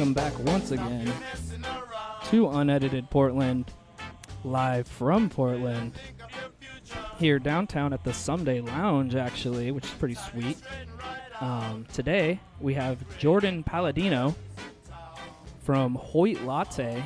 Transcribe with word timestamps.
welcome 0.00 0.14
back 0.14 0.38
once 0.46 0.70
again 0.70 1.12
to 2.24 2.48
Unedited 2.48 3.10
Portland, 3.10 3.70
live 4.44 4.88
from 4.88 5.28
Portland, 5.28 5.92
here 7.18 7.38
downtown 7.38 7.92
at 7.92 8.02
the 8.02 8.14
Someday 8.14 8.62
Lounge, 8.62 9.14
actually, 9.14 9.72
which 9.72 9.84
is 9.84 9.90
pretty 9.90 10.14
sweet. 10.14 10.56
Um, 11.42 11.84
today 11.92 12.40
we 12.62 12.72
have 12.72 12.96
Jordan 13.18 13.62
Palladino 13.62 14.34
from 15.64 15.96
Hoyt 15.96 16.40
Latte, 16.44 17.04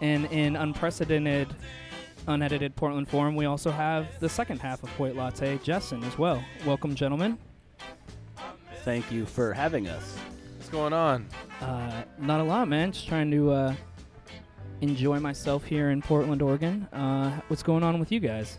and 0.00 0.24
in 0.32 0.56
unprecedented, 0.56 1.54
unedited 2.26 2.74
Portland 2.74 3.08
form, 3.08 3.36
we 3.36 3.44
also 3.44 3.70
have 3.70 4.08
the 4.18 4.28
second 4.28 4.58
half 4.58 4.82
of 4.82 4.88
Hoyt 4.96 5.14
Latte, 5.14 5.56
Jessen, 5.58 6.02
as 6.04 6.18
well. 6.18 6.42
Welcome, 6.66 6.96
gentlemen. 6.96 7.38
Thank 8.82 9.12
you 9.12 9.24
for 9.24 9.52
having 9.52 9.86
us. 9.86 10.18
What's 10.72 10.80
going 10.80 10.94
on? 10.94 11.26
Uh, 11.60 12.02
not 12.18 12.40
a 12.40 12.44
lot, 12.44 12.66
man. 12.66 12.92
Just 12.92 13.06
trying 13.06 13.30
to 13.30 13.50
uh, 13.50 13.74
enjoy 14.80 15.20
myself 15.20 15.66
here 15.66 15.90
in 15.90 16.00
Portland, 16.00 16.40
Oregon. 16.40 16.84
Uh, 16.94 17.38
what's 17.48 17.62
going 17.62 17.82
on 17.82 18.00
with 18.00 18.10
you 18.10 18.20
guys? 18.20 18.56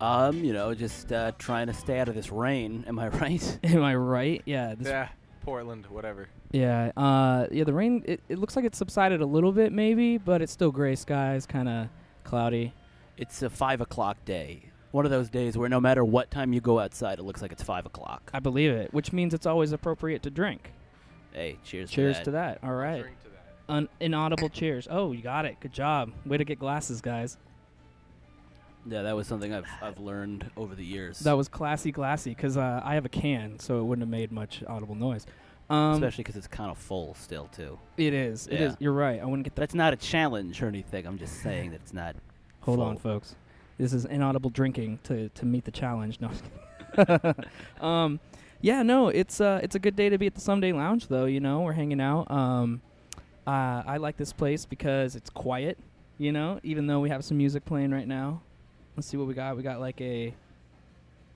Um, 0.00 0.42
you 0.42 0.54
know, 0.54 0.72
just 0.74 1.12
uh, 1.12 1.32
trying 1.38 1.66
to 1.66 1.74
stay 1.74 2.00
out 2.00 2.08
of 2.08 2.14
this 2.14 2.32
rain. 2.32 2.82
Am 2.88 2.98
I 2.98 3.08
right? 3.08 3.58
Am 3.62 3.82
I 3.82 3.94
right? 3.94 4.40
Yeah. 4.46 4.74
This, 4.74 4.88
yeah, 4.88 5.08
Portland, 5.42 5.84
whatever. 5.88 6.28
Yeah. 6.52 6.92
Uh, 6.96 7.46
yeah. 7.52 7.64
The 7.64 7.74
rain. 7.74 8.02
It, 8.06 8.22
it 8.30 8.38
looks 8.38 8.56
like 8.56 8.64
it 8.64 8.74
subsided 8.74 9.20
a 9.20 9.26
little 9.26 9.52
bit, 9.52 9.70
maybe, 9.70 10.16
but 10.16 10.40
it's 10.40 10.52
still 10.52 10.72
gray 10.72 10.96
skies, 10.96 11.44
kind 11.44 11.68
of 11.68 11.88
cloudy. 12.24 12.72
It's 13.18 13.42
a 13.42 13.50
five 13.50 13.82
o'clock 13.82 14.16
day. 14.24 14.70
One 14.92 15.04
of 15.04 15.10
those 15.10 15.28
days 15.28 15.58
where 15.58 15.68
no 15.68 15.78
matter 15.78 16.06
what 16.06 16.30
time 16.30 16.54
you 16.54 16.62
go 16.62 16.78
outside, 16.80 17.18
it 17.18 17.24
looks 17.24 17.42
like 17.42 17.52
it's 17.52 17.62
five 17.62 17.84
o'clock. 17.84 18.30
I 18.32 18.40
believe 18.40 18.70
it, 18.70 18.94
which 18.94 19.12
means 19.12 19.34
it's 19.34 19.44
always 19.44 19.72
appropriate 19.72 20.22
to 20.22 20.30
drink. 20.30 20.72
Hey, 21.34 21.58
cheers! 21.64 21.90
Cheers 21.90 22.18
to 22.18 22.24
to 22.24 22.30
that. 22.32 22.58
All 22.62 22.72
right. 22.72 23.00
Drink 23.02 23.22
to 23.24 23.28
that. 23.30 23.72
Un- 23.72 23.88
inaudible 24.00 24.48
cheers. 24.48 24.86
Oh, 24.90 25.12
you 25.12 25.20
got 25.22 25.44
it. 25.44 25.56
Good 25.60 25.72
job. 25.72 26.12
Way 26.24 26.38
to 26.38 26.44
get 26.44 26.58
glasses, 26.58 27.00
guys. 27.00 27.36
Yeah, 28.86 29.02
that 29.02 29.16
was 29.16 29.26
something 29.26 29.52
I've 29.52 29.66
I've 29.82 29.98
learned 29.98 30.50
over 30.56 30.74
the 30.74 30.84
years. 30.84 31.18
That 31.20 31.32
was 31.36 31.48
classy, 31.48 31.90
glassy, 31.90 32.30
because 32.30 32.56
uh, 32.56 32.80
I 32.84 32.94
have 32.94 33.04
a 33.04 33.08
can, 33.08 33.58
so 33.58 33.80
it 33.80 33.84
wouldn't 33.84 34.02
have 34.02 34.10
made 34.10 34.30
much 34.30 34.62
audible 34.66 34.94
noise. 34.94 35.26
Um, 35.70 35.94
especially 35.94 36.24
because 36.24 36.36
it's 36.36 36.46
kind 36.46 36.70
of 36.70 36.76
full 36.76 37.14
still 37.14 37.46
too. 37.46 37.78
It 37.96 38.12
is. 38.12 38.46
It 38.48 38.60
Yeah. 38.60 38.66
is. 38.66 38.76
You're 38.78 38.92
right. 38.92 39.20
I 39.20 39.24
wouldn't 39.24 39.44
get 39.44 39.54
that. 39.54 39.60
That's 39.62 39.74
not 39.74 39.92
a 39.94 39.96
challenge 39.96 40.62
or 40.62 40.66
anything. 40.68 41.06
I'm 41.06 41.18
just 41.18 41.42
saying 41.42 41.70
that 41.70 41.80
it's 41.80 41.94
not. 41.94 42.16
Hold 42.60 42.80
on, 42.80 42.96
full. 42.98 43.12
folks. 43.14 43.34
This 43.78 43.92
is 43.94 44.04
inaudible 44.04 44.50
drinking 44.50 45.00
to, 45.04 45.30
to 45.30 45.46
meet 45.46 45.64
the 45.64 45.70
challenge. 45.70 46.18
No. 46.20 46.30
um, 47.86 48.20
yeah, 48.64 48.82
no, 48.82 49.08
it's 49.08 49.42
uh, 49.42 49.60
it's 49.62 49.74
a 49.74 49.78
good 49.78 49.94
day 49.94 50.08
to 50.08 50.16
be 50.16 50.26
at 50.26 50.34
the 50.34 50.40
Someday 50.40 50.72
Lounge, 50.72 51.08
though. 51.08 51.26
You 51.26 51.38
know, 51.40 51.60
we're 51.60 51.72
hanging 51.74 52.00
out. 52.00 52.30
Um, 52.30 52.80
uh, 53.46 53.82
I 53.86 53.98
like 53.98 54.16
this 54.16 54.32
place 54.32 54.64
because 54.64 55.16
it's 55.16 55.28
quiet. 55.28 55.76
You 56.16 56.32
know, 56.32 56.60
even 56.62 56.86
though 56.86 57.00
we 57.00 57.10
have 57.10 57.24
some 57.24 57.36
music 57.36 57.64
playing 57.66 57.90
right 57.90 58.08
now. 58.08 58.40
Let's 58.96 59.06
see 59.08 59.16
what 59.18 59.26
we 59.26 59.34
got. 59.34 59.56
We 59.56 59.62
got 59.62 59.80
like 59.80 60.00
a 60.00 60.32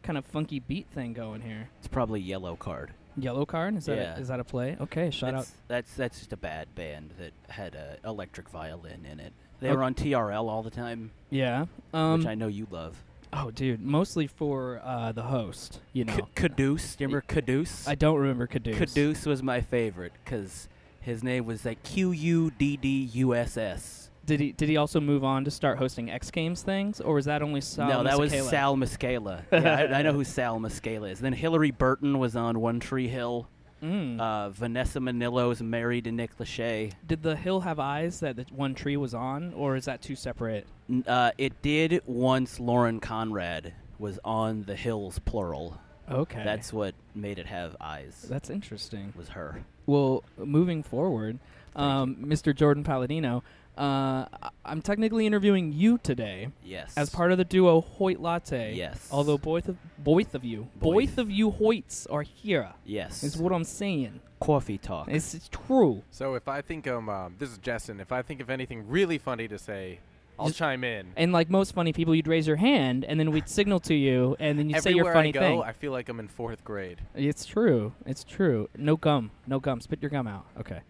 kind 0.03 0.17
of 0.17 0.25
funky 0.25 0.61
beat 0.61 0.87
thing 0.95 1.13
going 1.13 1.43
here. 1.43 1.69
It's 1.81 1.89
probably 1.89 2.23
Yellowcard. 2.23 2.91
Yellow 3.19 3.45
card 3.45 3.77
is 3.77 3.85
that 3.87 3.97
Yeah. 3.99 4.17
a, 4.17 4.21
is 4.21 4.29
that 4.29 4.39
a 4.41 4.45
play? 4.45 4.77
Okay, 4.81 5.11
shout 5.11 5.31
out. 5.35 5.41
that's, 5.41 5.53
That's 5.67 5.95
that's 5.95 6.19
just 6.21 6.33
a 6.33 6.37
bad 6.37 6.73
band 6.77 7.11
that 7.19 7.33
had 7.53 7.75
a 7.75 7.99
electric 8.09 8.49
violin 8.49 9.05
in 9.11 9.19
it. 9.21 9.33
They 9.61 9.69
Ok- 9.71 9.77
were 9.77 9.83
on 9.83 9.95
TRL 9.95 10.49
all 10.49 10.63
the 10.63 10.71
time, 10.71 11.11
Yeah. 11.31 11.67
Um, 11.93 12.19
which 12.21 12.27
I 12.29 12.37
know 12.37 12.47
you 12.47 12.69
love. 12.71 12.97
Oh, 13.33 13.51
dude, 13.51 13.81
mostly 13.81 14.27
for 14.27 14.81
uh, 14.85 15.13
the 15.13 15.23
host. 15.25 15.81
You 15.93 16.05
know, 16.05 16.17
K- 16.35 16.49
Quddus, 16.49 16.97
do 16.97 17.05
you 17.05 17.09
remember 17.09 17.25
Quddus? 17.29 17.87
I 17.89 17.95
don't 17.95 18.19
remember 18.19 18.47
Quddus. 18.47 18.75
Quddus 18.77 19.27
was 19.27 19.43
my 19.43 19.61
favorite 19.61 20.13
because 20.25 20.69
his 21.01 21.23
name 21.23 21.45
was 21.47 21.65
like 21.65 21.83
Q 21.83 22.11
U 22.13 22.51
D 22.59 22.77
D 22.77 23.11
U 23.13 23.35
S 23.35 23.57
S. 23.57 24.11
Did 24.25 24.41
he 24.41 24.53
did 24.53 24.69
he 24.69 24.77
also 24.77 25.01
move 25.01 25.25
on 25.25 25.45
to 25.45 25.51
start 25.51 25.79
hosting 25.79 26.11
X 26.11 26.31
Games 26.31 26.63
things, 26.63 27.01
or 27.01 27.15
was 27.15 27.25
that 27.27 27.41
only 27.43 27.61
Sal? 27.63 27.89
No, 27.89 28.03
that 28.05 28.19
was 28.19 28.31
Sal 28.31 28.77
Masekela. 28.77 29.43
yeah, 29.53 29.89
I, 29.91 29.99
I 29.99 30.03
know 30.03 30.13
who 30.13 30.25
Sal 30.25 30.59
Masekela 30.59 31.11
is. 31.11 31.21
Then 31.21 31.35
Hilarie 31.35 31.77
Burton 31.77 32.19
was 32.19 32.37
on 32.37 32.61
One 32.61 32.79
Tree 32.81 33.09
Hill. 33.09 33.49
Mm. 33.83 34.21
Uh, 34.21 34.51
Vanessa 34.51 34.99
Minnillo's 35.01 35.63
married 35.63 36.05
to 36.05 36.13
Nick 36.13 36.37
Lachey. 36.39 36.93
Did 37.07 37.23
the 37.23 37.37
hill 37.37 37.61
have 37.61 37.79
eyes 37.79 38.21
that 38.21 38.37
the 38.37 38.47
one 38.51 38.75
tree 38.75 38.97
was 38.97 39.15
on, 39.15 39.53
or 39.55 39.77
is 39.77 39.85
that 39.85 40.03
two 40.03 40.17
separate? 40.17 40.67
N- 40.89 41.05
Uh, 41.07 41.31
it 41.39 41.61
did 41.63 42.03
once 42.07 42.59
Lauren 42.59 42.99
Conrad 43.01 43.73
was 43.99 44.19
on 44.25 44.65
the 44.65 44.75
hills, 44.77 45.19
plural. 45.21 45.81
Okay, 46.11 46.43
That's 46.43 46.73
what 46.73 46.95
made 47.15 47.39
it 47.39 47.47
have 47.47 47.77
eyes. 47.81 48.27
that's 48.29 48.49
interesting. 48.51 49.13
was 49.17 49.29
her. 49.31 49.63
Well, 49.87 50.25
moving 50.39 50.83
forward, 50.83 51.39
um, 51.77 52.17
Mr. 52.17 52.55
Jordan 52.55 52.83
Palladino, 52.83 53.43
uh, 53.79 54.27
I- 54.43 54.51
I'm 54.65 54.83
technically 54.83 55.25
interviewing 55.27 55.73
you 55.73 55.99
today 55.99 56.49
Yes. 56.65 56.93
as 56.97 57.11
part 57.11 57.31
of 57.33 57.39
the 57.39 57.45
duo 57.45 57.81
Hoyt 57.81 58.19
Latte. 58.21 58.75
Yes. 58.75 59.09
Although 59.13 59.39
both 59.39 59.69
of 59.69 59.77
both 59.99 60.35
of 60.35 60.45
you, 60.45 60.69
Both. 60.77 60.95
both 60.95 61.19
of 61.19 61.31
you 61.31 61.51
Hoyts 61.53 62.07
are 62.11 62.23
here. 62.23 62.71
Yes. 62.85 63.23
Is 63.23 63.37
what 63.37 63.53
I'm 63.53 63.65
saying. 63.65 64.21
Coffee 64.41 64.79
talk. 64.79 65.09
It's, 65.09 65.35
it's 65.35 65.49
true. 65.49 66.03
So 66.11 66.35
if 66.35 66.49
I 66.49 66.61
think 66.61 66.87
um, 66.87 67.09
um 67.09 67.37
this 67.39 67.51
is 67.51 67.59
Justin, 67.59 68.01
If 68.01 68.13
I 68.13 68.23
think 68.23 68.41
of 68.41 68.51
anything 68.51 68.89
really 68.89 69.19
funny 69.19 69.49
to 69.49 69.59
say, 69.59 70.01
I'll 70.39 70.47
Just- 70.47 70.59
chime 70.59 70.85
in. 70.85 71.09
And 71.17 71.33
like 71.33 71.51
most 71.51 71.75
funny 71.75 71.93
people, 71.93 72.15
you'd 72.15 72.29
raise 72.29 72.47
your 72.47 72.57
hand, 72.57 73.05
and 73.05 73.19
then 73.19 73.31
we'd 73.33 73.49
signal 73.59 73.81
to 73.81 73.95
you, 73.95 74.37
and 74.39 74.57
then 74.59 74.71
you'd 74.71 74.83
say 74.83 74.91
your 74.91 75.09
Everywhere 75.09 75.15
funny 75.15 75.29
I 75.31 75.33
go, 75.33 75.41
thing. 75.41 75.63
I 75.63 75.73
feel 75.73 75.91
like 75.93 76.09
I'm 76.09 76.21
in 76.21 76.29
fourth 76.29 76.63
grade. 76.65 77.01
It's 77.17 77.45
true. 77.47 77.93
It's 78.07 78.23
true. 78.23 78.69
No 78.77 78.97
gum. 78.97 79.31
No 79.47 79.59
gum. 79.61 79.81
Spit 79.81 80.01
your 80.03 80.11
gum 80.11 80.27
out. 80.29 80.47
Okay. 80.61 80.81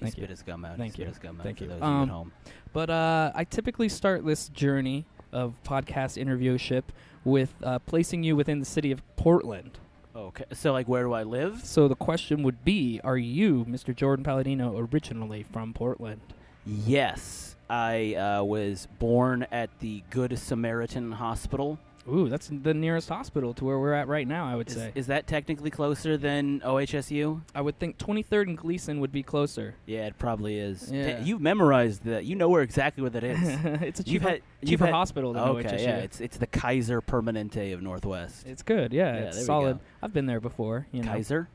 Thank 0.00 0.12
spit 0.12 0.22
you. 0.22 0.28
his 0.28 0.42
gum 0.42 0.64
out. 0.64 0.76
Thank 0.76 0.92
he 0.92 1.02
spit 1.02 1.06
you. 1.06 1.08
his 1.08 1.18
gum 1.18 1.36
out 1.40 1.44
Thank 1.44 1.58
for 1.58 1.64
you. 1.64 1.70
those 1.70 1.82
Um, 1.82 2.02
at 2.02 2.08
home. 2.08 2.32
But 2.72 2.90
uh, 2.90 3.32
I 3.34 3.44
typically 3.44 3.88
start 3.88 4.24
this 4.24 4.48
journey 4.48 5.04
of 5.32 5.54
podcast 5.64 6.16
interviewship 6.18 6.92
with 7.24 7.54
uh, 7.62 7.78
placing 7.80 8.22
you 8.22 8.36
within 8.36 8.60
the 8.60 8.66
city 8.66 8.92
of 8.92 9.02
Portland. 9.16 9.78
Okay. 10.14 10.44
So, 10.52 10.72
like, 10.72 10.88
where 10.88 11.02
do 11.02 11.12
I 11.12 11.24
live? 11.24 11.64
So 11.64 11.88
the 11.88 11.94
question 11.94 12.42
would 12.42 12.64
be: 12.64 13.00
Are 13.04 13.18
you, 13.18 13.66
Mr. 13.68 13.94
Jordan 13.94 14.24
Palladino, 14.24 14.78
originally 14.90 15.42
from 15.42 15.74
Portland? 15.74 16.20
Yes. 16.64 17.56
I 17.68 18.14
uh, 18.14 18.44
was 18.44 18.86
born 18.98 19.46
at 19.50 19.70
the 19.80 20.02
Good 20.10 20.38
Samaritan 20.38 21.12
Hospital. 21.12 21.78
Ooh, 22.12 22.28
that's 22.28 22.48
the 22.52 22.72
nearest 22.74 23.08
hospital 23.08 23.52
to 23.54 23.64
where 23.64 23.78
we're 23.78 23.92
at 23.92 24.06
right 24.08 24.26
now. 24.28 24.46
I 24.46 24.54
would 24.54 24.68
Is, 24.68 24.74
say. 24.74 24.92
is 24.94 25.06
that 25.08 25.26
technically 25.26 25.70
closer 25.70 26.16
than 26.16 26.60
OHSU? 26.60 27.40
I 27.54 27.60
would 27.60 27.78
think 27.78 27.98
23rd 27.98 28.42
and 28.48 28.58
Gleason 28.58 29.00
would 29.00 29.12
be 29.12 29.22
closer. 29.22 29.74
Yeah, 29.86 30.06
it 30.06 30.18
probably 30.18 30.58
is. 30.58 30.90
Yeah. 30.92 31.18
Ta- 31.18 31.24
you 31.24 31.38
memorized 31.38 32.04
that. 32.04 32.24
You 32.24 32.36
know 32.36 32.48
where 32.48 32.62
exactly 32.62 33.02
where 33.02 33.10
that 33.10 33.24
is. 33.24 33.38
it's 33.82 34.00
a 34.00 34.02
You've 34.04 34.22
cheaper, 34.22 34.28
had- 34.28 34.42
you've 34.60 34.70
cheaper 34.70 34.86
had- 34.86 34.94
hospital 34.94 35.32
than 35.32 35.42
okay, 35.42 35.68
OHSU. 35.68 35.82
yeah, 35.82 35.96
it's 35.98 36.20
it's 36.20 36.36
the 36.36 36.46
Kaiser 36.46 37.00
Permanente 37.02 37.74
of 37.74 37.82
Northwest. 37.82 38.46
It's 38.46 38.62
good, 38.62 38.92
yeah. 38.92 39.14
Yeah, 39.14 39.20
it's 39.26 39.44
solid. 39.44 39.78
I've 40.02 40.12
been 40.12 40.26
there 40.26 40.40
before. 40.40 40.86
You 40.92 41.02
know, 41.02 41.10
Kaiser. 41.10 41.48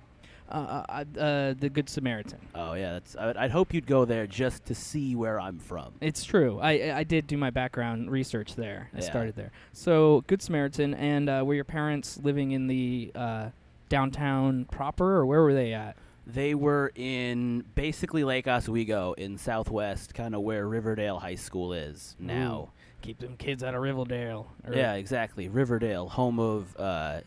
Uh, 0.51 0.85
uh, 0.89 1.19
uh, 1.19 1.53
the 1.57 1.69
Good 1.69 1.87
Samaritan. 1.89 2.39
Oh 2.55 2.73
yeah, 2.73 2.93
that's. 2.93 3.15
I, 3.15 3.33
I'd 3.37 3.51
hope 3.51 3.73
you'd 3.73 3.87
go 3.87 4.05
there 4.05 4.27
just 4.27 4.65
to 4.65 4.75
see 4.75 5.15
where 5.15 5.39
I'm 5.39 5.59
from. 5.59 5.93
It's 6.01 6.23
true. 6.23 6.59
I 6.59 6.97
I 6.99 7.03
did 7.03 7.27
do 7.27 7.37
my 7.37 7.49
background 7.49 8.11
research 8.11 8.55
there. 8.55 8.89
I 8.93 8.97
Yeah. 8.97 9.03
started 9.03 9.35
there. 9.35 9.51
So 9.73 10.23
Good 10.27 10.41
Samaritan, 10.41 10.93
and 10.93 11.29
uh, 11.29 11.43
were 11.45 11.53
your 11.55 11.63
parents 11.63 12.19
living 12.21 12.51
in 12.51 12.67
the 12.67 13.11
uh, 13.15 13.49
downtown 13.89 14.65
proper, 14.65 15.15
or 15.17 15.25
where 15.25 15.41
were 15.41 15.53
they 15.53 15.73
at? 15.73 15.95
They 16.27 16.53
were 16.53 16.91
in 16.95 17.63
basically 17.75 18.23
Lake 18.23 18.47
Oswego 18.47 19.13
in 19.13 19.37
Southwest, 19.37 20.13
kind 20.13 20.35
of 20.35 20.41
where 20.41 20.67
Riverdale 20.67 21.19
High 21.19 21.35
School 21.35 21.73
is 21.73 22.15
now. 22.19 22.69
Keep 23.01 23.17
them 23.19 23.35
kids 23.37 23.63
out 23.63 23.73
of 23.73 23.81
Riverdale. 23.81 24.47
Yeah, 24.71 24.93
exactly. 24.93 25.49
Riverdale, 25.49 26.07
home 26.07 26.39
of 26.39 26.75
uh, 26.79 27.21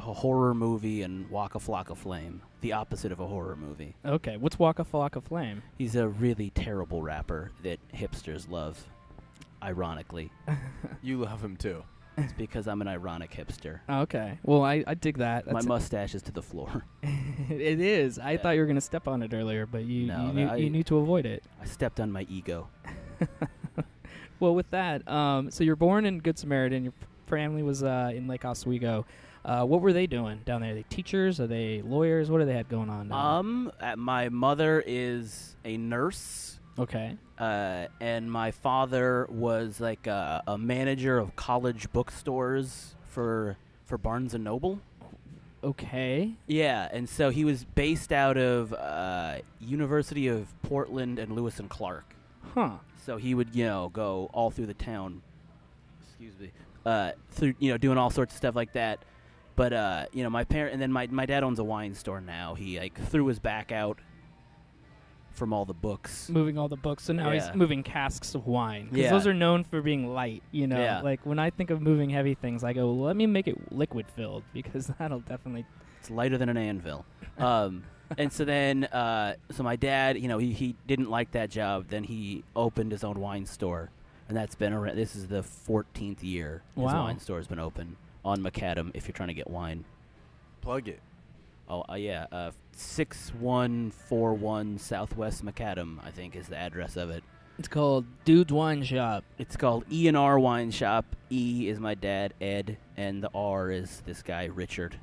horror 0.00 0.54
movie 0.54 1.02
and 1.02 1.28
Waka 1.30 1.58
Flocka 1.58 1.96
Flame, 1.96 2.42
the 2.60 2.72
opposite 2.72 3.12
of 3.12 3.20
a 3.20 3.26
horror 3.26 3.56
movie. 3.56 3.94
Okay. 4.04 4.36
What's 4.36 4.58
Waka 4.58 4.84
Flocka 4.84 5.22
Flame? 5.22 5.62
He's 5.78 5.96
a 5.96 6.08
really 6.08 6.50
terrible 6.50 7.02
rapper 7.02 7.50
that 7.62 7.78
hipsters 7.94 8.48
love. 8.50 8.86
Ironically, 9.62 10.30
You 11.02 11.18
love 11.18 11.42
him 11.42 11.56
too. 11.56 11.84
it's 12.18 12.32
because 12.32 12.66
I'm 12.66 12.80
an 12.82 12.88
ironic 12.88 13.30
hipster. 13.30 13.80
Okay. 13.88 14.38
Well, 14.42 14.64
I, 14.64 14.82
I 14.86 14.94
dig 14.94 15.18
that. 15.18 15.46
My 15.46 15.52
That's 15.54 15.66
mustache 15.66 16.14
is 16.16 16.22
to 16.22 16.32
the 16.32 16.42
floor. 16.42 16.84
it 17.02 17.80
is. 17.80 18.18
I 18.18 18.32
Yeah. 18.32 18.38
thought 18.38 18.50
you 18.50 18.60
were 18.60 18.66
gonna 18.66 18.80
step 18.80 19.06
on 19.06 19.22
it 19.22 19.32
earlier, 19.32 19.66
but 19.66 19.84
you 19.84 20.06
No, 20.08 20.26
you, 20.26 20.32
knew, 20.32 20.48
I- 20.48 20.56
you 20.56 20.68
knew 20.70 20.82
to 20.84 20.96
avoid 20.98 21.26
it. 21.26 21.44
I 21.60 21.64
stepped 21.64 22.00
on 22.00 22.10
my 22.10 22.26
ego. 22.28 22.68
Well, 24.40 24.56
with 24.56 24.68
that, 24.70 25.06
um, 25.06 25.52
so 25.52 25.62
you're 25.62 25.76
born 25.76 26.04
in 26.04 26.18
Good 26.18 26.36
Samaritan. 26.36 26.82
Your 26.82 26.92
family 27.28 27.62
was 27.62 27.84
uh, 27.84 28.10
in 28.12 28.26
Lake 28.26 28.44
Oswego. 28.44 29.06
Uh, 29.44 29.64
what 29.64 29.80
were 29.80 29.92
they 29.92 30.06
doing 30.06 30.40
down 30.44 30.60
there? 30.60 30.70
Are 30.70 30.74
they 30.74 30.84
teachers? 30.84 31.40
Are 31.40 31.46
they 31.48 31.82
lawyers? 31.82 32.30
What 32.30 32.38
do 32.38 32.44
they 32.44 32.54
had 32.54 32.68
going 32.68 32.88
on? 32.88 33.08
down 33.08 33.18
Um, 33.18 33.72
uh, 33.80 33.96
my 33.96 34.28
mother 34.28 34.82
is 34.86 35.56
a 35.64 35.76
nurse. 35.76 36.60
okay. 36.78 37.16
uh, 37.38 37.86
and 38.00 38.30
my 38.30 38.52
father 38.52 39.26
was 39.30 39.80
like 39.80 40.06
a, 40.06 40.42
a 40.46 40.56
manager 40.56 41.18
of 41.18 41.34
college 41.36 41.92
bookstores 41.92 42.94
for 43.08 43.56
for 43.84 43.98
Barnes 43.98 44.32
and 44.34 44.44
Noble. 44.44 44.78
Okay. 45.64 46.34
Yeah, 46.46 46.88
and 46.92 47.08
so 47.08 47.30
he 47.30 47.44
was 47.44 47.64
based 47.64 48.12
out 48.12 48.36
of 48.36 48.72
uh, 48.72 49.38
University 49.60 50.26
of 50.28 50.52
Portland 50.62 51.18
and 51.18 51.32
Lewis 51.32 51.58
and 51.60 51.68
Clark. 51.70 52.14
Huh. 52.54 52.78
So 53.04 53.16
he 53.16 53.34
would, 53.34 53.54
you 53.54 53.64
know, 53.64 53.90
go 53.92 54.30
all 54.32 54.50
through 54.50 54.66
the 54.66 54.74
town. 54.74 55.22
Excuse 56.08 56.38
me. 56.38 56.50
Uh, 56.84 57.12
through, 57.30 57.54
you 57.60 57.70
know, 57.70 57.78
doing 57.78 57.96
all 57.98 58.10
sorts 58.10 58.34
of 58.34 58.38
stuff 58.38 58.56
like 58.56 58.72
that. 58.72 59.04
But 59.56 59.72
uh, 59.72 60.06
you 60.12 60.22
know, 60.22 60.30
my 60.30 60.44
parent 60.44 60.72
and 60.72 60.80
then 60.82 60.92
my 60.92 61.06
my 61.08 61.26
dad 61.26 61.42
owns 61.44 61.58
a 61.58 61.64
wine 61.64 61.94
store 61.94 62.20
now. 62.20 62.54
He 62.54 62.78
like 62.78 62.98
threw 63.08 63.26
his 63.26 63.38
back 63.38 63.70
out 63.72 63.98
from 65.32 65.52
all 65.52 65.64
the 65.64 65.74
books. 65.74 66.28
Moving 66.28 66.58
all 66.58 66.68
the 66.68 66.76
books, 66.76 67.04
so 67.04 67.12
now 67.14 67.30
Yeah. 67.30 67.46
he's 67.46 67.54
moving 67.56 67.82
casks 67.82 68.34
of 68.34 68.46
wine. 68.46 68.84
Because 68.84 68.98
Yeah. 68.98 69.10
those 69.10 69.26
are 69.26 69.32
known 69.34 69.64
for 69.64 69.80
being 69.80 70.12
light, 70.12 70.42
you 70.52 70.66
know? 70.66 70.78
Yeah. 70.78 71.00
Like, 71.00 71.24
when 71.24 71.38
I 71.38 71.48
think 71.48 71.70
of 71.70 71.80
moving 71.80 72.10
heavy 72.10 72.34
things, 72.34 72.62
I 72.62 72.74
go, 72.74 72.86
well, 72.92 73.00
let 73.06 73.16
me 73.16 73.26
make 73.26 73.48
it 73.48 73.72
liquid 73.72 74.06
filled, 74.14 74.42
because 74.52 74.88
that'll 74.98 75.20
definitely. 75.20 75.64
It's 76.00 76.10
lighter 76.10 76.36
than 76.36 76.50
an 76.50 76.58
anvil. 76.58 77.06
Um, 77.38 77.84
and 78.18 78.30
so 78.30 78.44
then, 78.44 78.84
uh, 78.84 79.36
so 79.50 79.62
my 79.62 79.74
dad, 79.76 80.18
you 80.18 80.28
know, 80.28 80.36
he, 80.36 80.52
he 80.52 80.76
didn't 80.86 81.08
like 81.08 81.30
that 81.32 81.48
job. 81.50 81.86
Then 81.88 82.04
he 82.04 82.44
opened 82.54 82.92
his 82.92 83.02
own 83.02 83.18
wine 83.18 83.46
store, 83.46 83.88
and 84.28 84.36
that's 84.36 84.54
been 84.54 84.74
around. 84.74 84.96
This 84.96 85.16
is 85.16 85.28
the 85.28 85.42
14th 85.42 86.22
year 86.22 86.62
his 86.74 86.84
Wow. 86.84 87.04
wine 87.04 87.18
store 87.20 87.38
has 87.38 87.46
been 87.46 87.58
open 87.58 87.96
on 88.24 88.38
Macadam. 88.42 88.90
If 88.94 89.06
you're 89.06 89.12
trying 89.14 89.28
to 89.28 89.34
get 89.34 89.48
wine, 89.50 89.84
Plug 90.60 90.88
it. 90.88 91.00
oh 91.68 91.84
uh, 91.90 91.94
yeah, 91.94 92.26
uh, 92.32 92.50
six 92.72 93.32
one 93.38 93.90
four 93.90 94.34
one 94.34 94.78
Southwest 94.78 95.44
Macadam, 95.44 95.98
I 96.04 96.10
think 96.10 96.36
is 96.36 96.48
the 96.48 96.56
address 96.56 96.96
of 96.96 97.10
it. 97.10 97.24
It's 97.58 97.68
called 97.68 98.06
Dude's 98.24 98.52
Wine 98.52 98.82
Shop. 98.82 99.24
It's 99.38 99.56
called 99.56 99.84
E 99.90 100.08
and 100.08 100.16
R 100.16 100.38
Wine 100.38 100.70
Shop. 100.70 101.04
E 101.30 101.68
is 101.68 101.78
my 101.80 101.94
dad, 101.94 102.32
Ed, 102.40 102.78
and 102.96 103.22
the 103.22 103.30
R 103.34 103.70
is 103.70 104.02
this 104.06 104.22
guy 104.22 104.46
Richard, 104.46 104.96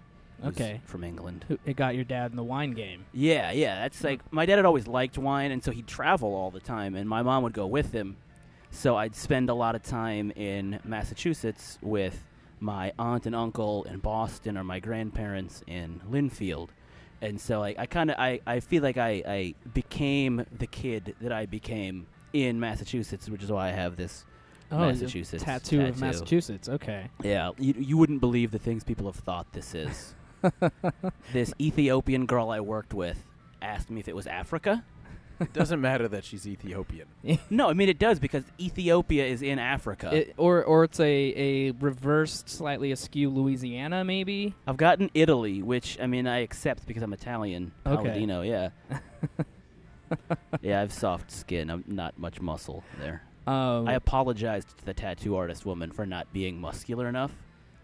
Okay. 0.44 0.82
from 0.86 1.04
England. 1.04 1.46
Who- 1.48 1.60
It 1.66 1.76
got 1.76 1.96
your 1.96 2.04
dad 2.06 2.32
in 2.32 2.38
the 2.38 2.44
wine 2.44 2.72
game. 2.72 3.06
Yeah, 3.14 3.52
yeah. 3.52 3.82
That's 3.82 4.04
like 4.04 4.22
my 4.32 4.46
dad 4.46 4.56
had 4.58 4.66
always 4.66 4.88
liked 4.88 5.18
wine, 5.18 5.52
and 5.52 5.64
so 5.64 5.72
he'd 5.72 5.88
travel 5.88 6.34
all 6.34 6.50
the 6.52 6.60
time, 6.60 6.96
and 6.96 7.08
my 7.08 7.22
mom 7.22 7.44
would 7.44 7.54
go 7.54 7.68
with 7.68 7.92
him. 7.92 8.18
So 8.72 8.96
I'd 8.96 9.16
spend 9.16 9.50
a 9.50 9.54
lot 9.54 9.76
of 9.76 9.84
time 9.84 10.32
in 10.32 10.80
Massachusetts 10.84 11.78
with 11.82 12.26
my 12.60 12.92
aunt 13.00 13.26
and 13.26 13.36
uncle 13.36 13.84
in 13.84 14.00
Boston, 14.00 14.58
or 14.58 14.64
my 14.64 14.80
grandparents 14.80 15.64
in 15.68 16.02
Lynnfield. 16.10 16.70
And 17.22 17.40
so 17.40 17.64
I, 17.64 17.76
I 17.78 17.86
kind 17.86 18.12
of 18.12 18.18
I, 18.18 18.40
I 18.48 18.60
feel 18.62 18.82
like 18.82 18.98
I, 18.98 19.24
I 19.28 19.56
became 19.74 20.46
the 20.58 20.68
kid 20.68 21.16
that 21.22 21.32
I 21.32 21.46
became 21.46 22.08
in 22.32 22.60
Massachusetts, 22.60 23.30
which 23.30 23.44
is 23.44 23.52
why 23.52 23.68
I 23.68 23.72
have 23.72 23.98
this 23.98 24.26
Oh, 24.72 24.78
Massachusetts 24.80 25.44
tattoo, 25.44 25.82
of 25.82 25.88
tattoo. 25.96 26.00
Massachusetts. 26.00 26.70
Okay. 26.70 27.10
Yeah, 27.24 27.52
you, 27.58 27.74
you 27.78 27.98
wouldn't 27.98 28.22
believe 28.22 28.52
the 28.52 28.60
things 28.60 28.84
people 28.84 29.08
have 29.08 29.16
thought 29.16 29.52
this 29.52 29.74
is. 29.74 30.14
this 31.34 31.54
Ethiopian 31.60 32.26
girl 32.26 32.50
I 32.52 32.60
worked 32.60 32.94
with 32.94 33.26
asked 33.62 33.90
me 33.90 34.00
if 34.00 34.08
it 34.08 34.16
was 34.16 34.28
Africa. 34.28 34.84
It 35.40 35.54
doesn't 35.54 35.82
matter 35.82 36.08
that 36.08 36.24
she's 36.24 36.48
Ethiopian. 36.48 37.08
No, 37.50 37.70
I 37.70 37.74
mean 37.74 37.90
it 37.90 38.00
does 38.00 38.20
because 38.20 38.44
Ethiopia 38.60 39.26
is 39.26 39.42
in 39.42 39.60
Africa. 39.60 40.14
It, 40.14 40.34
or 40.38 40.64
or 40.64 40.84
it's 40.84 41.00
a, 41.00 41.06
a 41.36 41.72
reversed, 41.72 42.50
slightly 42.50 42.92
askew 42.92 43.30
Louisiana, 43.30 44.04
maybe. 44.04 44.56
I've 44.68 44.78
gotten 44.78 45.10
Italy, 45.14 45.62
which 45.62 46.00
I 46.00 46.08
mean 46.08 46.28
I 46.28 46.40
accept 46.40 46.86
because 46.86 47.04
I'm 47.04 47.14
Italian. 47.14 47.72
Okay. 47.86 48.04
Paladino, 48.04 48.42
yeah. 48.42 48.70
yeah, 50.62 50.78
I 50.78 50.82
have 50.82 50.94
soft 50.94 51.32
skin. 51.32 51.70
I'm 51.70 51.84
not 51.88 52.18
much 52.18 52.42
muscle 52.42 52.84
there. 53.00 53.24
Um, 53.48 53.88
I 53.88 53.94
apologized 53.94 54.78
to 54.78 54.86
the 54.86 54.94
tattoo 54.94 55.36
artist 55.36 55.66
woman 55.66 55.92
for 55.92 56.06
not 56.06 56.32
being 56.34 56.60
muscular 56.60 57.08
enough. 57.08 57.32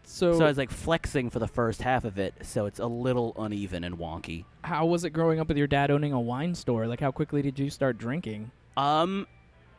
So, 0.06 0.38
So 0.38 0.46
I 0.46 0.48
was 0.48 0.58
like 0.58 0.72
flexing 0.72 1.30
for 1.30 1.40
the 1.40 1.48
first 1.48 1.82
half 1.82 2.06
of 2.06 2.18
it, 2.18 2.34
so 2.42 2.66
it's 2.66 2.80
a 2.80 2.86
little 2.86 3.34
uneven 3.38 3.84
and 3.84 3.98
wonky. 3.98 4.46
how 4.64 4.86
was 4.86 5.04
it 5.04 5.12
growing 5.12 5.40
up 5.40 5.48
with 5.48 5.58
your 5.58 5.68
dad 5.68 5.92
owning 5.92 6.14
a 6.14 6.20
wine 6.20 6.56
store? 6.56 6.88
Like, 6.88 7.00
how 7.00 7.12
quickly 7.12 7.42
did 7.42 7.60
you 7.60 7.70
start 7.70 7.98
drinking? 7.98 8.52
Um, 8.78 9.28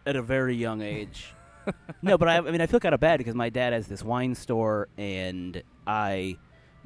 at 0.07 0.17
a 0.17 0.23
very 0.23 0.55
young 0.55 0.83
age. 0.83 1.35
no, 2.03 2.17
but 2.17 2.29
I, 2.29 2.37
I 2.37 2.41
mean, 2.43 2.61
I 2.61 2.67
feel 2.67 2.81
kind 2.81 2.95
of 2.95 3.01
bad 3.01 3.19
because 3.19 3.35
my 3.35 3.49
dad 3.49 3.73
has 3.73 3.87
this 3.87 4.03
wine 4.03 4.35
store, 4.35 4.89
and 4.97 5.63
I 5.87 6.37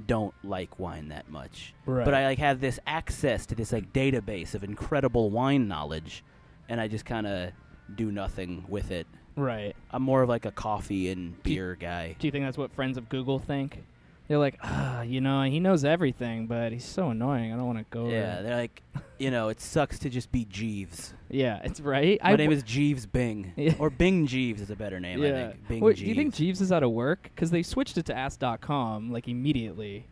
don't 0.07 0.35
like 0.43 0.79
wine 0.79 1.09
that 1.09 1.29
much. 1.31 1.75
Right. 1.87 2.05
But 2.05 2.15
I 2.15 2.25
like 2.25 2.39
have 2.39 2.61
this 2.61 2.79
access 2.87 3.47
to 3.47 3.55
this 3.55 3.73
like 3.73 3.93
database 3.93 4.55
of 4.55 4.65
incredible 4.65 5.31
wine 5.31 5.69
knowledge, 5.69 6.25
and 6.69 6.81
I 6.81 6.89
just 6.89 7.05
kind 7.05 7.27
of 7.27 7.51
do 7.95 8.11
nothing 8.11 8.65
with 8.69 8.91
it. 8.91 9.07
Right. 9.41 9.75
I'm 9.91 10.03
more 10.03 10.23
of 10.23 10.29
like 10.29 10.45
a 10.45 10.51
coffee 10.51 11.09
and 11.11 11.41
beer 11.43 11.77
guy. 11.79 12.17
Do 12.19 12.27
you 12.27 12.31
think 12.31 12.45
that's 12.45 12.59
what 12.59 12.73
friends 12.73 12.97
of 12.99 13.09
Google 13.09 13.39
think? 13.39 13.83
They're 14.29 14.39
like, 14.39 14.59
ah, 14.63 15.03
you 15.03 15.21
know, 15.21 15.43
he 15.43 15.59
knows 15.59 15.85
everything, 15.85 16.47
but 16.47 16.71
he's 16.71 16.85
so 16.85 17.11
annoying. 17.11 17.53
I 17.53 17.57
don't 17.57 17.67
want 17.67 17.79
to 17.79 17.85
go. 17.91 18.09
Yeah, 18.09 18.35
there." 18.37 18.43
they're 18.45 18.57
like, 18.59 18.83
you 19.19 19.31
know, 19.33 19.49
it 19.49 19.61
sucks 19.61 19.99
to 20.01 20.09
just 20.11 20.31
be 20.31 20.45
Jeeves. 20.45 21.15
yeah, 21.29 21.61
it's 21.65 21.81
right. 21.81 22.21
My 22.23 22.31
I 22.33 22.37
name 22.37 22.53
is 22.53 22.63
Jeeves 22.63 23.07
Bing, 23.07 23.53
Yeah. 23.57 23.75
or 23.81 23.91
Bing 23.91 24.29
Jeeves 24.29 24.61
is 24.61 24.71
a 24.71 24.77
better 24.77 25.01
name. 25.01 25.21
I 25.21 25.31
think. 25.33 25.69
Bing 25.69 25.81
Wait, 25.81 25.97
Jeeves. 25.97 26.03
do 26.05 26.09
you 26.11 26.15
think 26.15 26.35
Jeeves 26.35 26.61
is 26.61 26.71
out 26.71 26.85
of 26.85 26.93
work? 26.93 27.25
Because 27.35 27.51
they 27.51 27.65
switched 27.65 27.99
it 27.99 28.07
to 28.07 28.15
Ask.com 28.17 29.11
like 29.11 29.27
immediately 29.27 30.07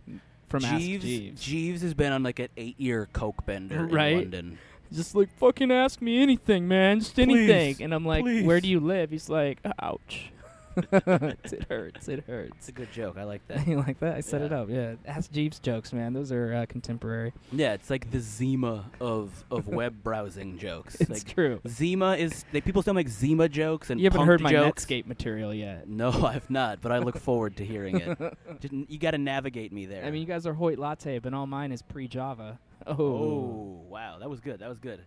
from 0.49 0.63
Jeeves, 0.63 1.05
Ask 1.05 1.07
Jeeves. 1.07 1.41
Jeeves 1.43 1.83
has 1.83 1.95
been 1.95 2.13
on 2.13 2.25
like 2.25 2.41
an 2.41 2.49
eight-year 2.57 3.09
coke 3.13 3.47
bender 3.47 3.87
Right? 3.87 4.15
in 4.15 4.19
London. 4.19 4.59
Just 4.93 5.15
like 5.15 5.31
fucking 5.39 5.71
ask 5.71 6.01
me 6.01 6.23
anything, 6.23 6.69
man. 6.69 7.01
Just 7.01 7.15
Please, 7.15 7.29
anything. 7.29 7.85
And 7.85 7.95
I'm 7.95 8.05
like, 8.05 8.25
where 8.25 8.61
do 8.61 8.69
you 8.69 8.81
live? 8.81 9.11
He's 9.11 9.29
like, 9.29 9.61
ouch. 9.81 10.33
it 10.93 11.67
hurts. 11.69 12.09
It 12.09 12.25
hurts. 12.27 12.53
It's 12.59 12.69
a 12.69 12.73
good 12.73 12.93
joke. 12.93 13.17
I 13.19 13.25
like 13.25 13.45
that. 13.49 13.67
you 13.67 13.79
like 13.79 13.99
that? 14.01 14.15
I 14.15 14.21
set 14.21 14.43
it 14.43 14.53
up. 14.53 14.69
Yeah. 14.71 14.95
Ask 15.07 15.33
Jeeves 15.33 15.59
jokes, 15.59 15.93
man. 15.93 16.13
Those 16.13 16.31
are 16.31 16.55
uh, 16.55 16.67
contemporary. 16.67 17.33
yeah, 17.53 17.73
it's 17.73 17.91
like 17.91 18.11
the 18.11 18.21
Zima 18.21 18.91
of 19.01 19.45
of 19.51 19.67
web 19.67 20.03
browsing 20.03 20.59
jokes. 20.59 20.97
It's 21.01 21.11
like 21.11 21.25
true. 21.25 21.61
Zima 21.67 22.17
is 22.17 22.45
they, 22.53 22.61
people 22.61 22.83
still 22.83 22.95
make 22.95 23.09
Zima 23.09 23.49
jokes 23.49 23.91
and 23.91 24.01
You 24.01 24.05
haven't 24.05 24.19
punk 24.19 24.29
heard 24.29 24.41
my 24.41 24.51
jokes. 24.53 24.85
Netscape 24.85 25.07
material 25.07 25.53
yet. 25.53 25.89
No, 25.89 26.11
I've 26.11 26.49
not, 26.49 26.81
but 26.81 26.93
I 26.93 26.99
look 26.99 27.19
forward 27.19 27.57
to 27.57 27.65
hearing 27.65 27.97
it. 27.99 28.61
Didn't, 28.61 28.91
you 28.91 28.99
got 28.99 29.13
to 29.13 29.19
navigate 29.19 29.73
me 29.73 29.87
there. 29.87 30.05
I 30.05 30.11
mean, 30.11 30.21
you 30.21 30.27
guys 30.27 30.47
are 30.47 30.55
Hoyt 30.55 30.79
Latte, 30.79 31.19
but 31.19 31.35
all 31.35 31.47
mine 31.47 31.73
is 31.73 31.83
pre-Java. 31.83 32.59
Oh. 32.61 32.68
Oh. 32.89 32.95
oh 32.99 33.85
wow, 33.89 34.19
that 34.19 34.29
was 34.31 34.41
good. 34.41 34.61
That 34.61 34.69
was 34.69 34.79
good. 34.79 35.01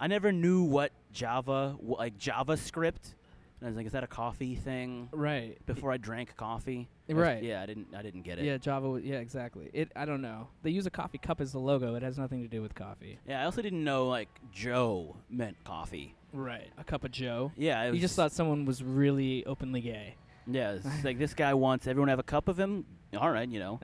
I 0.00 0.06
never 0.08 0.32
knew 0.32 0.64
what 0.64 0.92
Java, 1.12 1.76
wh- 1.80 1.98
like 1.98 2.18
JavaScript. 2.18 3.14
And 3.60 3.68
I 3.68 3.70
was 3.70 3.76
like, 3.76 3.86
is 3.86 3.92
that 3.92 4.02
a 4.04 4.08
coffee 4.08 4.56
thing? 4.56 5.08
Right. 5.12 5.56
Before 5.64 5.92
I 5.92 5.96
drank 5.96 6.36
coffee. 6.36 6.88
I- 7.08 7.12
was- 7.14 7.22
right. 7.22 7.42
Yeah, 7.42 7.62
I 7.62 7.66
didn't. 7.66 7.88
I 7.96 8.02
didn't 8.02 8.22
get 8.22 8.38
it. 8.38 8.44
Yeah, 8.44 8.58
Java. 8.58 8.86
w- 8.86 9.04
Yeah, 9.10 9.18
exactly. 9.20 9.70
It. 9.72 9.90
I 9.96 10.04
don't 10.04 10.20
know. 10.20 10.48
They 10.62 10.70
use 10.70 10.86
a 10.86 10.90
coffee 10.90 11.18
cup 11.18 11.40
as 11.40 11.52
the 11.52 11.60
logo. 11.60 11.94
It 11.94 12.02
has 12.02 12.18
nothing 12.18 12.42
to 12.42 12.48
do 12.48 12.60
with 12.60 12.74
coffee. 12.74 13.18
Yeah, 13.26 13.40
I 13.42 13.44
also 13.44 13.62
didn't 13.62 13.84
know 13.84 14.08
like 14.08 14.28
Joe 14.52 15.16
meant 15.30 15.56
coffee. 15.64 16.14
Right. 16.32 16.68
A 16.78 16.84
cup 16.84 17.04
of 17.04 17.12
Joe. 17.12 17.52
Yeah, 17.56 17.82
it 17.84 17.86
You 17.86 17.92
was, 17.92 18.00
just 18.00 18.16
thought 18.16 18.32
someone 18.32 18.64
was 18.64 18.82
really 18.82 19.46
openly 19.46 19.80
gay. 19.80 20.16
Yeah, 20.46 20.72
it's 20.84 21.04
like 21.04 21.18
this 21.18 21.32
guy 21.32 21.54
wants 21.54 21.86
everyone 21.86 22.08
to 22.08 22.12
have 22.12 22.18
a 22.18 22.24
cup 22.24 22.48
of 22.48 22.58
him. 22.58 22.84
All 23.16 23.30
right, 23.30 23.48
you 23.48 23.58
know, 23.58 23.80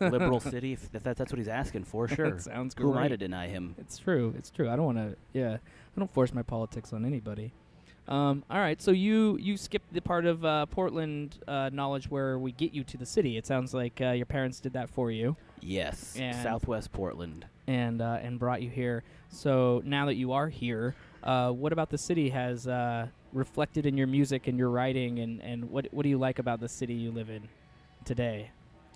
liberal 0.00 0.40
city. 0.54 0.72
If 0.74 0.90
that, 0.92 1.16
that's 1.16 1.32
what 1.32 1.38
he's 1.38 1.48
asking 1.48 1.84
for, 1.84 2.08
sure. 2.08 2.38
Sounds 2.38 2.74
Who 2.78 2.92
am 2.92 2.98
I 2.98 3.08
to 3.08 3.16
deny 3.16 3.48
him? 3.48 3.74
It's 3.78 3.98
true. 3.98 4.34
It's 4.36 4.50
true. 4.50 4.68
I 4.68 4.76
don't 4.76 4.84
want 4.86 4.98
to. 4.98 5.16
Yeah, 5.32 5.54
I 5.54 5.98
don't 5.98 6.12
force 6.12 6.32
my 6.34 6.42
politics 6.42 6.92
on 6.92 7.04
anybody. 7.04 7.52
Um, 8.08 8.42
all 8.50 8.58
right. 8.58 8.80
So 8.82 8.90
you 8.90 9.36
you 9.38 9.56
skipped 9.56 9.92
the 9.92 10.00
part 10.00 10.24
of 10.26 10.44
uh, 10.44 10.66
Portland 10.66 11.38
uh, 11.46 11.70
knowledge 11.72 12.10
where 12.10 12.38
we 12.38 12.50
get 12.52 12.72
you 12.72 12.82
to 12.84 12.96
the 12.96 13.06
city. 13.06 13.36
It 13.36 13.46
sounds 13.46 13.72
like 13.72 14.00
uh, 14.00 14.10
your 14.10 14.26
parents 14.26 14.58
did 14.58 14.72
that 14.72 14.90
for 14.90 15.10
you 15.12 15.36
Yes, 15.60 16.16
And- 16.18 16.36
Southwest 16.42 16.90
Portland. 16.92 17.44
and 17.68 18.00
uh, 18.02 18.18
and 18.22 18.38
brought 18.38 18.62
you 18.62 18.70
here. 18.70 19.04
So 19.28 19.80
now 19.84 20.06
that 20.06 20.14
you 20.16 20.32
are 20.32 20.48
here, 20.48 20.96
uh, 21.22 21.50
what 21.52 21.72
about 21.72 21.90
the 21.90 21.98
city 21.98 22.30
has 22.30 22.66
uh, 22.66 23.06
reflected 23.32 23.86
in 23.86 23.96
your 23.96 24.08
music 24.08 24.48
and 24.48 24.58
your 24.58 24.70
writing, 24.70 25.20
and, 25.20 25.40
and 25.42 25.70
what 25.70 25.86
what 25.92 26.02
do 26.02 26.08
you 26.08 26.18
like 26.18 26.40
about 26.40 26.58
the 26.58 26.68
city 26.68 26.94
you 26.94 27.12
live 27.12 27.30
in 27.30 27.42
today, 28.04 28.50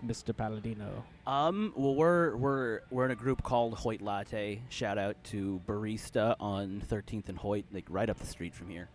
Mr. 0.04 0.36
Palladino? 0.36 1.04
Um, 1.26 1.72
well, 1.76 1.94
we're 1.94 2.36
we're 2.36 2.80
we're 2.90 3.04
in 3.04 3.10
a 3.10 3.16
group 3.16 3.42
called 3.42 3.74
Hoyt 3.74 4.00
Latte. 4.00 4.60
Shout 4.68 4.98
out 4.98 5.22
to 5.24 5.60
Barista 5.66 6.36
on 6.40 6.82
13th 6.90 7.28
and 7.28 7.38
Hoyt, 7.38 7.64
like 7.72 7.86
right 7.88 8.08
up 8.08 8.18
the 8.18 8.26
street 8.26 8.54
from 8.54 8.68
here. 8.68 8.88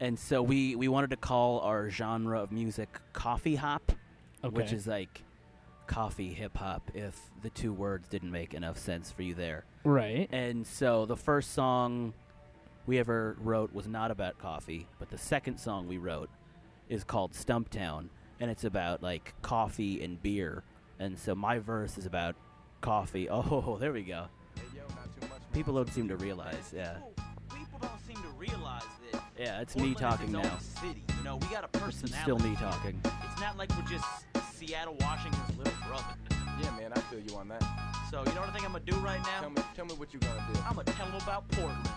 And 0.00 0.18
so 0.18 0.42
we 0.42 0.76
we 0.76 0.88
wanted 0.88 1.10
to 1.10 1.16
call 1.16 1.60
our 1.60 1.90
genre 1.90 2.42
of 2.42 2.52
music 2.52 2.88
coffee 3.12 3.56
hop, 3.56 3.92
which 4.50 4.72
is 4.72 4.86
like 4.86 5.22
coffee 5.86 6.32
hip 6.32 6.56
hop. 6.56 6.90
If 6.94 7.18
the 7.42 7.50
two 7.50 7.72
words 7.72 8.08
didn't 8.08 8.30
make 8.30 8.54
enough 8.54 8.78
sense 8.78 9.10
for 9.10 9.22
you 9.22 9.34
there. 9.34 9.64
Right. 9.84 10.28
And 10.30 10.66
so 10.66 11.06
the 11.06 11.16
first 11.16 11.52
song 11.52 12.12
we 12.86 12.98
ever 12.98 13.36
wrote 13.40 13.72
was 13.72 13.86
not 13.86 14.10
about 14.10 14.38
coffee, 14.38 14.86
but 14.98 15.10
the 15.10 15.18
second 15.18 15.58
song 15.58 15.88
we 15.88 15.98
wrote 15.98 16.30
is 16.88 17.04
called 17.04 17.32
Stumptown, 17.32 18.08
and 18.40 18.50
it's 18.50 18.64
about 18.64 19.02
like 19.02 19.34
coffee 19.42 20.02
and 20.02 20.22
beer. 20.22 20.62
And 20.98 21.18
so 21.18 21.34
my 21.34 21.58
verse 21.58 21.98
is 21.98 22.06
about 22.06 22.36
coffee. 22.80 23.28
Oh, 23.30 23.76
there 23.80 23.92
we 23.92 24.02
go. 24.02 24.26
People 25.52 25.74
don't 25.74 25.92
seem 25.92 26.08
to 26.08 26.16
realize, 26.16 26.72
yeah. 26.74 26.98
People 27.54 27.78
don't 27.80 28.00
seem 28.06 28.16
to 28.16 28.28
realize 28.38 28.82
that. 29.12 29.22
Yeah, 29.38 29.60
it's 29.60 29.76
me 29.76 29.94
talking 29.94 30.30
now. 30.30 30.58
City. 30.80 31.02
You 31.16 31.24
know, 31.24 31.36
we 31.36 31.46
got 31.48 31.64
a 31.64 31.86
It's 31.88 32.16
still 32.20 32.38
me 32.38 32.54
talking. 32.56 33.00
It's 33.04 33.40
not 33.40 33.56
like 33.56 33.70
we're 33.70 33.88
just 33.88 34.04
Seattle, 34.52 34.96
Washington's 35.00 35.56
little 35.56 35.72
brother. 35.86 36.04
Yeah, 36.62 36.70
man, 36.72 36.92
I 36.94 37.00
feel 37.00 37.20
you 37.20 37.36
on 37.36 37.48
that. 37.48 37.62
So 38.10 38.18
you 38.26 38.34
know 38.34 38.40
what 38.40 38.50
I 38.50 38.52
think 38.52 38.64
I'm 38.64 38.72
gonna 38.72 38.84
do 38.84 38.96
right 38.96 39.20
now? 39.22 39.40
Tell 39.40 39.50
me, 39.50 39.62
tell 39.76 39.86
me 39.86 39.94
what 39.94 40.12
you're 40.12 40.20
gonna 40.20 40.46
do. 40.52 40.60
I'm 40.66 40.74
gonna 40.74 40.92
tell 40.92 41.06
them 41.06 41.16
about 41.16 41.48
Portland. 41.48 41.88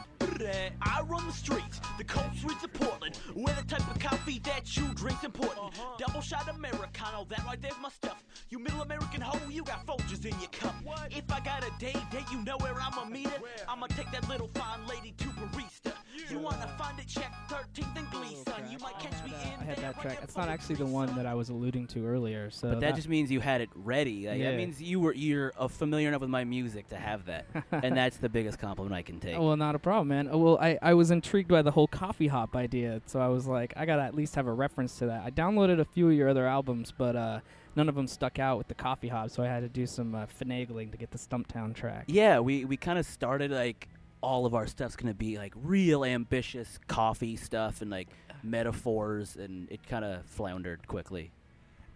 I 0.81 1.01
run 1.01 1.27
the 1.27 1.33
streets, 1.33 1.79
the 1.97 2.03
cold 2.03 2.35
streets 2.35 2.63
of 2.63 2.73
Portland. 2.73 3.19
We're 3.35 3.53
the 3.53 3.63
type 3.63 3.87
of 3.89 3.99
coffee 3.99 4.39
that 4.43 4.75
you 4.75 4.87
drink's 4.95 5.23
important. 5.23 5.59
Uh-huh. 5.59 5.97
Double 5.99 6.21
shot 6.21 6.49
Americano, 6.49 7.27
that 7.29 7.43
right 7.45 7.61
there's 7.61 7.75
my 7.81 7.89
stuff. 7.89 8.23
You 8.49 8.59
middle 8.59 8.81
American 8.81 9.21
hoe, 9.21 9.49
you 9.49 9.63
got 9.63 9.85
Folgers 9.85 10.25
in 10.25 10.37
your 10.39 10.49
cup. 10.49 10.75
What? 10.83 11.11
If 11.11 11.31
I 11.31 11.39
got 11.41 11.63
a 11.63 11.71
date, 11.79 11.97
date, 12.11 12.25
you 12.31 12.41
know 12.43 12.57
where 12.57 12.73
I'ma 12.73 13.05
meet 13.05 13.27
her. 13.27 13.39
I'ma 13.67 13.87
take 13.87 14.11
that 14.11 14.27
little 14.27 14.49
fine 14.55 14.87
lady 14.87 15.13
to 15.17 15.25
barista. 15.25 15.93
You 16.29 16.39
wanna 16.39 16.67
find 16.77 16.99
it, 16.99 17.07
check 17.07 17.31
that 19.91 20.01
track. 20.01 20.19
It's 20.23 20.35
not 20.35 20.49
actually 20.49 20.75
the 20.75 20.85
one 20.85 21.15
that 21.15 21.25
I 21.25 21.33
was 21.33 21.49
alluding 21.49 21.87
to 21.87 22.05
earlier. 22.05 22.49
So 22.49 22.69
But 22.69 22.79
that 22.81 22.95
just 22.95 23.09
means 23.09 23.31
you 23.31 23.39
had 23.39 23.61
it 23.61 23.69
ready. 23.75 24.27
Like, 24.27 24.39
Yeah. 24.39 24.51
That 24.51 24.57
means 24.57 24.81
you 24.81 24.99
were 24.99 25.13
you're 25.13 25.53
uh, 25.57 25.67
familiar 25.67 26.07
enough 26.07 26.21
with 26.21 26.29
my 26.29 26.43
music 26.43 26.89
to 26.89 26.95
have 26.95 27.25
that, 27.25 27.45
and 27.71 27.95
that's 27.95 28.17
the 28.17 28.29
biggest 28.29 28.59
compliment 28.59 28.95
I 28.95 29.01
can 29.01 29.19
take. 29.19 29.37
Well, 29.37 29.55
not 29.57 29.75
a 29.75 29.79
problem, 29.79 30.09
man. 30.09 30.29
Oh, 30.31 30.37
well, 30.37 30.57
I, 30.59 30.77
I 30.81 30.93
was 30.93 31.11
intrigued 31.11 31.49
by 31.49 31.61
the 31.61 31.71
whole 31.71 31.87
coffee 31.87 32.27
hop 32.27 32.55
idea, 32.55 33.01
so 33.05 33.19
I 33.19 33.27
was 33.27 33.47
like, 33.47 33.73
I 33.75 33.85
gotta 33.85 34.03
at 34.03 34.15
least 34.15 34.35
have 34.35 34.47
a 34.47 34.53
reference 34.53 34.97
to 34.99 35.07
that. 35.07 35.23
I 35.25 35.31
downloaded 35.31 35.79
a 35.79 35.85
few 35.85 36.09
of 36.09 36.13
your 36.13 36.29
other 36.29 36.47
albums, 36.47 36.93
but 36.95 37.15
uh, 37.15 37.39
none 37.75 37.89
of 37.89 37.95
them 37.95 38.07
stuck 38.07 38.39
out 38.39 38.57
with 38.57 38.67
the 38.67 38.75
coffee 38.75 39.07
hop, 39.09 39.29
so 39.29 39.43
I 39.43 39.47
had 39.47 39.61
to 39.61 39.69
do 39.69 39.85
some 39.85 40.15
uh, 40.15 40.25
finagling 40.25 40.91
to 40.91 40.97
get 40.97 41.11
the 41.11 41.17
Stumptown 41.17 41.73
track. 41.73 42.05
Yeah, 42.07 42.39
we 42.39 42.65
we 42.65 42.77
kind 42.77 42.97
of 42.99 43.05
started 43.05 43.51
like 43.51 43.87
all 44.21 44.45
of 44.45 44.53
our 44.53 44.67
stuff's 44.67 44.95
gonna 44.95 45.13
be 45.13 45.37
like 45.37 45.53
real 45.55 46.05
ambitious 46.05 46.79
coffee 46.87 47.35
stuff 47.35 47.81
and 47.81 47.89
like 47.89 48.07
metaphors, 48.43 49.35
and 49.35 49.69
it 49.71 49.85
kind 49.87 50.05
of 50.05 50.25
floundered 50.25 50.87
quickly. 50.87 51.31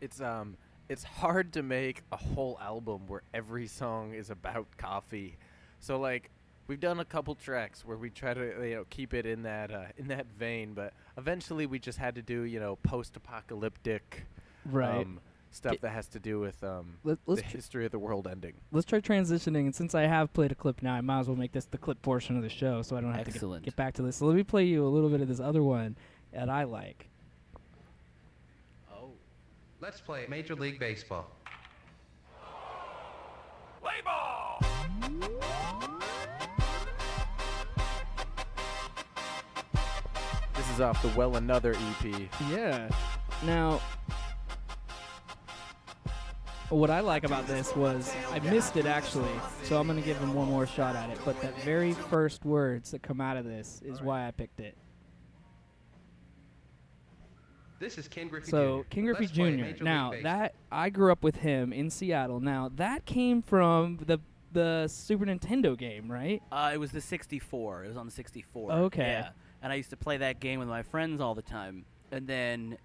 It's 0.01 0.21
um, 0.21 0.57
it's 0.89 1.03
hard 1.03 1.53
to 1.53 1.63
make 1.63 2.03
a 2.11 2.17
whole 2.17 2.57
album 2.61 3.01
where 3.07 3.21
every 3.33 3.67
song 3.67 4.13
is 4.13 4.29
about 4.29 4.67
coffee. 4.77 5.37
So 5.79 5.99
like, 5.99 6.29
we've 6.67 6.79
done 6.79 6.99
a 6.99 7.05
couple 7.05 7.35
tracks 7.35 7.83
where 7.85 7.97
we 7.97 8.09
try 8.09 8.33
to 8.33 8.67
you 8.67 8.75
know 8.75 8.85
keep 8.89 9.13
it 9.13 9.25
in 9.25 9.43
that 9.43 9.71
uh, 9.71 9.85
in 9.97 10.07
that 10.09 10.27
vein, 10.37 10.73
but 10.73 10.93
eventually 11.17 11.65
we 11.65 11.79
just 11.79 11.97
had 11.97 12.15
to 12.15 12.21
do 12.21 12.41
you 12.43 12.59
know 12.59 12.77
post-apocalyptic 12.83 14.25
Right. 14.67 15.01
um, 15.01 15.19
stuff 15.51 15.73
Get- 15.73 15.81
that 15.81 15.91
has 15.91 16.07
to 16.07 16.19
do 16.19 16.39
with 16.39 16.63
um, 16.63 16.97
Let, 17.03 17.23
the 17.25 17.31
let's 17.31 17.41
tr- 17.43 17.47
history 17.49 17.85
of 17.85 17.91
the 17.91 17.99
world 17.99 18.27
ending. 18.27 18.53
let's 18.71 18.85
try 18.87 18.99
transitioning, 18.99 19.61
and 19.65 19.75
since 19.75 19.93
I 19.93 20.01
have 20.03 20.33
played 20.33 20.51
a 20.51 20.55
clip 20.55 20.81
now, 20.81 20.95
I 20.95 21.01
might 21.01 21.19
as 21.19 21.27
well 21.27 21.37
make 21.37 21.51
this 21.51 21.65
the 21.65 21.77
clip 21.77 22.01
portion 22.01 22.35
of 22.35 22.41
the 22.41 22.49
show, 22.49 22.81
so 22.81 22.97
I 22.97 23.01
don't 23.01 23.13
have 23.13 23.25
to 23.25 23.31
get, 23.31 23.61
get 23.63 23.75
back 23.75 23.93
to 23.95 24.01
this. 24.01 24.17
So 24.17 24.25
let 24.25 24.35
me 24.35 24.43
play 24.43 24.65
you 24.65 24.85
a 24.85 24.89
little 24.89 25.09
bit 25.09 25.21
of 25.21 25.27
this 25.27 25.39
other 25.39 25.61
one 25.63 25.95
that 26.35 26.49
I 26.49 26.65
like. 26.65 27.07
Oh. 28.91 29.11
Let's 29.79 30.01
play 30.01 30.25
Major 30.27 30.53
League 30.53 30.79
Baseball. 30.79 31.31
Play 33.81 34.01
ball! 34.03 34.61
This 40.55 40.69
is 40.71 40.81
off 40.81 41.01
the 41.01 41.07
Well 41.15 41.37
Another 41.37 41.73
EP. 41.73 42.29
Yeah. 42.51 42.89
Now, 43.45 43.81
what 46.69 46.89
I 46.89 46.99
like 46.99 47.23
about 47.23 47.47
this 47.47 47.73
was 47.77 48.13
I 48.31 48.39
missed 48.39 48.75
it 48.75 48.85
actually, 48.85 49.31
so 49.63 49.79
I'm 49.79 49.87
gonna 49.87 50.01
give 50.01 50.17
him 50.17 50.33
one 50.33 50.49
more 50.49 50.67
shot 50.67 50.97
at 50.97 51.09
it. 51.09 51.19
But 51.23 51.39
the 51.39 51.53
very 51.63 51.93
first 51.93 52.43
words 52.43 52.91
that 52.91 53.01
come 53.01 53.21
out 53.21 53.37
of 53.37 53.45
this 53.45 53.81
is 53.85 54.01
why 54.01 54.27
I 54.27 54.31
picked 54.31 54.59
it. 54.59 54.75
This 57.79 57.97
is 57.97 58.07
Ken 58.07 58.27
Griffey 58.27 58.49
So 58.49 58.83
Jr. 58.83 58.87
Ken 58.89 59.05
Griffey 59.05 59.23
Let's 59.23 59.77
Jr. 59.77 59.83
Now 59.83 60.13
that 60.23 60.55
I 60.71 60.89
grew 60.89 61.11
up 61.11 61.23
with 61.23 61.35
him 61.37 61.73
in 61.73 61.89
Seattle. 61.89 62.39
Now 62.39 62.71
that 62.75 63.05
came 63.05 63.41
from 63.41 63.99
the 64.05 64.19
the 64.53 64.87
Super 64.87 65.25
Nintendo 65.25 65.77
game, 65.77 66.09
right? 66.09 66.41
Uh, 66.51 66.71
it 66.73 66.77
was 66.77 66.91
the 66.91 67.01
64. 67.01 67.83
It 67.83 67.87
was 67.89 67.97
on 67.97 68.05
the 68.05 68.11
64. 68.11 68.71
Okay. 68.71 69.01
Yeah. 69.01 69.29
And 69.61 69.73
I 69.73 69.75
used 69.75 69.89
to 69.89 69.97
play 69.97 70.15
that 70.17 70.39
game 70.39 70.59
with 70.59 70.69
my 70.69 70.81
friends 70.81 71.19
all 71.19 71.35
the 71.35 71.41
time. 71.41 71.83
And 72.11 72.25
then 72.25 72.77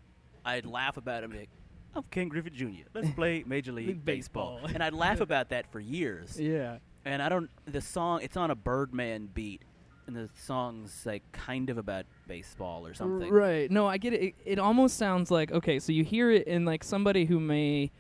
I'd 0.45 0.67
laugh 0.67 0.97
about 0.97 1.23
it 1.23 1.25
and 1.25 1.33
be 1.33 1.39
like, 1.41 1.51
I'm 1.95 2.03
Ken 2.11 2.29
Griffith 2.29 2.55
Jr. 2.55 2.89
Let's 2.93 3.11
play 3.11 3.45
Major 3.47 3.71
League 3.71 3.87
League 3.89 4.05
Baseball. 4.05 4.57
Baseball. 4.57 4.75
and 4.75 4.83
I'd 4.83 4.95
laugh 4.95 5.21
about 5.21 5.51
that 5.51 5.71
for 5.71 5.79
years. 5.79 6.39
Yeah. 6.41 6.79
And 7.05 7.23
I 7.23 7.29
don't, 7.31 7.49
the 7.67 7.81
song, 7.81 8.21
it's 8.23 8.37
on 8.37 8.51
a 8.51 8.55
Birdman 8.55 9.29
beat. 9.33 9.63
And 10.11 10.29
the 10.29 10.29
song's 10.35 11.07
like 11.07 11.23
kind 11.31 11.71
of 11.71 11.79
about 11.79 12.05
baseball 12.27 12.85
or 12.85 12.95
something. 12.95 13.31
Right. 13.31 13.71
No, 13.71 13.87
I 13.87 13.97
get 13.97 14.13
it. 14.13 14.21
it. 14.21 14.35
It 14.45 14.59
almost 14.59 14.97
sounds 14.97 15.31
like 15.31 15.53
okay. 15.53 15.79
So 15.79 15.93
you 15.93 16.03
hear 16.03 16.33
it 16.33 16.49
in 16.49 16.65
like 16.65 16.83
somebody 16.83 17.27
who 17.27 17.39
may 17.39 17.93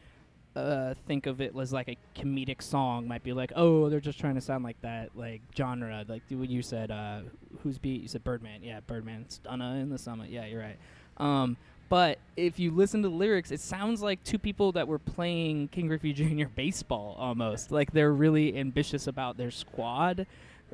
uh, 0.57 0.95
think 1.07 1.27
of 1.27 1.41
it 1.41 1.55
as 1.57 1.73
like 1.73 1.89
a 1.89 1.97
comedic 2.21 2.63
song 2.63 3.07
might 3.07 3.23
be 3.23 3.33
like, 3.33 3.53
oh, 3.55 3.89
they're 3.89 4.01
just 4.01 4.19
trying 4.19 4.35
to 4.35 4.41
sound 4.41 4.65
like 4.65 4.81
that 4.83 5.11
like 5.15 5.41
genre. 5.57 6.05
Like 6.09 6.23
when 6.29 6.51
you 6.51 6.63
said 6.63 6.91
uh, 6.91 7.21
whose 7.63 7.79
beat? 7.79 8.03
You 8.03 8.09
said 8.09 8.25
Birdman. 8.25 8.65
Yeah, 8.65 8.81
Birdman. 8.81 9.27
Stunna 9.29 9.81
in 9.81 9.89
the 9.89 9.99
summit. 9.99 10.31
Yeah, 10.31 10.47
you're 10.47 10.63
right. 10.63 10.79
Um, 11.19 11.57
but 11.89 12.19
if 12.37 12.59
you 12.59 12.73
listen 12.73 13.03
to 13.03 13.09
the 13.09 13.15
lyrics, 13.15 13.53
it 13.53 13.61
sounds 13.61 14.03
like 14.03 14.25
two 14.25 14.39
people 14.39 14.73
that 14.73 14.89
were 14.89 14.99
playing 14.99 15.69
Ken 15.69 15.87
Griffey 15.87 16.13
Jr. 16.13 16.47
baseball 16.53 17.15
almost. 17.21 17.71
Like 17.71 17.93
they're 17.93 18.13
really 18.13 18.57
ambitious 18.59 19.07
about 19.07 19.37
their 19.37 19.53
squad. 19.53 20.27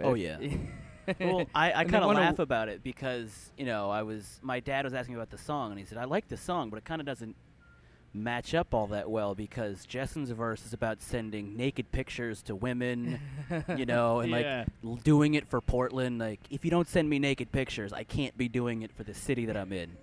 Oh, 0.03 0.15
yeah. 0.15 0.39
well, 1.21 1.47
I, 1.55 1.73
I 1.73 1.85
kind 1.85 2.05
of 2.05 2.15
laugh 2.15 2.39
about 2.39 2.69
it 2.69 2.83
because 2.83 3.51
you 3.57 3.67
know 3.67 3.91
I 3.91 4.03
was 4.03 4.39
my 4.43 4.61
dad 4.61 4.85
was 4.85 4.95
asking 4.95 5.15
me 5.15 5.21
about 5.21 5.31
the 5.31 5.39
song 5.39 5.71
and 5.71 5.79
he 5.79 5.85
said 5.85 5.99
I 5.99 6.05
like 6.05 6.29
the 6.29 6.37
song 6.37 6.71
but 6.71 6.77
it 6.79 6.85
kind 6.85 7.01
of 7.01 7.07
doesn't 7.07 7.37
match 8.17 8.55
up 8.55 8.75
all 8.75 8.87
that 8.89 9.11
well 9.11 9.35
because 9.35 9.85
Jessen's 9.87 10.31
verse 10.31 10.65
is 10.67 10.73
about 10.73 11.01
sending 11.01 11.57
naked 11.57 11.93
pictures 11.93 12.43
to 12.43 12.55
women, 12.55 13.21
you 13.77 13.87
know, 13.87 14.21
and 14.21 14.31
Yeah. 14.31 14.37
like 14.61 14.69
l- 14.85 14.97
doing 14.97 15.35
it 15.35 15.47
for 15.49 15.61
Portland. 15.61 16.19
Like 16.19 16.41
if 16.51 16.65
you 16.65 16.71
don't 16.71 16.89
send 16.89 17.09
me 17.09 17.19
naked 17.19 17.53
pictures, 17.53 17.93
I 17.93 18.05
can't 18.05 18.37
be 18.37 18.49
doing 18.49 18.83
it 18.83 18.93
for 18.93 19.05
the 19.05 19.15
city 19.15 19.47
that 19.47 19.57
I'm 19.57 19.73
in. 19.73 19.97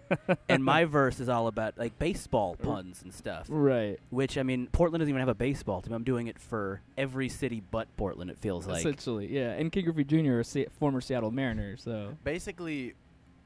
and 0.47 0.63
my 0.63 0.85
verse 0.99 1.19
is 1.19 1.29
all 1.29 1.47
about 1.47 1.77
like 1.77 1.97
baseball 1.99 2.55
puns 2.55 3.01
and 3.03 3.13
stuff. 3.13 3.47
right. 3.49 3.99
Which 4.09 4.37
I 4.37 4.43
mean, 4.43 4.67
Portland 4.71 5.01
doesn't 5.01 5.09
even 5.09 5.19
have 5.19 5.29
a 5.29 5.33
baseball 5.35 5.81
team. 5.81 5.93
I'm 5.93 6.03
doing 6.03 6.27
it 6.27 6.39
for 6.39 6.81
every 6.97 7.29
city 7.29 7.61
but 7.71 7.87
Portland. 7.97 8.29
It 8.31 8.37
feels 8.37 8.67
like. 8.67 8.79
Essentially, 8.79 9.27
yeah. 9.33 9.51
And 9.51 9.71
Ken 9.71 9.83
Griffey 9.83 10.03
Jr. 10.03 10.39
a 10.39 10.43
Se- 10.43 10.67
former 10.79 11.01
Seattle 11.01 11.31
Mariner, 11.31 11.77
so 11.77 12.15
Basically, 12.23 12.93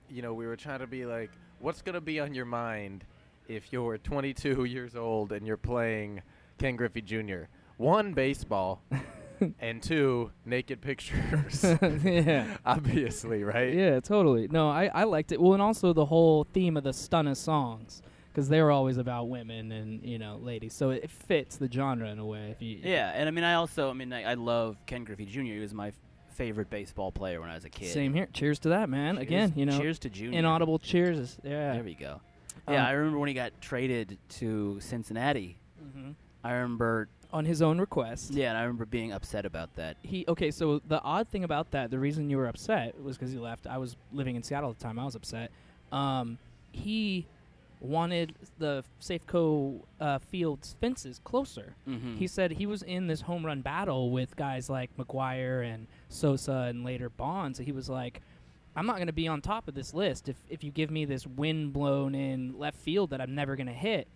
you 0.10 0.22
know, 0.22 0.34
we 0.34 0.46
were 0.46 0.56
trying 0.56 0.80
to 0.80 0.88
be 0.88 1.06
like, 1.06 1.32
what's 1.60 1.82
gonna 1.82 2.00
be 2.02 2.20
on 2.20 2.34
your 2.34 2.46
mind 2.46 3.04
if 3.48 3.72
you're 3.72 3.98
22 3.98 4.64
years 4.66 4.96
old 4.96 5.32
and 5.32 5.46
you're 5.46 5.58
playing 5.58 6.22
Ken 6.58 6.76
Griffey 6.76 7.02
Jr. 7.02 7.44
One, 7.78 8.14
baseball, 8.14 8.82
and 9.60 9.82
two, 9.84 10.32
naked 10.46 10.82
pictures. 10.82 11.64
yeah. 12.04 12.58
Obviously, 12.66 13.44
right? 13.44 13.74
Yeah, 13.74 14.00
totally. 14.00 14.48
No, 14.48 14.70
I, 14.70 14.90
I 14.94 15.04
liked 15.04 15.32
it. 15.32 15.40
Well, 15.40 15.54
and 15.54 15.62
also 15.62 15.94
the 15.94 16.06
whole 16.06 16.44
theme 16.54 16.76
of 16.78 16.84
the 16.84 16.90
Stunna 16.92 17.38
songs, 17.38 18.02
because 18.30 18.50
they 18.50 18.62
were 18.62 18.72
always 18.72 18.98
about 18.98 19.30
women 19.30 19.72
and 19.72 20.04
you 20.04 20.18
know 20.18 20.38
ladies, 20.38 20.74
so 20.74 20.90
it 20.90 21.10
fits 21.10 21.58
the 21.58 21.72
genre 21.72 22.10
in 22.10 22.18
a 22.20 22.26
way. 22.26 22.50
If 22.52 22.62
you 22.62 22.80
Yeah, 22.84 23.12
and 23.14 23.28
I 23.28 23.32
mean, 23.32 23.44
I 23.44 23.54
also, 23.56 23.90
I 23.90 23.94
mean, 23.94 24.12
I, 24.12 24.32
I 24.32 24.34
love 24.34 24.78
Ken 24.88 25.04
Griffey 25.04 25.26
Jr. 25.26 25.42
He 25.42 25.60
was 25.60 25.74
my 25.74 25.92
favorite 26.30 26.70
baseball 26.70 27.12
player 27.12 27.42
when 27.42 27.50
I 27.50 27.56
was 27.56 27.66
a 27.66 27.70
kid. 27.70 27.92
same 27.92 28.14
here. 28.14 28.28
Cheers 28.32 28.60
to 28.60 28.70
that, 28.70 28.90
man. 28.90 29.18
Again, 29.18 29.54
you 29.56 29.66
know, 29.66 29.78
cheers 29.78 30.00
to 30.00 30.10
Junior. 30.10 30.38
inaudible 30.38 30.80
cheers. 30.80 31.38
Yeah. 31.44 31.74
There 31.74 31.84
we 31.84 31.96
go. 31.96 32.22
Yeah, 32.68 32.82
Um, 32.82 32.88
I 32.88 32.92
remember 32.92 33.20
when 33.20 33.28
he 33.28 33.34
got 33.34 33.60
traded 33.62 34.18
to 34.30 34.80
Cincinnati. 34.80 35.58
Mhm. 35.84 36.16
I 36.44 36.52
remember, 36.54 37.10
On 37.34 37.44
his 37.46 37.62
own 37.62 37.80
request. 37.80 38.32
yeah, 38.32 38.50
and 38.50 38.58
I 38.58 38.62
remember 38.62 38.86
being 38.86 39.12
upset 39.12 39.46
about 39.46 39.76
that. 39.76 39.98
he 40.02 40.24
okay 40.30 40.50
so 40.52 40.80
the 40.88 41.02
odd 41.02 41.28
thing 41.28 41.44
about 41.44 41.72
that 41.72 41.92
the 41.92 42.00
reason 42.00 42.30
you 42.30 42.38
were 42.38 42.48
upset 42.48 43.00
was 43.02 43.18
because 43.18 43.34
he 43.34 43.38
left 43.38 43.68
i 43.68 43.78
was 43.78 43.98
living 44.14 44.36
in 44.38 44.44
seattle 44.44 44.70
at 44.70 44.78
the 44.80 44.84
time 44.84 44.98
i 44.98 45.04
was 45.04 45.14
upset 45.16 45.52
um, 45.92 46.38
he 46.72 47.26
wanted 47.82 48.34
the 48.60 48.84
safeco 49.02 49.80
uh, 50.00 50.20
fields 50.20 50.76
fences 50.80 51.20
closer 51.24 51.76
Mm-hmm. 51.88 52.16
he 52.16 52.28
said 52.28 52.52
he 52.52 52.66
was 52.66 52.82
in 52.84 53.08
this 53.08 53.22
home 53.22 53.46
run 53.46 53.62
battle 53.62 54.10
with 54.12 54.36
guys 54.36 54.70
like 54.70 54.90
McGwire 54.98 55.64
and 55.66 55.88
sosa 56.10 56.68
and 56.70 56.84
later 56.86 57.10
bonds 57.10 57.58
So 57.58 57.64
he 57.64 57.72
was 57.74 57.90
like 57.90 58.22
i'm 58.78 58.86
not 58.86 58.96
going 58.96 59.08
to 59.08 59.14
be 59.14 59.28
on 59.28 59.42
top 59.42 59.68
of 59.68 59.74
this 59.74 59.94
list 59.94 60.30
if, 60.30 60.38
if 60.50 60.64
you 60.64 60.72
give 60.72 60.90
me 60.90 61.04
this 61.04 61.28
wind 61.28 61.74
blown 61.74 62.16
in 62.16 62.58
left 62.58 62.78
field 62.78 63.10
that 63.10 63.20
i'm 63.20 63.36
never 63.36 63.56
going 63.56 63.68
to 63.68 63.74
hit. 63.74 64.08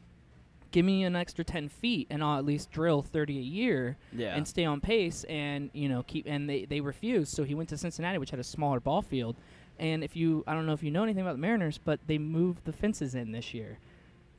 Give 0.69 0.85
me 0.85 1.03
an 1.03 1.17
extra 1.17 1.43
10 1.43 1.67
feet 1.67 2.07
and 2.09 2.23
i'll 2.23 2.37
at 2.37 2.45
least 2.45 2.71
drill 2.71 3.01
30 3.01 3.37
a 3.37 3.41
year 3.41 3.97
yeah. 4.13 4.35
and 4.35 4.47
stay 4.47 4.63
on 4.63 4.79
pace 4.79 5.25
and 5.25 5.69
you 5.73 5.89
know 5.89 6.03
keep 6.03 6.25
and 6.25 6.49
they 6.49 6.63
they 6.63 6.79
refused. 6.79 7.33
So 7.33 7.43
he 7.43 7.55
went 7.55 7.67
to 7.69 7.77
Cincinnati 7.77 8.17
which 8.19 8.29
had 8.29 8.39
a 8.39 8.43
smaller 8.43 8.79
ball 8.79 9.01
field. 9.01 9.35
And 9.79 10.01
if 10.01 10.15
you 10.15 10.45
I 10.47 10.53
don't 10.53 10.65
know 10.65 10.73
if 10.73 10.81
you 10.81 10.91
know 10.91 11.03
anything 11.03 11.23
about 11.23 11.33
the 11.33 11.41
Mariners 11.41 11.77
but 11.77 11.99
they 12.07 12.17
moved 12.17 12.63
the 12.63 12.71
fences 12.71 13.15
in 13.15 13.33
this 13.33 13.53
year 13.53 13.79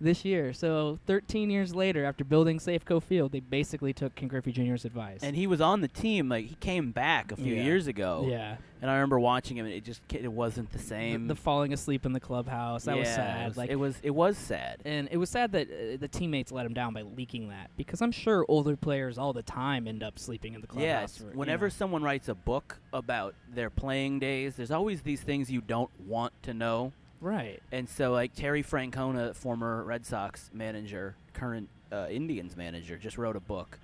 this 0.03 0.25
year. 0.25 0.53
So 0.53 0.99
13 1.07 1.51
years 1.51 1.75
later, 1.75 2.05
after 2.05 2.25
building 2.25 2.59
Safeco 2.59 3.03
Field, 3.03 3.33
they 3.33 3.41
basically 3.41 3.93
took 3.93 4.15
Ken 4.15 4.29
Griffey 4.29 4.53
Jr.'s 4.53 4.85
advice. 4.85 5.21
And 5.23 5.37
he 5.37 5.47
was 5.47 5.61
on 5.61 5.81
the 5.81 5.89
team. 5.89 6.29
Like 6.29 6.47
he 6.47 6.55
came 6.57 6.91
back 6.93 7.33
a 7.33 7.37
few 7.37 7.55
Yeah. 7.55 7.63
years 7.65 7.87
ago. 7.87 8.27
yeah, 8.29 8.57
And 8.81 8.91
I 8.91 8.95
remember 8.95 9.19
watching 9.21 9.57
him, 9.57 9.67
and 9.67 9.75
it 9.75 9.85
just 9.85 10.03
it 10.13 10.33
wasn't 10.33 10.71
the 10.73 10.79
the, 10.79 10.85
same. 10.85 11.29
the 11.29 11.35
falling 11.37 11.73
asleep 11.73 12.05
in 12.05 12.13
the 12.13 12.21
clubhouse 12.21 12.85
that 12.85 12.97
was 12.99 13.09
sad. 13.09 13.43
It 13.45 13.49
was, 13.49 13.57
like 13.57 13.71
it 13.71 13.77
was. 13.77 13.97
It 14.03 14.11
was 14.11 14.37
sad. 14.37 14.81
and 14.85 15.09
it 15.11 15.17
was 15.17 15.31
sad 15.31 15.53
that 15.53 15.69
uh, 15.69 15.97
the 15.99 16.09
teammates 16.09 16.51
let 16.53 16.67
him 16.67 16.75
down 16.75 16.93
by 16.93 17.03
leaking 17.03 17.49
that 17.51 17.71
because 17.77 18.03
I'm 18.03 18.13
sure 18.13 18.45
older 18.49 18.77
players 18.77 19.19
all 19.19 19.33
the 19.33 19.43
time 19.43 19.87
end 19.87 20.03
up 20.03 20.19
sleeping 20.19 20.55
in 20.55 20.61
the 20.61 20.67
clubhouse. 20.67 21.19
Yes. 21.19 21.21
or, 21.23 21.33
you 21.33 21.39
Whenever 21.39 21.67
know. 21.67 21.71
someone 21.71 22.03
writes 22.03 22.29
a 22.29 22.35
book 22.35 22.79
about 22.93 23.35
their 23.55 23.71
playing 23.71 24.19
days, 24.19 24.57
there's 24.57 24.71
always 24.73 25.03
these 25.03 25.21
things 25.21 25.51
you 25.51 25.61
don't 25.61 25.91
want 26.07 26.33
to 26.43 26.53
know. 26.55 26.93
Right. 27.23 27.63
And 27.73 27.89
so, 27.89 28.13
like 28.13 28.35
Terry 28.35 28.63
Francona, 28.63 29.35
former 29.35 29.83
Red 29.85 30.05
Sox 30.05 30.51
manager, 30.53 31.15
current 31.33 31.69
uh, 31.91 32.09
Indians 32.11 32.57
manager, 32.57 32.99
just 32.99 33.17
wrote 33.17 33.37
a 33.37 33.41
book. 33.41 33.79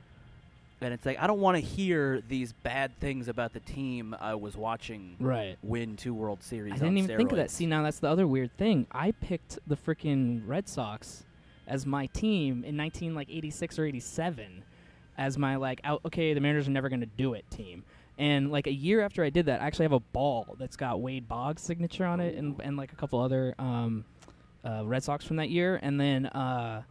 And 0.81 0.95
it's 0.95 1.05
like 1.05 1.19
I 1.19 1.27
don't 1.27 1.41
want 1.41 1.57
to 1.57 1.61
hear 1.61 2.23
these 2.29 2.53
bad 2.53 2.99
things 3.01 3.27
about 3.29 3.53
the 3.53 3.61
team 3.61 4.15
I 4.21 4.35
was 4.35 4.57
watching 4.57 5.17
Right. 5.19 5.57
win 5.63 5.97
two 5.97 6.15
World 6.15 6.43
Series. 6.43 6.75
I 6.75 6.77
didn't 6.77 6.99
even 6.99 7.17
think 7.17 7.33
of 7.33 7.39
that. 7.39 7.51
See, 7.51 7.67
now 7.67 7.83
that's 7.83 7.99
the 7.99 8.09
other 8.09 8.27
weird 8.27 8.57
thing. 8.57 8.87
I 8.93 9.11
picked 9.13 9.59
the 9.67 9.77
freaking 9.77 10.43
Red 10.47 10.69
Sox 10.69 11.25
as 11.67 11.85
my 11.85 12.07
team 12.07 12.65
in 12.65 12.77
19 12.77 13.15
like 13.15 13.29
86 13.29 13.79
or 13.79 13.87
87 13.87 14.63
as 15.19 15.37
my 15.37 15.57
like 15.57 15.81
out, 15.83 16.01
okay, 16.07 16.33
the 16.33 16.41
Mariners 16.41 16.69
are 16.69 16.71
never 16.71 16.89
going 16.89 17.01
to 17.01 17.07
do 17.07 17.35
it 17.35 17.45
team. 17.51 17.83
And 18.19 18.51
like 18.51 18.67
a 18.67 18.73
year 18.73 19.01
after 19.01 19.23
I 19.25 19.31
did 19.31 19.47
that, 19.47 19.63
I 19.63 19.67
actually 19.67 19.85
have 19.85 19.93
a 19.93 20.01
ball 20.01 20.57
that's 20.59 20.77
got 20.77 21.01
Wade 21.01 21.29
Boggs' 21.29 21.63
signature 21.63 22.05
on 22.05 22.19
it 22.21 22.35
and 22.37 22.61
and 22.63 22.77
like 22.77 22.93
a 22.93 22.97
couple 22.97 23.21
other 23.21 23.55
um, 23.59 24.05
uh, 24.65 24.83
Red 24.85 25.05
Sox 25.05 25.25
from 25.25 25.37
that 25.37 25.51
year. 25.51 25.79
And 25.81 26.01
then 26.01 26.27
uh, 26.27 26.83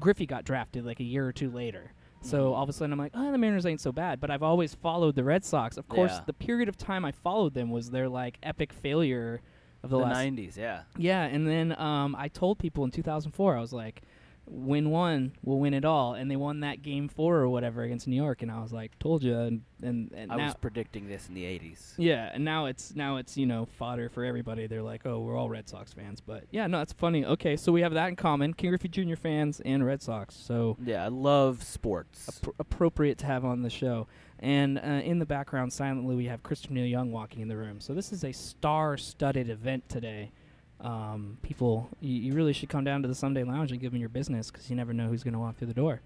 Griffey 0.00 0.26
got 0.26 0.44
drafted 0.44 0.84
like 0.86 1.00
a 1.00 1.04
year 1.04 1.26
or 1.26 1.32
two 1.32 1.50
later. 1.50 1.92
So 2.20 2.52
all 2.52 2.64
of 2.64 2.68
a 2.68 2.72
sudden 2.72 2.92
I'm 2.92 2.98
like, 2.98 3.12
oh, 3.14 3.30
the 3.30 3.38
Mariners 3.38 3.64
ain't 3.66 3.80
so 3.80 3.92
bad. 3.92 4.20
But 4.20 4.30
I've 4.30 4.42
always 4.42 4.74
followed 4.74 5.14
the 5.14 5.22
Red 5.24 5.44
Sox. 5.44 5.76
Of 5.76 5.88
course, 5.88 6.12
Yeah. 6.12 6.20
the 6.26 6.32
period 6.32 6.68
of 6.68 6.76
time 6.76 7.04
I 7.04 7.12
followed 7.12 7.54
them 7.54 7.70
was 7.70 7.90
their 7.90 8.08
like 8.08 8.38
epic 8.42 8.72
failure 8.72 9.40
of 9.84 9.90
the, 9.90 9.98
the 9.98 10.04
last. 10.04 10.16
'90s. 10.16 10.56
Yeah. 10.56 10.82
Yeah, 10.96 11.22
and 11.24 11.46
then 11.46 11.78
um, 11.80 12.16
I 12.16 12.26
told 12.28 12.58
people 12.58 12.82
in 12.84 12.90
2004, 12.90 13.56
I 13.56 13.60
was 13.60 13.72
like, 13.72 14.02
win 14.50 14.90
one, 14.90 15.32
we'll 15.42 15.58
win 15.58 15.74
it 15.74 15.84
all, 15.84 16.14
and 16.14 16.30
they 16.30 16.36
won 16.36 16.60
that 16.60 16.82
game 16.82 17.08
four 17.08 17.36
or 17.36 17.48
whatever 17.48 17.82
against 17.82 18.06
New 18.08 18.16
York, 18.16 18.42
and 18.42 18.50
I 18.50 18.60
was 18.60 18.72
like, 18.72 18.98
told 18.98 19.22
you, 19.22 19.36
and 19.38 19.62
and, 19.80 20.10
and 20.16 20.32
I 20.32 20.36
now. 20.36 20.44
was 20.46 20.54
predicting 20.54 21.06
this 21.08 21.28
in 21.28 21.34
the 21.34 21.44
'80s. 21.44 21.94
yeah, 21.98 22.30
and 22.34 22.44
now 22.44 22.66
it's 22.66 22.94
now 22.96 23.16
it's 23.18 23.36
you 23.36 23.46
know 23.46 23.66
fodder 23.78 24.08
for 24.08 24.24
everybody. 24.24 24.66
They're 24.66 24.82
like, 24.82 25.06
oh, 25.06 25.20
we're 25.20 25.36
all 25.36 25.48
Red 25.48 25.68
Sox 25.68 25.92
fans, 25.92 26.20
but 26.20 26.44
yeah, 26.50 26.66
no, 26.66 26.80
it's 26.80 26.92
funny. 26.92 27.24
Okay, 27.24 27.56
so 27.56 27.70
we 27.72 27.80
have 27.82 27.94
that 27.94 28.08
in 28.08 28.16
common: 28.16 28.54
Ken 28.54 28.70
Griffey 28.70 28.88
Jr. 28.88 29.14
fans 29.16 29.60
and 29.64 29.84
Red 29.86 30.02
Sox. 30.02 30.34
So 30.34 30.76
Yeah, 30.84 31.04
I 31.04 31.08
love 31.08 31.62
sports. 31.62 32.40
appro- 32.42 32.54
appropriate 32.58 33.18
to 33.18 33.26
have 33.26 33.44
on 33.44 33.62
the 33.62 33.70
show. 33.70 34.06
And 34.40 34.78
uh, 34.78 34.82
in 35.02 35.18
the 35.18 35.26
background, 35.26 35.72
silently, 35.72 36.14
we 36.14 36.26
have 36.26 36.44
Christopher 36.44 36.74
Neil 36.74 36.86
Young 36.86 37.10
walking 37.10 37.40
in 37.42 37.48
the 37.48 37.56
room. 37.56 37.80
So 37.80 37.92
this 37.92 38.12
is 38.12 38.22
a 38.22 38.30
star-studded 38.30 39.50
event 39.50 39.88
today. 39.88 40.30
Um, 40.80 41.38
people, 41.42 41.88
you, 42.00 42.20
you 42.20 42.32
really 42.34 42.52
should 42.52 42.68
come 42.68 42.84
down 42.84 43.02
to 43.02 43.08
the 43.08 43.14
Someday 43.14 43.42
Lounge 43.42 43.72
and 43.72 43.80
give 43.80 43.92
them 43.92 44.00
your 44.00 44.08
business 44.08 44.50
because 44.50 44.70
you 44.70 44.76
never 44.76 44.92
know 44.92 45.08
who's 45.08 45.24
going 45.24 45.34
to 45.34 45.40
walk 45.40 45.56
through 45.56 45.66
the 45.68 45.74
door. 45.74 46.00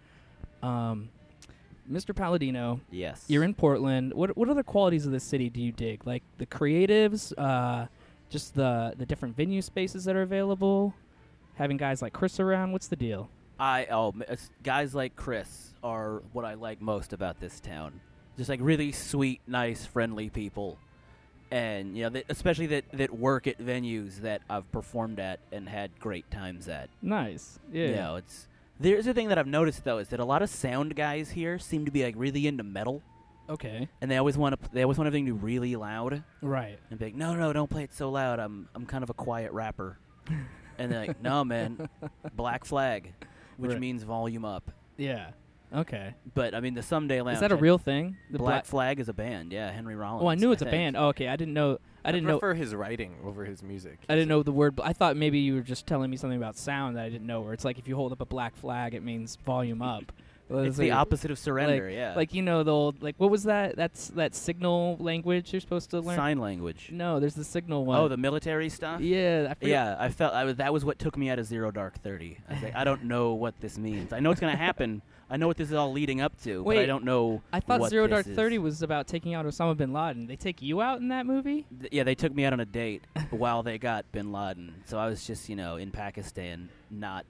Um, 0.62 1.10
Mr. 1.90 2.14
Palladino, 2.14 2.80
yes. 2.90 3.24
you're 3.28 3.42
in 3.42 3.54
Portland. 3.54 4.14
What 4.14 4.36
what 4.36 4.48
other 4.48 4.62
qualities 4.62 5.04
of 5.04 5.12
this 5.12 5.24
city 5.24 5.50
do 5.50 5.60
you 5.60 5.72
dig? 5.72 6.06
Like 6.06 6.22
the 6.38 6.46
creatives, 6.46 7.32
uh, 7.36 7.86
just 8.30 8.54
the 8.54 8.94
the 8.96 9.04
different 9.04 9.36
venue 9.36 9.60
spaces 9.62 10.04
that 10.04 10.14
are 10.14 10.22
available, 10.22 10.94
having 11.56 11.76
guys 11.76 12.00
like 12.00 12.12
Chris 12.12 12.38
around. 12.38 12.72
What's 12.72 12.86
the 12.86 12.96
deal? 12.96 13.28
I 13.58 13.86
oh 13.90 14.14
guys 14.62 14.94
like 14.94 15.16
Chris 15.16 15.74
are 15.82 16.22
what 16.32 16.44
I 16.44 16.54
like 16.54 16.80
most 16.80 17.12
about 17.12 17.40
this 17.40 17.60
town. 17.60 18.00
Just 18.36 18.48
like 18.48 18.60
really 18.62 18.92
sweet, 18.92 19.40
nice, 19.46 19.84
friendly 19.84 20.30
people, 20.30 20.78
and 21.52 21.96
you 21.96 22.04
know, 22.04 22.08
that, 22.10 22.24
especially 22.28 22.66
that 22.68 22.84
that 22.92 23.16
work 23.16 23.46
at 23.46 23.58
venues 23.58 24.16
that 24.22 24.42
I've 24.50 24.70
performed 24.72 25.20
at 25.20 25.38
and 25.52 25.68
had 25.68 25.90
great 26.00 26.28
times 26.30 26.66
at. 26.68 26.88
Nice. 27.02 27.58
Yeah. 27.72 27.86
You 27.88 27.94
know, 27.96 28.16
it's 28.16 28.48
there's 28.80 29.06
a 29.06 29.14
thing 29.14 29.28
that 29.28 29.38
I've 29.38 29.46
noticed 29.46 29.84
though 29.84 29.98
is 29.98 30.08
that 30.08 30.18
a 30.20 30.24
lot 30.24 30.42
of 30.42 30.50
sound 30.50 30.96
guys 30.96 31.30
here 31.30 31.58
seem 31.58 31.84
to 31.84 31.90
be 31.92 32.02
like 32.04 32.14
really 32.16 32.46
into 32.46 32.64
metal, 32.64 33.02
Okay. 33.48 33.88
and 34.00 34.10
they 34.10 34.16
always 34.16 34.36
want 34.38 34.60
to 34.60 34.70
they 34.72 34.82
always 34.82 34.98
want 34.98 35.06
everything 35.06 35.26
to 35.26 35.34
be 35.34 35.38
really 35.40 35.76
loud. 35.76 36.24
Right. 36.40 36.78
and 36.90 36.98
be 36.98 37.04
like, 37.06 37.14
no, 37.14 37.34
no, 37.36 37.52
don't 37.52 37.70
play 37.70 37.84
it 37.84 37.92
so 37.94 38.10
loud. 38.10 38.38
I'm 38.40 38.68
I'm 38.74 38.86
kind 38.86 39.04
of 39.04 39.10
a 39.10 39.14
quiet 39.14 39.52
rapper. 39.52 39.98
and 40.78 40.90
they're 40.90 41.06
like, 41.06 41.20
no, 41.22 41.44
man, 41.44 41.88
Black 42.34 42.64
Flag, 42.64 43.12
which 43.58 43.72
Right. 43.72 43.80
means 43.80 44.02
volume 44.04 44.44
up. 44.44 44.70
Yeah. 44.96 45.30
Okay. 45.74 46.14
But 46.34 46.54
I 46.54 46.60
mean, 46.60 46.74
the 46.74 46.82
Someday 46.82 47.20
Lounge. 47.20 47.36
Is 47.36 47.40
that 47.40 47.52
a 47.52 47.56
real 47.56 47.78
thing? 47.78 48.16
The 48.30 48.38
Black 48.38 48.66
Flag 48.66 49.00
is 49.00 49.08
a 49.08 49.12
band? 49.12 49.52
Yeah, 49.52 49.70
Henry 49.70 49.96
Rollins. 49.96 50.24
Oh, 50.24 50.28
I 50.28 50.34
knew 50.34 50.52
it's 50.52 50.62
a 50.62 50.66
think. 50.66 50.72
band. 50.72 50.96
Oh, 50.96 51.08
okay. 51.08 51.28
I 51.28 51.36
didn't 51.36 51.54
know. 51.54 51.78
I 52.04 52.12
didn't 52.12 52.26
know. 52.26 52.38
prefer 52.38 52.54
his 52.54 52.74
writing 52.74 53.14
over 53.24 53.44
his 53.44 53.62
music. 53.62 53.98
I 54.08 54.14
didn't 54.14 54.28
know 54.28 54.42
the 54.42 54.52
word. 54.52 54.78
I 54.82 54.92
thought 54.92 55.16
maybe 55.16 55.38
you 55.38 55.54
were 55.54 55.62
just 55.62 55.86
telling 55.86 56.10
me 56.10 56.16
something 56.16 56.36
about 56.36 56.56
sound 56.56 56.96
that 56.96 57.04
I 57.04 57.08
didn't 57.08 57.26
know. 57.26 57.40
Where 57.40 57.52
it's 57.52 57.64
like 57.64 57.78
if 57.78 57.88
you 57.88 57.96
hold 57.96 58.12
up 58.12 58.20
a 58.20 58.26
black 58.26 58.56
flag, 58.56 58.94
it 58.94 59.02
means 59.02 59.36
volume 59.46 59.82
up. 59.82 60.12
It's 60.60 60.78
like- 60.78 60.84
the 60.86 60.90
opposite 60.92 61.30
of 61.30 61.38
surrender. 61.38 61.86
like, 61.86 61.94
yeah, 61.94 62.14
Like 62.14 62.34
you 62.34 62.42
know 62.42 62.62
the 62.62 62.72
old 62.72 63.02
like 63.02 63.14
what 63.18 63.30
was 63.30 63.44
that? 63.44 63.76
That's 63.76 64.08
that 64.08 64.34
signal 64.34 64.96
language 65.00 65.52
you're 65.52 65.60
supposed 65.60 65.90
to 65.90 66.00
learn. 66.00 66.16
sign 66.16 66.38
language. 66.38 66.90
No, 66.92 67.20
there's 67.20 67.34
the 67.34 67.44
signal 67.44 67.84
one. 67.84 67.98
Oh, 67.98 68.08
the 68.08 68.16
military 68.16 68.68
stuff. 68.68 69.00
yeah. 69.00 69.54
I 69.60 69.66
Yeah, 69.66 69.96
I 69.98 70.08
felt 70.10 70.34
I 70.34 70.44
was, 70.44 70.56
that 70.56 70.72
was 70.72 70.84
what 70.84 70.98
took 70.98 71.16
me 71.16 71.30
out 71.30 71.38
of 71.38 71.46
Zero 71.46 71.70
Dark 71.70 71.98
Thirty. 72.02 72.38
I 72.48 72.54
was 72.54 72.62
like, 72.62 72.76
I 72.76 72.84
don't 72.84 73.04
know 73.04 73.34
what 73.34 73.60
this 73.60 73.78
means. 73.78 74.12
I 74.12 74.20
know 74.20 74.30
it's 74.30 74.40
going 74.40 74.52
to 74.52 74.58
happen. 74.62 75.02
I 75.30 75.38
know 75.38 75.46
what 75.46 75.56
this 75.56 75.68
is 75.68 75.74
all 75.74 75.90
leading 75.92 76.20
up 76.20 76.38
to, 76.42 76.62
but 76.62 76.72
I 76.72 76.80
Wait, 76.80 76.86
don't 76.86 77.04
know. 77.04 77.40
I 77.54 77.60
thought 77.60 77.88
Zero 77.88 78.06
Dark 78.06 78.26
is. 78.26 78.36
Thirty 78.36 78.58
was 78.58 78.82
about 78.82 79.06
taking 79.06 79.32
out 79.32 79.46
Osama 79.46 79.74
bin 79.74 79.90
Laden. 79.90 80.26
They 80.26 80.36
take 80.36 80.60
you 80.60 80.82
out 80.82 81.00
in 81.00 81.08
that 81.08 81.24
movie? 81.24 81.64
Th- 81.80 81.90
yeah, 81.90 82.02
they 82.04 82.14
took 82.14 82.34
me 82.34 82.44
out 82.44 82.52
on 82.52 82.60
a 82.60 82.66
date 82.66 83.02
while 83.30 83.62
they 83.62 83.78
got 83.78 84.04
Bin 84.12 84.30
Laden. 84.30 84.74
So 84.84 84.98
I 84.98 85.06
was 85.06 85.26
just, 85.26 85.48
you 85.48 85.56
know, 85.56 85.76
in 85.76 85.90
Pakistan, 85.90 86.68
not, 86.90 87.24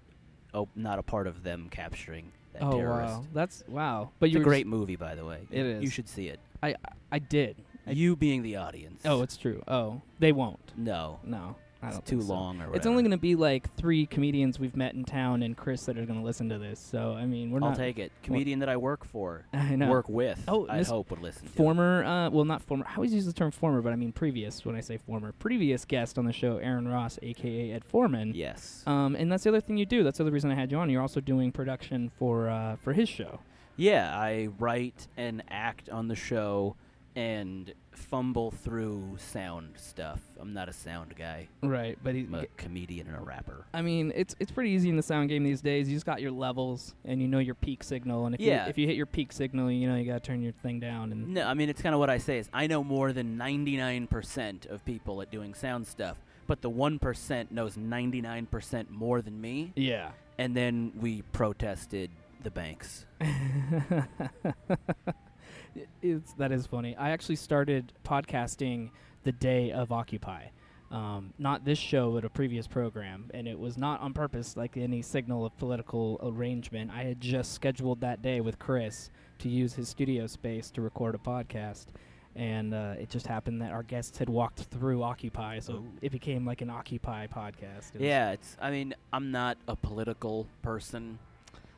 oh, 0.53 0.69
not 0.75 0.99
a 0.99 1.03
part 1.05 1.29
of 1.29 1.45
them 1.45 1.69
capturing 1.71 2.33
that 2.53 2.63
oh 2.63 2.73
terrorist. 2.77 3.15
wow, 3.15 3.25
that's 3.33 3.65
wow. 3.69 4.11
But 4.21 4.29
It's 4.31 4.37
a 4.37 4.41
great 4.41 4.67
movie, 4.67 4.97
by 4.97 5.15
the 5.15 5.25
way. 5.25 5.41
It 5.51 5.59
You- 5.59 5.65
is. 5.67 5.83
You 5.85 5.91
should 5.91 6.09
see 6.09 6.29
it. 6.29 6.41
I 6.63 6.75
I 7.11 7.19
did. 7.19 7.57
I- 7.87 7.91
you 7.93 8.15
being 8.17 8.43
the 8.43 8.57
audience. 8.57 9.03
Oh, 9.05 9.23
it's 9.23 9.37
true. 9.37 9.63
Oh, 9.67 10.01
they 10.21 10.33
won't. 10.33 10.73
no, 10.77 11.19
No, 11.25 11.57
it's 11.83 12.01
too 12.09 12.23
so. 12.23 12.33
long. 12.33 12.61
Or 12.63 12.75
It's 12.75 12.87
only 12.87 13.03
going 13.03 13.11
to 13.13 13.17
be 13.17 13.35
like 13.35 13.73
three 13.75 14.07
comedians 14.07 14.59
we've 14.59 14.77
met 14.77 14.95
in 14.95 15.05
town 15.05 15.43
and 15.43 15.57
Chris 15.57 15.85
that 15.87 15.99
are 15.99 16.07
going 16.07 16.19
to 16.19 16.25
listen 16.25 16.49
to 16.51 16.59
this. 16.59 16.79
So 16.79 17.13
I 17.13 17.27
mean, 17.27 17.51
we're 17.51 17.61
not 17.61 17.71
I'll 17.71 17.77
take 17.77 17.99
it. 17.99 18.13
Comedian 18.23 18.61
that 18.61 18.69
I 18.69 18.77
work 18.77 19.05
for, 19.05 19.45
I 19.53 19.77
know. 19.77 19.89
work 19.91 20.09
with. 20.09 20.43
Oh, 20.49 20.67
I 20.69 20.83
hope 20.83 21.11
would 21.11 21.21
listen. 21.21 21.47
to. 21.47 21.53
Former, 21.53 22.05
uh, 22.05 22.31
well, 22.31 22.45
not 22.45 22.63
former. 22.63 22.85
I 22.89 22.95
always 22.97 23.13
use 23.15 23.27
the 23.27 23.33
term 23.33 23.51
former, 23.51 23.83
but 23.83 23.93
I 23.93 23.97
mean 23.97 24.13
previous 24.13 24.65
when 24.65 24.77
I 24.77 24.81
say 24.81 24.97
former. 24.97 25.33
Previous 25.33 25.85
guest 25.85 26.19
on 26.19 26.25
the 26.25 26.33
show, 26.33 26.59
Aaron 26.59 26.87
Ross, 26.89 27.19
aka 27.23 27.73
Ed 27.73 27.85
Foreman. 27.85 28.33
Yes. 28.35 28.83
Um, 28.87 29.17
and 29.17 29.31
that's 29.31 29.45
the 29.45 29.51
other 29.51 29.61
thing 29.61 29.77
you 29.77 29.87
do. 29.87 30.03
That's 30.05 30.19
the 30.19 30.25
other 30.25 30.31
reason 30.33 30.51
I 30.51 30.55
had 30.55 30.71
you 30.71 30.79
on. 30.79 30.91
You're 30.91 31.03
also 31.03 31.21
doing 31.21 31.53
production 31.53 32.11
for 32.19 32.49
uh, 32.49 32.77
for 32.77 32.93
his 32.93 33.09
show. 33.09 33.41
Yeah, 33.77 34.15
I 34.17 34.49
write 34.59 35.09
and 35.17 35.43
act 35.49 35.89
on 35.89 36.09
the 36.09 36.15
show 36.15 36.77
and 37.17 37.73
fumble 37.93 38.51
through 38.51 39.17
sound 39.19 39.75
stuff. 39.77 40.21
I'm 40.41 40.53
not 40.53 40.69
a 40.69 40.73
sound 40.73 41.15
guy. 41.17 41.49
Right, 41.63 41.97
but 42.03 42.15
he's 42.15 42.27
I'm 42.29 42.35
a 42.35 42.47
comedian 42.57 43.07
and 43.07 43.17
a 43.17 43.21
rapper. 43.21 43.65
I 43.73 43.83
mean, 43.83 44.13
it's 44.15 44.35
it's 44.41 44.51
pretty 44.51 44.71
easy 44.71 44.89
in 44.89 44.97
the 44.97 45.03
sound 45.03 45.29
game 45.29 45.45
these 45.45 45.61
days. 45.61 45.89
You 45.89 45.95
just 45.97 46.07
got 46.07 46.21
your 46.21 46.31
levels, 46.33 46.95
and 47.05 47.21
you 47.23 47.29
know 47.29 47.39
your 47.39 47.55
peak 47.55 47.83
signal. 47.85 48.27
And 48.27 48.35
if 48.35 48.41
Yeah. 48.41 48.65
you, 48.65 48.71
if 48.71 48.79
you 48.79 48.87
hit 48.87 48.97
your 48.97 49.07
peak 49.07 49.33
signal, 49.33 49.71
you 49.71 49.89
know 49.89 49.97
you 49.97 50.05
got 50.05 50.23
to 50.23 50.27
turn 50.27 50.43
your 50.43 50.53
thing 50.53 50.81
down. 50.81 51.13
And 51.13 51.29
No, 51.35 51.47
I 51.47 51.55
mean 51.55 51.69
it's 51.69 51.81
kind 51.83 51.95
of 51.95 51.99
what 51.99 52.11
I 52.11 52.19
say 52.19 52.39
is 52.39 52.49
I 52.53 52.67
know 52.67 52.83
more 52.83 53.13
than 53.13 53.37
99% 53.39 54.67
of 54.67 54.85
people 54.85 55.23
at 55.23 55.31
doing 55.31 55.55
sound 55.55 55.87
stuff, 55.87 56.17
but 56.47 56.61
the 56.63 56.71
1% 56.71 57.51
knows 57.51 57.77
99% 57.77 58.91
more 58.91 59.23
than 59.23 59.41
me. 59.41 59.73
yeah, 59.77 60.11
And 60.39 60.57
then 60.57 60.93
we 61.01 61.23
protested 61.33 62.11
the 62.43 62.51
banks. 62.51 63.07
it's 66.03 66.33
that 66.35 66.53
is 66.53 66.67
funny. 66.67 66.97
I 66.97 67.11
actually 67.11 67.37
started 67.37 67.93
podcasting 68.05 68.91
the 69.25 69.33
day 69.33 69.71
of 69.73 69.93
Occupy. 69.93 70.47
Um, 70.91 71.33
not 71.39 71.65
this 71.65 71.79
show, 71.79 72.13
but 72.13 72.25
a 72.25 72.29
previous 72.29 72.67
program, 72.67 73.31
and 73.33 73.49
it 73.49 73.59
was 73.59 73.79
not 73.79 74.03
on 74.03 74.13
purpose, 74.13 74.59
like 74.59 74.77
any 74.77 75.01
signal 75.01 75.47
of 75.47 75.57
political 75.57 76.21
arrangement. 76.23 76.91
I 76.95 77.05
had 77.05 77.19
just 77.19 77.55
scheduled 77.55 78.03
that 78.03 78.21
day 78.21 78.43
with 78.43 78.59
Chris 78.59 79.11
to 79.39 79.49
use 79.49 79.73
his 79.73 79.89
studio 79.89 80.27
space 80.27 80.71
to 80.73 80.83
record 80.83 81.15
a 81.15 81.19
podcast, 81.19 81.87
and 82.37 82.75
uh, 82.75 82.95
it 83.01 83.09
just 83.09 83.27
happened 83.27 83.63
that 83.63 83.73
our 83.73 83.83
guests 83.83 84.19
had 84.19 84.29
walked 84.29 84.65
through 84.65 85.03
Occupy, 85.03 85.61
so 85.61 85.77
Ooh. 85.77 85.89
it 86.03 86.13
became 86.13 86.45
like 86.45 86.61
an 86.61 86.69
Occupy 86.69 87.27
podcast. 87.27 87.95
It 87.95 88.03
Yeah, 88.03 88.33
it's 88.33 88.59
I 88.61 88.71
mean, 88.71 88.93
I'm 89.15 89.31
not 89.31 89.57
a 89.67 89.77
political 89.77 90.47
person. 90.61 91.19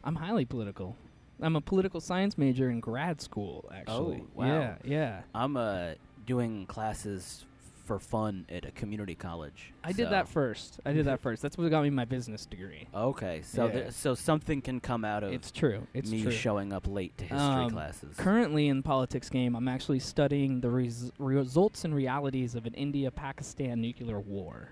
I'm 0.03 0.17
highly 0.17 0.45
political. 0.45 0.97
I'm 1.41 1.57
a 1.57 1.61
political 1.61 2.01
science 2.01 2.39
major 2.39 2.71
in 2.71 2.81
grad 2.81 3.21
school, 3.21 3.71
actually. 3.75 4.23
Oh, 4.25 4.29
wow. 4.35 4.47
Yeah, 4.47 4.75
yeah. 4.85 5.21
I'm 5.35 5.57
uh 5.57 5.93
doing 6.27 6.67
classes 6.67 7.45
for 7.85 7.99
fun 7.99 8.47
at 8.49 8.65
a 8.65 8.71
community 8.71 9.15
college. 9.15 9.75
I 9.85 9.93
did 9.93 10.09
that 10.09 10.27
first. 10.27 10.81
I 10.87 10.95
did 10.95 11.05
that 11.05 11.21
first. 11.21 11.43
That's 11.43 11.59
what 11.59 11.69
got 11.71 11.83
me 11.83 11.91
my 11.91 12.07
business 12.07 12.47
degree. 12.47 12.89
Okay, 12.95 13.43
so 13.43 13.67
Yeah. 13.67 13.73
th- 13.73 13.91
so 13.93 14.15
something 14.15 14.63
can 14.63 14.81
come 14.81 15.05
out 15.05 15.23
of 15.23 15.35
It's 15.35 15.51
true. 15.51 15.87
It's 15.93 16.11
me 16.11 16.23
true. 16.23 16.31
showing 16.33 16.73
up 16.73 16.87
late 16.87 17.15
to 17.19 17.25
history 17.25 17.39
Um, 17.39 17.71
classes. 17.73 18.17
Currently 18.17 18.69
in 18.69 18.83
politics 18.83 19.29
game, 19.29 19.55
I'm 19.55 19.69
actually 19.69 19.99
studying 19.99 20.63
the 20.63 20.71
res- 20.71 21.13
results 21.19 21.85
and 21.85 21.95
realities 21.95 22.55
of 22.55 22.65
an 22.65 22.73
India-Pakistan 22.73 23.83
nuclear 23.83 24.19
war. 24.19 24.71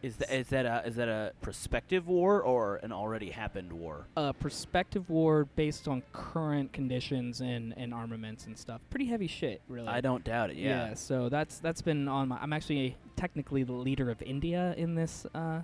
Is 0.00 0.16
that 0.16 0.32
is 0.32 0.48
that 0.48 0.64
a 0.64 0.86
is 0.86 0.96
that 0.96 1.08
a 1.08 1.32
prospective 1.40 2.06
war 2.06 2.40
or 2.40 2.76
an 2.76 2.92
already 2.92 3.30
happened 3.30 3.72
war? 3.72 4.06
A 4.16 4.32
perspective 4.32 5.10
war 5.10 5.46
based 5.56 5.88
on 5.88 6.02
current 6.12 6.72
conditions 6.72 7.40
and, 7.40 7.74
and 7.76 7.92
armaments 7.92 8.46
and 8.46 8.56
stuff. 8.56 8.80
Pretty 8.90 9.06
heavy 9.06 9.26
shit, 9.26 9.60
really. 9.68 9.88
I 9.88 10.00
don't 10.00 10.22
doubt 10.22 10.50
it. 10.50 10.56
Yeah. 10.56 10.94
So 10.94 11.28
that's 11.28 11.58
that's 11.58 11.82
been 11.82 12.06
on 12.06 12.28
my. 12.28 12.38
I'm 12.38 12.52
actually 12.52 12.96
technically 13.16 13.64
the 13.64 13.72
leader 13.72 14.08
of 14.08 14.22
India 14.22 14.72
in 14.76 14.94
this 14.94 15.26
uh, 15.34 15.62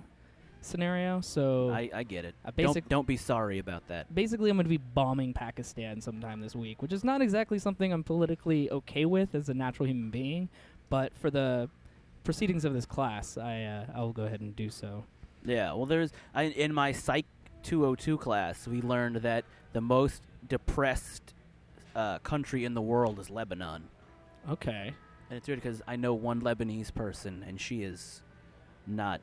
scenario. 0.59 1.21
So 1.21 1.69
I, 1.69 1.89
I 1.93 2.03
get 2.03 2.25
it. 2.25 2.35
Don't 2.57 2.89
don't 2.89 3.07
be 3.07 3.17
sorry 3.17 3.59
about 3.59 3.87
that. 3.87 4.13
basically, 4.13 4.49
I'm 4.49 4.57
going 4.57 4.65
to 4.65 4.69
be 4.69 4.77
bombing 4.77 5.33
Pakistan 5.33 6.01
sometime 6.01 6.41
this 6.41 6.55
week, 6.55 6.81
which 6.81 6.91
is 6.91 7.05
not 7.05 7.21
exactly 7.21 7.57
something 7.57 7.93
I'm 7.93 8.03
politically 8.03 8.69
okay 8.69 9.05
with 9.05 9.33
as 9.33 9.47
a 9.47 9.53
natural 9.53 9.87
human 9.87 10.09
being. 10.09 10.49
But 10.89 11.15
for 11.15 11.31
the 11.31 11.69
proceedings 12.25 12.65
of 12.65 12.73
this 12.73 12.85
class, 12.85 13.37
I 13.37 13.63
uh, 13.63 13.85
I 13.95 14.01
will 14.01 14.11
go 14.11 14.23
ahead 14.23 14.41
and 14.41 14.53
do 14.55 14.69
so. 14.69 15.05
Yeah. 15.45 15.71
Well, 15.73 15.85
there's 15.85 16.11
I, 16.33 16.43
in 16.43 16.73
my 16.73 16.91
Psych 16.91 17.25
202 17.63 18.17
class, 18.17 18.67
we 18.67 18.81
learned 18.81 19.17
that 19.17 19.45
the 19.71 19.81
most 19.81 20.23
depressed 20.47 21.33
uh, 21.95 22.19
country 22.19 22.65
in 22.65 22.73
the 22.73 22.81
world 22.81 23.19
is 23.19 23.29
Lebanon, 23.29 23.83
Okay. 24.49 24.93
and 25.29 25.37
it's 25.37 25.47
weird 25.47 25.61
because 25.61 25.81
I 25.87 25.95
know 25.95 26.13
one 26.13 26.41
Lebanese 26.41 26.93
person, 26.93 27.43
and 27.47 27.59
she 27.61 27.83
is 27.83 28.21
not 28.85 29.21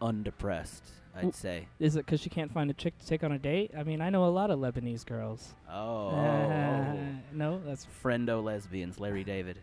undepressed. 0.00 0.84
I'd 1.14 1.34
say. 1.34 1.68
Is 1.78 1.96
it 1.96 2.06
because 2.06 2.20
she 2.20 2.30
can't 2.30 2.50
find 2.52 2.70
a 2.70 2.74
chick 2.74 2.98
to 2.98 3.06
take 3.06 3.22
on 3.22 3.32
a 3.32 3.38
date? 3.38 3.72
I 3.76 3.82
mean, 3.82 4.00
I 4.00 4.08
know 4.08 4.24
a 4.24 4.32
lot 4.32 4.50
of 4.50 4.58
Lebanese 4.58 5.04
girls. 5.04 5.54
Oh. 5.70 6.08
Uh, 6.08 6.94
no, 7.32 7.60
that's 7.66 7.86
Friendo 8.02 8.42
lesbians, 8.42 8.98
Larry 8.98 9.22
David. 9.22 9.58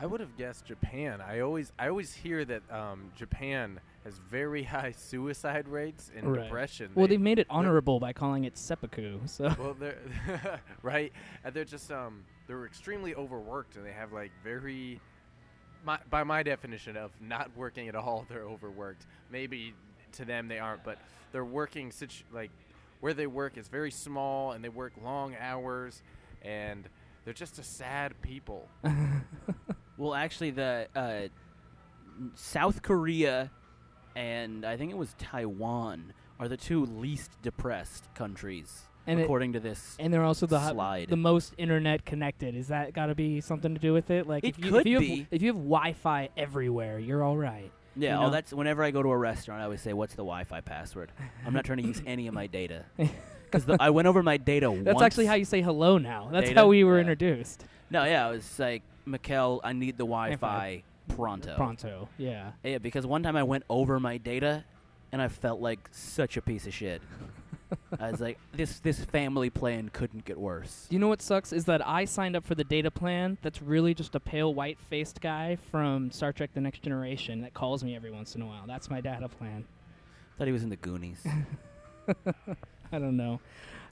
I 0.00 0.06
would 0.06 0.20
have 0.20 0.36
guessed 0.36 0.64
Japan. 0.66 1.20
I 1.20 1.40
always 1.40 1.72
I 1.78 1.88
always 1.88 2.12
hear 2.14 2.44
that 2.44 2.62
um, 2.70 3.10
Japan 3.16 3.80
has 4.04 4.18
very 4.30 4.62
high 4.74 4.92
suicide 4.92 5.68
rates 5.68 6.10
and 6.16 6.26
Right. 6.32 6.42
depression. 6.44 6.90
well. 6.94 7.06
They- 7.06 7.16
They 7.16 7.22
made 7.22 7.38
it 7.38 7.46
honorable 7.50 8.00
by 8.00 8.12
calling 8.12 8.44
it 8.44 8.56
seppuku. 8.56 9.20
So 9.26 9.54
well, 9.58 9.74
they're 9.78 9.98
right, 10.82 11.12
and 11.44 11.52
they're 11.54 11.64
just 11.64 11.90
um 11.92 12.24
they're 12.46 12.64
extremely 12.66 13.14
overworked, 13.14 13.76
and 13.76 13.84
they 13.86 13.92
have 13.92 14.12
like 14.12 14.32
very, 14.42 15.00
my, 15.84 15.98
by 16.10 16.24
my 16.24 16.42
definition 16.42 16.96
of 16.96 17.10
not 17.20 17.50
working 17.56 17.88
at 17.88 17.94
all, 17.94 18.24
they're 18.30 18.44
overworked. 18.44 19.06
Maybe 19.30 19.74
to 20.12 20.24
them 20.24 20.48
they 20.48 20.58
aren't, 20.58 20.82
but 20.82 20.98
they're 21.32 21.44
working 21.44 21.92
such 21.92 22.24
like 22.32 22.50
where 23.00 23.14
they 23.14 23.26
work 23.26 23.56
is 23.56 23.68
very 23.68 23.90
small, 23.90 24.52
and 24.52 24.64
they 24.64 24.68
work 24.68 24.92
long 25.02 25.34
hours, 25.40 26.02
and 26.42 26.88
they're 27.24 27.32
just 27.34 27.58
a 27.58 27.62
sad 27.62 28.20
people. 28.22 28.68
Well, 30.00 30.14
actually, 30.14 30.52
the 30.52 30.88
uh, 30.96 31.28
South 32.34 32.80
Korea 32.80 33.50
and 34.16 34.64
I 34.64 34.78
think 34.78 34.90
it 34.90 34.96
was 34.96 35.14
Taiwan 35.18 36.14
are 36.38 36.48
the 36.48 36.56
two 36.56 36.86
least 36.86 37.30
depressed 37.42 38.08
countries, 38.14 38.88
And 39.06 39.20
it- 39.20 39.24
according 39.24 39.52
to 39.52 39.60
this. 39.60 39.96
and 40.00 40.12
they're 40.12 40.24
also 40.24 40.46
the 40.46 40.70
Slide. 40.70 41.08
the 41.10 41.16
most 41.16 41.54
internet 41.58 42.06
connected. 42.06 42.56
Is 42.56 42.68
that 42.68 42.94
got 42.94 43.06
to 43.06 43.14
be 43.14 43.42
something 43.42 43.74
to 43.74 43.80
do 43.80 43.92
with 43.92 44.10
it? 44.10 44.26
Like 44.26 44.42
It 44.44 44.56
if 44.58 44.64
you, 44.64 44.70
could 44.70 44.80
if 44.80 44.86
you 44.86 44.98
be. 45.00 45.16
have 45.18 45.26
if 45.32 45.42
you 45.42 45.48
have 45.48 45.56
Wi-Fi 45.56 46.30
everywhere, 46.34 46.98
you're 46.98 47.22
all 47.22 47.36
right. 47.36 47.70
yeah, 47.94 48.14
you 48.14 48.20
oh, 48.20 48.22
know? 48.24 48.30
that's 48.30 48.54
whenever 48.54 48.82
I 48.82 48.90
go 48.90 49.02
to 49.02 49.10
a 49.10 49.16
restaurant, 49.18 49.60
I 49.60 49.64
always 49.64 49.82
say, 49.82 49.92
"What's 49.92 50.14
the 50.14 50.22
Wi-Fi 50.24 50.62
password?" 50.62 51.12
I'm 51.46 51.52
not 51.52 51.64
trying 51.66 51.78
to 51.82 51.86
use 51.86 52.02
any 52.06 52.26
of 52.26 52.32
my 52.32 52.46
data 52.46 52.86
because 53.44 53.66
I 53.78 53.90
went 53.90 54.08
over 54.08 54.22
my 54.22 54.38
data 54.38 54.72
That's 54.82 54.94
once. 54.94 55.04
actually 55.04 55.26
how 55.26 55.34
you 55.34 55.44
say 55.44 55.60
hello 55.60 55.98
now. 55.98 56.30
That's 56.32 56.48
Data? 56.48 56.60
how 56.60 56.68
we 56.68 56.84
were 56.84 56.94
Yeah. 56.96 57.00
introduced. 57.02 57.66
No, 57.90 58.04
yeah, 58.04 58.26
I 58.26 58.30
was 58.30 58.58
like, 58.58 58.82
"Mikkel, 59.10 59.60
I 59.64 59.72
need 59.72 59.96
the 59.96 60.04
Wi-Fi 60.04 60.82
pronto." 61.08 61.56
Pronto. 61.56 62.08
Yeah. 62.18 62.52
Yeah, 62.62 62.78
because 62.78 63.06
one 63.06 63.22
time 63.22 63.36
I 63.36 63.42
went 63.42 63.64
over 63.68 63.98
my 64.00 64.16
data, 64.18 64.64
and 65.12 65.20
I 65.20 65.28
felt 65.28 65.60
like 65.60 65.88
such 65.90 66.36
a 66.36 66.42
piece 66.42 66.66
of 66.66 66.74
shit. 66.74 67.02
I 68.00 68.10
was 68.10 68.20
like, 68.20 68.38
"This 68.52 68.80
this 68.80 69.04
family 69.04 69.50
plan 69.50 69.90
couldn't 69.90 70.24
get 70.24 70.38
worse." 70.38 70.86
You 70.90 70.98
know 70.98 71.08
what 71.08 71.22
sucks 71.22 71.52
is 71.52 71.64
that 71.66 71.86
I 71.86 72.04
signed 72.04 72.36
up 72.36 72.44
for 72.44 72.54
the 72.54 72.64
data 72.64 72.90
plan. 72.90 73.38
That's 73.42 73.62
really 73.62 73.94
just 73.94 74.14
a 74.14 74.20
pale 74.20 74.52
white-faced 74.54 75.20
guy 75.20 75.56
from 75.70 76.10
Star 76.10 76.32
Trek: 76.32 76.50
The 76.54 76.60
Next 76.60 76.82
Generation 76.82 77.42
that 77.42 77.54
calls 77.54 77.84
me 77.84 77.94
every 77.94 78.10
once 78.10 78.34
in 78.34 78.42
a 78.42 78.46
while. 78.46 78.64
That's 78.66 78.90
my 78.90 79.00
data 79.00 79.28
plan. 79.28 79.64
Thought 80.38 80.46
he 80.46 80.52
was 80.52 80.62
in 80.62 80.70
the 80.70 80.76
Goonies. 80.76 81.24
I 82.92 82.98
don't 82.98 83.16
know. 83.16 83.40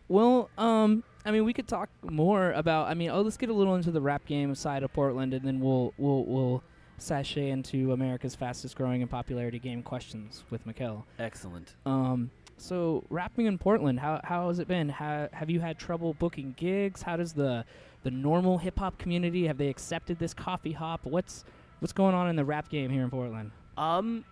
Well, 0.08 0.48
um, 0.56 1.04
I 1.28 1.30
mean, 1.30 1.44
we 1.44 1.52
could 1.52 1.68
talk 1.68 1.90
more 2.02 2.52
about. 2.52 2.88
I 2.88 2.94
mean, 2.94 3.10
oh, 3.10 3.20
let's 3.20 3.36
get 3.36 3.50
a 3.50 3.52
little 3.52 3.74
into 3.74 3.90
the 3.90 4.00
rap 4.00 4.24
game 4.24 4.54
side 4.54 4.82
of 4.82 4.90
Portland, 4.94 5.34
and 5.34 5.46
then 5.46 5.60
we'll 5.60 5.92
we'll 5.98 6.24
we'll 6.24 6.62
sashay 6.96 7.50
into 7.50 7.92
America's 7.92 8.34
fastest 8.34 8.76
growing 8.76 9.02
and 9.02 9.10
popularity 9.10 9.58
game 9.58 9.82
questions 9.82 10.44
with 10.48 10.66
Mikkel. 10.66 11.04
Excellent. 11.18 11.74
Um, 11.84 12.30
so 12.56 13.04
rapping 13.10 13.44
in 13.44 13.58
Portland, 13.58 14.00
how 14.00 14.22
how 14.24 14.48
has 14.48 14.58
it 14.58 14.68
been? 14.68 14.88
Ha- 14.88 15.28
have 15.34 15.50
you 15.50 15.60
had 15.60 15.78
trouble 15.78 16.14
booking 16.14 16.54
gigs? 16.56 17.02
How 17.02 17.18
does 17.18 17.34
the 17.34 17.62
the 18.04 18.10
normal 18.10 18.56
hip 18.56 18.78
hop 18.78 18.96
community 18.96 19.46
have 19.48 19.58
they 19.58 19.68
accepted 19.68 20.18
this 20.18 20.32
coffee 20.32 20.72
hop? 20.72 21.04
What's 21.04 21.44
what's 21.80 21.92
going 21.92 22.14
on 22.14 22.30
in 22.30 22.36
the 22.36 22.44
rap 22.44 22.70
game 22.70 22.90
here 22.90 23.02
in 23.02 23.10
Portland? 23.10 23.50
Um, 23.76 24.24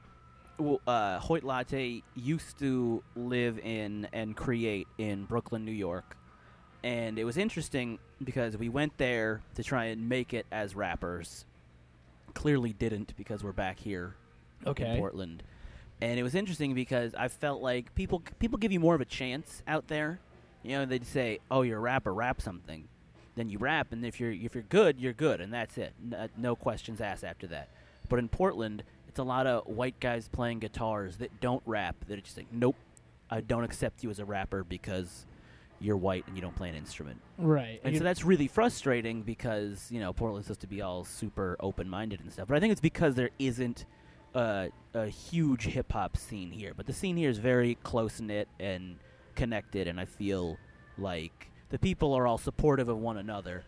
well, 0.59 0.81
uh, 0.87 1.19
Hoyt 1.19 1.45
Latte 1.45 2.03
used 2.15 2.59
to 2.61 3.03
live 3.15 3.59
in 3.59 4.09
and 4.15 4.35
create 4.35 4.89
in 4.97 5.25
Brooklyn, 5.25 5.67
New 5.67 5.73
York, 5.73 6.16
and 6.87 7.19
it 7.19 7.25
was 7.25 7.37
interesting 7.37 7.99
because 8.23 8.57
we 8.57 8.69
went 8.69 8.97
there 8.97 9.41
to 9.57 9.65
try 9.65 9.87
and 9.87 10.09
make 10.09 10.33
it 10.33 10.47
as 10.53 10.77
rappers. 10.77 11.45
Clearly, 12.33 12.73
didn't 12.73 13.13
because 13.17 13.43
we're 13.43 13.51
back 13.51 13.81
here 13.81 14.15
okay. 14.65 14.93
in 14.93 14.99
Portland, 14.99 15.43
and 16.01 16.17
it 16.17 16.23
was 16.23 16.37
interesting 16.37 16.75
because 16.75 17.13
I 17.15 17.27
felt 17.27 17.61
like 17.61 17.93
people 17.97 18.23
people 18.39 18.59
give 18.59 18.71
you 18.71 18.79
more 18.79 18.95
of 18.95 19.01
a 19.01 19.07
chance 19.07 19.65
out 19.67 19.89
there. 19.89 20.21
You 20.63 20.79
know, 20.79 20.87
they'd 20.87 21.05
say, 21.05 21.41
"Oh, 21.51 21.63
you're 21.63 21.79
a 21.79 21.81
rapper, 21.81 22.15
rap 22.15 22.41
something." 22.41 22.87
Then 23.35 23.49
you 23.49 23.59
rap, 23.59 23.89
and 23.91 24.05
if 24.05 24.21
you're 24.21 24.31
if 24.31 24.55
you're 24.55 24.65
good, 24.69 25.01
you're 25.01 25.13
good, 25.13 25.41
and 25.41 25.53
that's 25.53 25.77
it. 25.79 25.93
N- 26.01 26.15
uh, 26.15 26.29
no 26.37 26.55
questions 26.55 27.01
asked 27.01 27.25
after 27.25 27.49
that. 27.49 27.69
But 28.09 28.21
in 28.21 28.29
Portland, 28.29 28.85
it's 29.09 29.19
a 29.19 29.25
lot 29.25 29.49
of 29.49 29.67
white 29.67 29.99
guys 29.99 30.29
playing 30.29 30.61
guitars 30.61 31.17
that 31.17 31.41
don't 31.41 31.63
rap. 31.67 31.97
That 32.07 32.19
are 32.19 32.23
just 32.23 32.37
like, 32.37 32.53
"Nope, 32.53 32.77
I 33.29 33.41
don't 33.41 33.65
accept 33.65 34.05
you 34.05 34.11
as 34.11 34.21
a 34.21 34.25
rapper 34.25 34.63
because 34.63 35.27
you're 35.81 35.97
white 35.97 36.27
and 36.27 36.37
you 36.37 36.43
don't 36.43 36.55
play 36.55 36.69
an 36.69 36.75
instrument." 36.75 37.21
Right. 37.39 37.81
And 37.85 37.95
You- 37.95 37.99
so 37.99 38.05
that's 38.05 38.25
really 38.25 38.49
frustrating 38.49 39.23
because 39.23 39.91
you 39.91 40.01
know 40.01 40.13
Portland's 40.13 40.47
supposed 40.47 40.61
to 40.63 40.67
be 40.67 40.83
all 40.83 41.05
super 41.05 41.57
open-minded 41.61 42.21
and 42.21 42.33
stuff. 42.33 42.49
But 42.49 42.57
I 42.57 42.61
think 42.61 42.73
it's 42.73 42.81
because 42.81 43.15
there 43.15 43.31
isn't 43.39 43.87
uh, 44.37 44.69
a 44.95 45.07
huge 45.07 45.65
hip 45.65 45.93
hop 45.93 46.17
scene 46.17 46.51
here. 46.51 46.73
But 46.77 46.87
the 46.87 46.93
scene 46.93 47.17
here 47.17 47.31
is 47.31 47.39
very 47.39 47.77
close 47.83 48.21
knit 48.21 48.49
and 48.61 48.97
connected, 49.35 49.89
and 49.89 49.99
I 49.99 50.05
feel 50.05 50.59
like 50.99 51.51
the 51.71 51.79
people 51.79 52.13
are 52.15 52.27
all 52.27 52.39
supportive 52.39 52.89
of 52.89 52.99
one 52.99 53.17
another. 53.17 53.65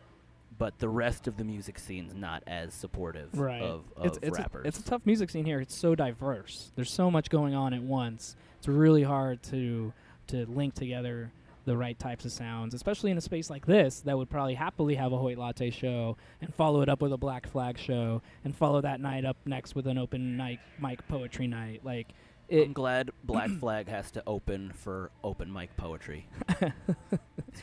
But 0.58 0.78
the 0.80 0.88
rest 0.88 1.28
of 1.28 1.36
the 1.36 1.44
music 1.44 1.78
scene's 1.78 2.14
not 2.14 2.42
as 2.48 2.74
supportive 2.74 3.28
right. 3.32 3.62
of, 3.62 3.84
of 3.96 4.06
it's, 4.06 4.18
it's 4.22 4.38
rappers. 4.38 4.64
A, 4.64 4.68
it's 4.68 4.78
a 4.80 4.82
tough 4.82 5.02
music 5.04 5.30
scene 5.30 5.44
here. 5.44 5.60
It's 5.60 5.74
so 5.74 5.94
diverse. 5.94 6.72
There's 6.74 6.90
so 6.90 7.12
much 7.12 7.30
going 7.30 7.54
on 7.54 7.72
at 7.72 7.82
once. 7.82 8.34
It's 8.58 8.66
really 8.66 9.04
hard 9.04 9.42
to 9.44 9.92
to 10.28 10.44
link 10.46 10.74
together 10.74 11.32
the 11.68 11.76
right 11.76 11.98
types 11.98 12.24
of 12.24 12.32
sounds, 12.32 12.74
especially 12.74 13.10
in 13.10 13.18
a 13.18 13.20
space 13.20 13.50
like 13.50 13.66
this 13.66 14.00
that 14.00 14.16
would 14.16 14.28
probably 14.28 14.54
happily 14.54 14.96
have 14.96 15.12
a 15.12 15.18
Hoyt 15.18 15.38
Latte 15.38 15.70
show 15.70 16.16
and 16.40 16.52
follow 16.52 16.80
it 16.80 16.88
up 16.88 17.00
with 17.00 17.12
a 17.12 17.16
Black 17.16 17.46
Flag 17.46 17.78
show 17.78 18.22
and 18.44 18.56
follow 18.56 18.80
that 18.80 19.00
night 19.00 19.24
up 19.24 19.36
next 19.44 19.74
with 19.74 19.86
an 19.86 19.98
open 19.98 20.36
night 20.36 20.58
mic 20.80 21.06
poetry 21.08 21.46
night. 21.46 21.84
Like 21.84 22.08
it, 22.48 22.64
I'm 22.64 22.72
glad 22.72 23.10
Black 23.22 23.50
Flag 23.50 23.88
has 23.88 24.10
to 24.12 24.22
open 24.26 24.72
for 24.72 25.10
open 25.22 25.52
mic 25.52 25.76
poetry. 25.76 26.26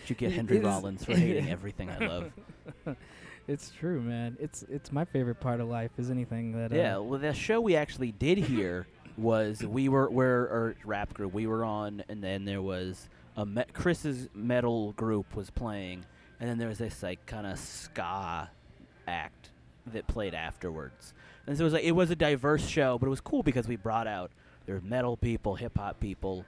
you 0.08 0.15
get 0.15 0.32
Henry 0.32 0.60
Rollins 0.60 1.04
for 1.04 1.15
hating 1.15 1.50
everything 1.50 1.89
I 1.89 2.06
love. 2.06 2.32
it's 3.48 3.72
true, 3.72 4.02
man. 4.02 4.38
It's 4.39 4.63
it's 4.70 4.91
my 4.91 5.04
favorite 5.04 5.39
part 5.39 5.60
of 5.60 5.68
life 5.68 5.91
is 5.98 6.12
anything 6.12 6.52
that 6.54 6.72
uh, 6.72 6.76
Yeah, 6.76 6.98
well, 6.98 7.20
the 7.20 7.34
show 7.34 7.60
we 7.60 7.76
actually 7.76 8.12
did 8.12 8.38
here 8.38 8.86
was 9.18 9.65
we 9.65 9.89
were 9.89 10.10
we're 10.10 10.48
our 10.50 10.76
rap 10.84 11.13
group 11.13 11.34
we 11.34 11.48
were 11.48 11.65
on, 11.65 12.04
and 12.08 12.24
then 12.24 12.46
there 12.46 12.62
was 12.62 13.10
me- 13.43 13.65
Chris's 13.74 14.30
metal 14.34 14.93
group 14.93 15.36
was 15.36 15.50
playing, 15.50 16.06
and 16.39 16.48
then 16.50 16.58
there 16.58 16.69
was 16.69 16.78
this 16.78 17.04
like 17.04 17.26
kind 17.26 17.45
of 17.45 17.60
ska 17.60 18.50
act 19.08 19.50
that 19.88 20.08
played 20.08 20.34
afterwards. 20.34 21.13
And 21.48 21.58
so 21.58 21.63
it 21.63 21.65
was 21.65 21.74
like 21.74 21.84
it 21.84 21.91
was 21.91 22.10
a 22.12 22.15
diverse 22.15 22.65
show, 22.65 22.98
but 22.98 23.08
it 23.08 23.10
was 23.10 23.19
cool 23.21 23.43
because 23.43 23.67
we 23.67 23.76
brought 23.76 24.08
out 24.08 24.32
there 24.65 24.76
were 24.76 24.82
metal 24.82 25.17
people, 25.17 25.56
hip 25.56 25.78
hop 25.78 26.00
people, 26.00 26.45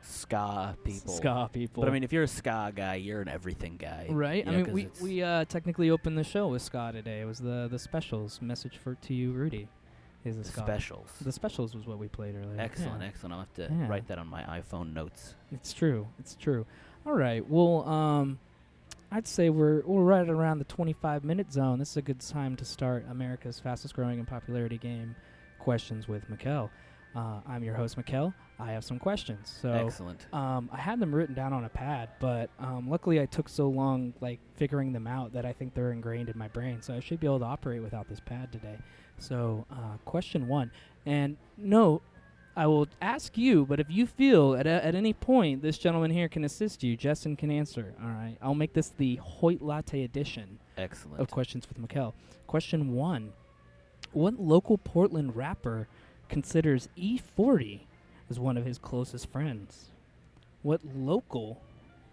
ska 0.00 0.76
people. 0.84 1.12
ska 1.12 1.48
people. 1.52 1.82
But 1.82 1.88
I 1.90 1.92
mean, 1.92 2.02
if 2.02 2.12
you're 2.12 2.24
a 2.24 2.28
ska 2.28 2.72
guy, 2.74 2.94
you're 2.96 3.20
an 3.20 3.28
everything 3.28 3.76
guy, 3.76 4.06
Right. 4.10 4.44
you 4.44 4.50
I 4.50 4.54
know, 4.56 4.64
mean, 4.64 4.88
'cause 4.90 5.00
we 5.02 5.16
we 5.16 5.22
uh, 5.22 5.44
technically 5.44 5.90
opened 5.90 6.18
the 6.18 6.24
show 6.24 6.48
with 6.48 6.62
ska 6.62 6.90
today. 6.92 7.20
It 7.20 7.24
was 7.26 7.38
the 7.38 7.68
the 7.70 7.78
specials 7.78 8.40
message 8.42 8.78
for 8.78 8.94
to 8.96 9.14
you, 9.14 9.32
Rudy. 9.32 9.68
He's 10.24 10.36
a 10.36 10.40
The 10.40 10.44
scholar. 10.44 10.66
specials. 10.66 11.10
The 11.20 11.32
specials 11.32 11.74
was 11.74 11.86
what 11.86 11.98
we 11.98 12.08
played 12.08 12.34
earlier. 12.36 12.60
Excellent, 12.60 13.02
Yeah. 13.02 13.08
excellent. 13.08 13.32
I'll 13.34 13.40
have 13.40 13.54
to 13.54 13.68
Yeah. 13.70 13.88
write 13.88 14.06
that 14.08 14.18
on 14.18 14.28
my 14.28 14.42
iPhone 14.44 14.92
notes. 14.92 15.34
It's 15.50 15.72
true. 15.72 16.08
It's 16.18 16.34
true. 16.36 16.64
All 17.06 17.14
right. 17.14 17.48
Well, 17.48 17.88
um, 17.88 18.38
I'd 19.10 19.26
say 19.26 19.50
we're 19.50 19.82
we're 19.84 20.04
right 20.04 20.28
around 20.28 20.58
the 20.58 20.64
25 20.64 21.24
minute 21.24 21.52
zone. 21.52 21.78
This 21.78 21.90
is 21.90 21.96
a 21.98 22.02
good 22.02 22.20
time 22.20 22.56
to 22.56 22.64
start 22.64 23.04
America's 23.10 23.58
fastest 23.58 23.94
growing 23.94 24.18
and 24.18 24.26
popularity 24.28 24.78
game, 24.78 25.16
questions 25.58 26.08
with 26.08 26.30
Mikkel. 26.30 26.70
Uh, 27.14 27.40
I'm 27.46 27.62
your 27.62 27.74
host, 27.74 27.98
Mikkel. 27.98 28.32
I 28.58 28.72
have 28.72 28.84
some 28.84 28.98
questions. 28.98 29.50
So 29.60 29.70
Excellent. 29.70 30.32
um, 30.32 30.70
I 30.72 30.78
had 30.78 30.98
them 31.00 31.14
written 31.14 31.34
down 31.34 31.52
on 31.52 31.64
a 31.64 31.68
pad, 31.68 32.08
but 32.20 32.48
um, 32.58 32.88
luckily 32.88 33.20
I 33.20 33.26
took 33.26 33.48
so 33.50 33.68
long 33.68 34.14
like 34.22 34.38
figuring 34.54 34.92
them 34.92 35.06
out 35.06 35.32
that 35.34 35.44
I 35.44 35.52
think 35.52 35.74
they're 35.74 35.92
ingrained 35.92 36.28
in 36.30 36.38
my 36.38 36.48
brain. 36.48 36.80
So 36.80 36.94
I 36.94 37.00
should 37.00 37.20
be 37.20 37.26
able 37.26 37.40
to 37.40 37.44
operate 37.44 37.82
without 37.82 38.08
this 38.08 38.20
pad 38.20 38.50
today. 38.52 38.78
So 39.22 39.66
uh, 39.70 39.98
question 40.04 40.48
one, 40.48 40.70
and 41.06 41.36
no, 41.56 42.02
I 42.56 42.66
will 42.66 42.88
ask 43.00 43.38
you, 43.38 43.64
but 43.64 43.80
if 43.80 43.86
you 43.88 44.06
feel 44.06 44.54
at, 44.54 44.66
a, 44.66 44.84
at 44.84 44.94
any 44.94 45.12
point 45.12 45.62
this 45.62 45.78
gentleman 45.78 46.10
here 46.10 46.28
can 46.28 46.44
assist 46.44 46.82
you, 46.82 46.96
Justin 46.96 47.36
can 47.36 47.50
answer. 47.50 47.94
All 48.02 48.08
right, 48.10 48.36
I'll 48.42 48.54
make 48.54 48.72
this 48.74 48.88
the 48.88 49.16
Hoyt 49.16 49.62
Latte 49.62 50.02
edition 50.02 50.58
Excellent. 50.76 51.20
of 51.20 51.30
questions 51.30 51.66
with 51.68 51.80
Mikkel. 51.80 52.12
Question 52.46 52.94
one: 52.94 53.32
What 54.12 54.40
local 54.40 54.76
Portland 54.76 55.36
rapper 55.36 55.88
considers 56.28 56.88
E40 56.98 57.80
as 58.28 58.38
one 58.38 58.56
of 58.56 58.66
his 58.66 58.78
closest 58.78 59.30
friends? 59.30 59.90
What 60.62 60.80
local 60.96 61.60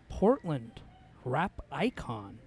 Portland 0.10 0.80
rap 1.26 1.62
icon 1.72 2.40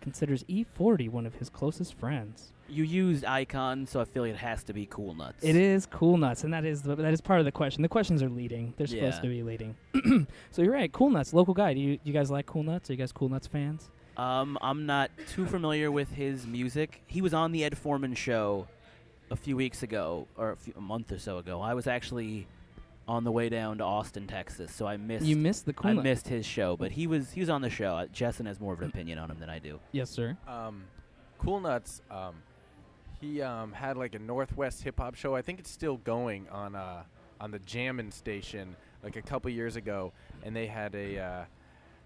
considers 0.00 0.44
E40 0.44 1.10
one 1.10 1.26
of 1.26 1.36
his 1.36 1.48
closest 1.48 1.94
friends? 1.94 2.52
You 2.68 2.84
used 2.84 3.24
icon, 3.24 3.86
so 3.86 4.00
I 4.00 4.04
feel 4.04 4.22
like 4.22 4.32
it 4.32 4.38
has 4.38 4.64
to 4.64 4.72
be 4.72 4.86
Cool 4.86 5.14
Nutz. 5.14 5.34
It 5.42 5.54
is 5.56 5.84
Cool 5.86 6.16
Nutz, 6.16 6.44
and 6.44 6.54
that 6.54 6.64
is 6.64 6.82
the, 6.82 6.94
that 6.96 7.12
is 7.12 7.20
part 7.20 7.38
of 7.38 7.44
the 7.44 7.52
question. 7.52 7.82
The 7.82 7.88
questions 7.88 8.22
are 8.22 8.28
leading; 8.30 8.72
they're 8.76 8.86
supposed 8.86 9.16
Yeah. 9.16 9.20
to 9.22 9.28
be 9.28 9.42
leading. 9.42 9.76
so 10.50 10.62
you're 10.62 10.72
right, 10.72 10.90
Cool 10.92 11.10
Nutz, 11.10 11.34
local 11.34 11.52
guy. 11.54 11.74
Do 11.74 11.80
you 11.80 11.98
you 12.04 12.12
guys 12.12 12.30
like 12.30 12.46
Cool 12.46 12.64
Nutz? 12.64 12.88
Are 12.88 12.94
you 12.94 12.98
guys 12.98 13.12
Cool 13.12 13.28
Nutz 13.28 13.46
fans? 13.48 13.90
Um, 14.16 14.56
I'm 14.62 14.86
not 14.86 15.10
too 15.28 15.44
familiar 15.44 15.90
with 15.90 16.10
his 16.12 16.46
music. 16.46 17.02
He 17.06 17.20
was 17.20 17.34
on 17.34 17.52
the 17.52 17.64
Ed 17.64 17.76
Foreman 17.76 18.14
show 18.14 18.66
a 19.30 19.36
few 19.36 19.56
weeks 19.56 19.82
ago, 19.82 20.26
or 20.36 20.52
a, 20.52 20.56
few, 20.56 20.72
a 20.76 20.80
month 20.80 21.10
or 21.12 21.18
so 21.18 21.38
ago. 21.38 21.60
I 21.60 21.74
was 21.74 21.86
actually 21.86 22.46
on 23.08 23.24
the 23.24 23.32
way 23.32 23.48
down 23.50 23.78
to 23.78 23.84
Austin, 23.84 24.26
Texas, 24.26 24.72
so 24.72 24.86
I 24.86 24.96
missed. 24.96 25.26
You 25.26 25.36
missed 25.36 25.66
the 25.66 25.72
Cool 25.74 25.90
I 25.90 25.94
Nuts. 25.94 26.04
missed 26.04 26.28
his 26.28 26.46
show, 26.46 26.76
but 26.78 26.92
he 26.92 27.06
was 27.06 27.32
he 27.32 27.40
was 27.40 27.50
on 27.50 27.60
the 27.60 27.68
show. 27.70 27.96
Uh, 27.96 28.06
Jessen 28.06 28.46
has 28.46 28.58
more 28.58 28.72
of 28.72 28.80
an 28.80 28.88
opinion 28.88 29.18
on 29.18 29.30
him 29.30 29.38
than 29.38 29.50
I 29.50 29.58
do. 29.58 29.78
Yes, 29.92 30.08
sir. 30.08 30.36
Um, 30.48 30.84
cool 31.38 31.60
Nuts. 31.60 32.00
Um, 32.10 32.36
he 33.24 33.42
um, 33.42 33.72
had 33.72 33.96
like 33.96 34.14
a 34.14 34.18
Northwest 34.18 34.82
hip 34.82 34.98
hop 34.98 35.14
show. 35.14 35.34
I 35.34 35.42
think 35.42 35.58
it's 35.58 35.70
still 35.70 35.96
going 35.98 36.48
on 36.50 36.74
uh, 36.74 37.04
on 37.40 37.50
the 37.50 37.58
Jammin' 37.60 38.12
station 38.12 38.76
like 39.02 39.16
a 39.16 39.22
couple 39.22 39.50
years 39.50 39.76
ago, 39.76 40.12
and 40.42 40.54
they 40.54 40.66
had 40.66 40.94
a 40.94 41.18
uh, 41.18 41.44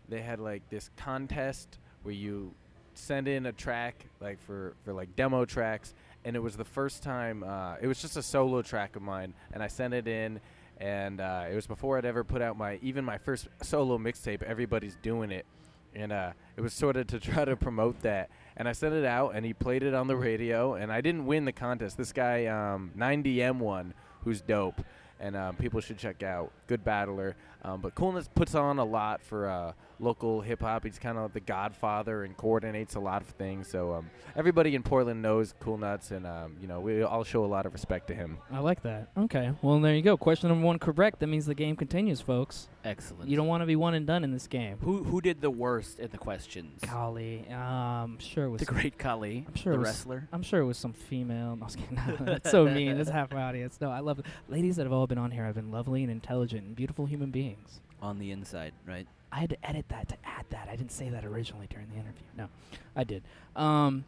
they 0.08 0.22
had 0.22 0.38
like 0.38 0.68
this 0.70 0.90
contest 0.96 1.78
where 2.02 2.14
you 2.14 2.54
send 2.94 3.28
in 3.28 3.46
a 3.46 3.52
track 3.52 4.06
like 4.20 4.40
for 4.40 4.74
for 4.84 4.92
like 4.92 5.14
demo 5.16 5.44
tracks, 5.44 5.94
and 6.24 6.36
it 6.36 6.40
was 6.40 6.56
the 6.56 6.64
first 6.64 7.02
time. 7.02 7.42
Uh, 7.42 7.76
it 7.80 7.86
was 7.86 8.00
just 8.00 8.16
a 8.16 8.22
solo 8.22 8.62
track 8.62 8.96
of 8.96 9.02
mine, 9.02 9.34
and 9.52 9.62
I 9.62 9.68
sent 9.68 9.94
it 9.94 10.06
in. 10.06 10.40
And 10.80 11.20
uh, 11.20 11.46
it 11.50 11.56
was 11.56 11.66
before 11.66 11.98
I'd 11.98 12.04
ever 12.04 12.22
put 12.22 12.40
out 12.40 12.56
my 12.56 12.78
even 12.82 13.04
my 13.04 13.18
first 13.18 13.48
solo 13.62 13.98
mixtape. 13.98 14.44
Everybody's 14.44 14.94
doing 15.02 15.32
it, 15.32 15.44
and 15.92 16.12
uh, 16.12 16.30
it 16.56 16.60
was 16.60 16.72
sort 16.72 16.96
of 16.96 17.08
to 17.08 17.18
try 17.18 17.44
to 17.44 17.56
promote 17.56 18.00
that. 18.02 18.30
And 18.58 18.68
I 18.68 18.72
sent 18.72 18.92
it 18.92 19.04
out, 19.04 19.36
and 19.36 19.46
he 19.46 19.54
played 19.54 19.84
it 19.84 19.94
on 19.94 20.08
the 20.08 20.16
radio, 20.16 20.74
and 20.74 20.92
I 20.92 21.00
didn't 21.00 21.26
win 21.26 21.44
the 21.44 21.52
contest. 21.52 21.96
This 21.96 22.12
guy, 22.12 22.46
um, 22.46 22.90
9DM 22.98 23.58
won, 23.58 23.94
who's 24.24 24.40
dope, 24.40 24.82
and 25.20 25.36
um, 25.36 25.54
people 25.56 25.80
should 25.80 25.96
check 25.96 26.24
out. 26.24 26.50
Good 26.66 26.84
battler, 26.84 27.36
um, 27.62 27.80
but 27.80 27.94
Cool 27.94 28.12
Nutz 28.12 28.28
puts 28.34 28.56
on 28.56 28.78
a 28.78 28.84
lot 28.84 29.22
for 29.22 29.48
uh, 29.48 29.72
local 30.00 30.40
hip 30.40 30.60
hop. 30.60 30.84
He's 30.84 30.98
kind 30.98 31.16
of 31.18 31.24
like 31.24 31.32
the 31.34 31.40
godfather 31.40 32.24
and 32.24 32.36
coordinates 32.36 32.94
a 32.94 33.00
lot 33.00 33.22
of 33.22 33.28
things. 33.28 33.68
So 33.68 33.94
um, 33.94 34.10
everybody 34.36 34.74
in 34.74 34.82
Portland 34.82 35.22
knows 35.22 35.54
Cool 35.60 35.78
Nutz, 35.78 36.10
and 36.10 36.26
um, 36.26 36.56
you 36.60 36.68
know 36.68 36.80
we 36.80 37.02
all 37.02 37.24
show 37.24 37.44
a 37.44 37.46
lot 37.46 37.66
of 37.66 37.72
respect 37.72 38.06
to 38.08 38.14
him. 38.14 38.38
I 38.50 38.60
like 38.60 38.82
that. 38.82 39.10
Okay. 39.16 39.52
Well, 39.62 39.80
there 39.80 39.94
you 39.94 40.02
go. 40.02 40.16
Question 40.16 40.48
number 40.50 40.64
one 40.66 40.78
correct. 40.78 41.20
That 41.20 41.26
means 41.26 41.46
the 41.46 41.54
game 41.54 41.76
continues, 41.76 42.20
folks. 42.20 42.68
Excellent. 42.84 43.28
You 43.28 43.36
don't 43.36 43.48
want 43.48 43.62
to 43.62 43.66
be 43.66 43.76
one 43.76 43.94
and 43.94 44.06
done 44.06 44.24
in 44.24 44.32
this 44.32 44.46
game. 44.46 44.78
who 44.82 45.04
who 45.04 45.20
did 45.20 45.40
the 45.40 45.50
worst 45.50 45.98
in 45.98 46.10
the 46.10 46.18
questions? 46.18 46.80
Golly, 46.82 47.46
um, 47.50 48.18
sure 48.20 48.44
it 48.44 48.50
was. 48.50 48.60
The 48.60 48.66
great 48.66 48.98
Khali, 48.98 49.44
I'm 49.48 49.54
sure 49.54 49.72
the 49.72 49.76
it 49.78 49.80
was- 49.80 49.88
wrestler. 49.88 50.28
I'm 50.32 50.42
sure 50.42 50.60
it 50.60 50.64
was 50.66 50.78
some 50.78 50.92
female. 50.92 51.56
No, 51.56 51.62
I 51.62 51.64
was 51.64 51.76
kidding. 51.76 51.98
That's 52.24 52.50
so 52.50 52.64
mean. 52.66 52.96
That's 52.96 53.10
half 53.10 53.32
my 53.32 53.42
audience. 53.42 53.78
No, 53.80 53.90
I 53.90 54.00
love 54.00 54.18
it. 54.20 54.26
Ladies 54.48 54.76
that 54.76 54.84
have 54.84 54.92
all 54.92 55.06
been 55.06 55.18
on 55.18 55.30
here 55.30 55.44
have 55.44 55.54
been 55.56 55.70
lovely 55.70 56.02
and 56.02 56.10
intelligent 56.10 56.64
and 56.64 56.76
beautiful 56.76 57.06
human 57.06 57.30
beings. 57.30 57.80
on 58.00 58.18
the 58.18 58.30
inside, 58.30 58.72
right? 58.86 59.06
I 59.32 59.38
had 59.40 59.50
to 59.50 59.66
edit 59.68 59.86
that 59.88 60.08
to 60.08 60.16
add 60.24 60.46
that. 60.50 60.68
I 60.70 60.76
didn't 60.76 60.92
say 60.92 61.08
that 61.10 61.24
originally 61.24 61.66
during 61.68 61.88
the 61.88 61.94
interview. 61.96 62.24
No, 62.36 62.48
I 62.96 63.04
did. 63.04 63.22
Um, 63.56 64.04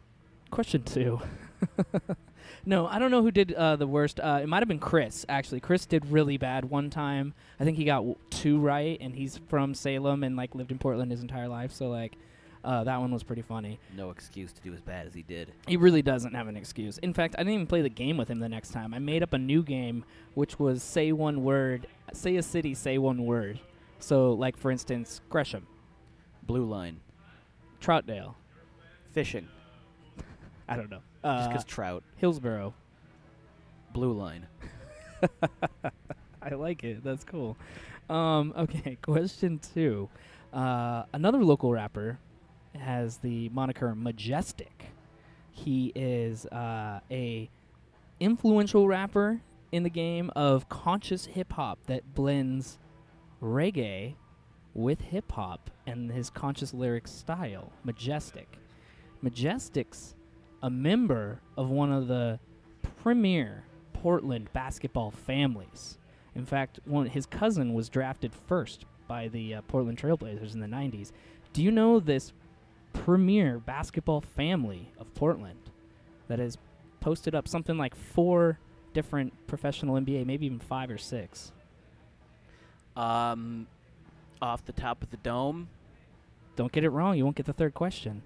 question 0.49 0.83
two. 0.83 1.21
no, 2.65 2.87
I 2.87 2.99
don't 2.99 3.11
know 3.11 3.21
who 3.21 3.31
did 3.31 3.53
uh, 3.53 3.75
the 3.75 3.87
worst. 3.87 4.19
Uh, 4.19 4.39
it 4.41 4.47
might 4.47 4.59
have 4.59 4.67
been 4.67 4.79
Chris. 4.79 5.25
Actually, 5.29 5.59
Chris 5.59 5.85
did 5.85 6.05
really 6.11 6.37
bad 6.37 6.65
one 6.65 6.89
time. 6.89 7.33
I 7.59 7.63
think 7.63 7.77
he 7.77 7.83
got 7.83 7.97
w- 7.97 8.15
two 8.29 8.59
right, 8.59 8.97
and 8.99 9.15
he's 9.15 9.39
from 9.49 9.73
Salem 9.73 10.23
and 10.23 10.35
like 10.35 10.55
lived 10.55 10.71
in 10.71 10.77
Portland 10.77 11.11
his 11.11 11.21
entire 11.21 11.47
life. 11.47 11.71
So 11.71 11.89
like, 11.89 12.15
uh, 12.63 12.83
that 12.83 12.99
one 12.99 13.11
was 13.11 13.23
pretty 13.23 13.41
funny. 13.41 13.79
No 13.95 14.11
excuse 14.11 14.51
to 14.53 14.61
do 14.61 14.73
as 14.73 14.81
bad 14.81 15.07
as 15.07 15.13
he 15.13 15.23
did. 15.23 15.51
He 15.67 15.77
really 15.77 16.01
doesn't 16.01 16.33
have 16.33 16.47
an 16.47 16.57
excuse. 16.57 16.97
In 16.99 17.13
fact, 17.13 17.35
I 17.37 17.41
didn't 17.41 17.53
even 17.53 17.67
play 17.67 17.81
the 17.81 17.89
game 17.89 18.17
with 18.17 18.29
him 18.29 18.39
the 18.39 18.49
next 18.49 18.71
time. 18.71 18.93
I 18.93 18.99
made 18.99 19.23
up 19.23 19.33
a 19.33 19.37
new 19.37 19.63
game, 19.63 20.03
which 20.35 20.59
was 20.59 20.83
say 20.83 21.11
one 21.11 21.43
word, 21.43 21.87
say 22.13 22.35
a 22.35 22.43
city, 22.43 22.73
say 22.73 22.97
one 22.97 23.25
word. 23.25 23.59
So, 24.01 24.33
like 24.33 24.57
for 24.57 24.71
instance, 24.71 25.21
Gresham, 25.29 25.67
Blue 26.43 26.65
line, 26.65 26.99
Troutdale. 27.79 28.33
fishing, 29.11 29.47
I 30.67 30.75
don't 30.75 30.89
know. 30.89 31.01
just 31.23 31.25
Uh, 31.25 31.47
because 31.47 31.63
trout. 31.63 32.03
Hillsboro. 32.17 32.73
Blue 33.93 34.13
line. 34.13 34.47
I 36.41 36.55
like 36.55 36.83
it. 36.83 37.03
That's 37.03 37.23
cool. 37.23 37.57
Um, 38.09 38.53
okay, 38.57 38.97
question 39.01 39.59
two. 39.73 40.09
Uh, 40.51 41.03
another 41.13 41.43
local 41.43 41.71
rapper 41.71 42.17
has 42.77 43.17
the 43.17 43.49
moniker 43.49 43.93
Majestic. 43.93 44.85
He 45.51 45.91
is 45.93 46.45
uh, 46.47 47.01
a 47.11 47.49
influential 48.19 48.87
rapper 48.87 49.41
in 49.71 49.83
the 49.83 49.89
game 49.89 50.31
of 50.35 50.69
conscious 50.69 51.25
hip 51.25 51.53
hop 51.53 51.79
that 51.85 52.15
blends 52.15 52.79
reggae 53.41 54.15
with 54.73 55.01
hip 55.01 55.31
hop 55.31 55.69
and 55.85 56.11
his 56.11 56.29
conscious 56.29 56.73
lyric 56.73 57.07
style. 57.07 57.71
Majestic. 57.83 58.57
Majestic's 59.21 60.15
a 60.63 60.69
member 60.69 61.41
of 61.57 61.69
one 61.69 61.91
of 61.91 62.07
the 62.07 62.39
premier 63.01 63.63
Portland 63.93 64.51
basketball 64.53 65.11
families. 65.11 65.97
In 66.35 66.45
fact, 66.45 66.79
one 66.85 67.07
his 67.07 67.25
cousin 67.25 67.73
was 67.73 67.89
drafted 67.89 68.33
first 68.33 68.85
by 69.07 69.27
the 69.27 69.55
uh, 69.55 69.61
Portland 69.63 69.97
Trailblazers 69.97 70.53
in 70.53 70.59
the 70.59 70.67
90s. 70.67 71.11
Do 71.53 71.61
you 71.61 71.71
know 71.71 71.99
this 71.99 72.31
premier 72.93 73.59
basketball 73.59 74.21
family 74.21 74.91
of 74.97 75.13
Portland 75.13 75.59
that 76.27 76.39
has 76.39 76.57
posted 76.99 77.35
up 77.35 77.47
something 77.47 77.77
like 77.77 77.95
four 77.95 78.59
different 78.93 79.33
professional 79.47 79.95
NBA, 79.95 80.25
maybe 80.25 80.45
even 80.45 80.59
five 80.59 80.89
or 80.89 80.97
six? 80.97 81.51
Um, 82.95 83.67
off 84.41 84.65
the 84.65 84.73
top 84.73 85.03
of 85.03 85.11
the 85.11 85.17
dome. 85.17 85.69
Don't 86.55 86.71
get 86.71 86.83
it 86.83 86.89
wrong, 86.89 87.17
you 87.17 87.23
won't 87.23 87.35
get 87.37 87.45
the 87.45 87.53
third 87.53 87.73
question. 87.73 88.23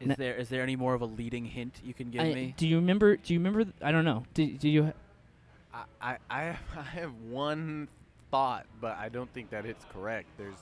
Is 0.00 0.08
Na- 0.08 0.14
there 0.18 0.34
is 0.34 0.48
there 0.48 0.62
any 0.62 0.76
more 0.76 0.94
of 0.94 1.02
a 1.02 1.06
leading 1.06 1.44
hint 1.44 1.80
you 1.84 1.94
can 1.94 2.10
give 2.10 2.20
I- 2.22 2.34
me? 2.34 2.54
Do 2.56 2.66
you 2.66 2.76
remember? 2.76 3.16
Do 3.16 3.32
you 3.32 3.38
remember? 3.40 3.64
th- 3.64 3.76
I 3.82 3.92
don't 3.92 4.04
know. 4.04 4.24
Do, 4.34 4.46
do 4.46 4.68
you? 4.68 4.92
I, 5.72 5.84
I, 6.00 6.16
I 6.30 6.42
have- 6.44 6.58
I 6.76 6.82
have 6.82 7.12
one 7.28 7.88
thought, 8.30 8.66
but 8.80 8.96
I 8.96 9.08
don't 9.08 9.32
think 9.32 9.50
that 9.50 9.66
it's 9.66 9.84
correct. 9.92 10.26
There's, 10.38 10.56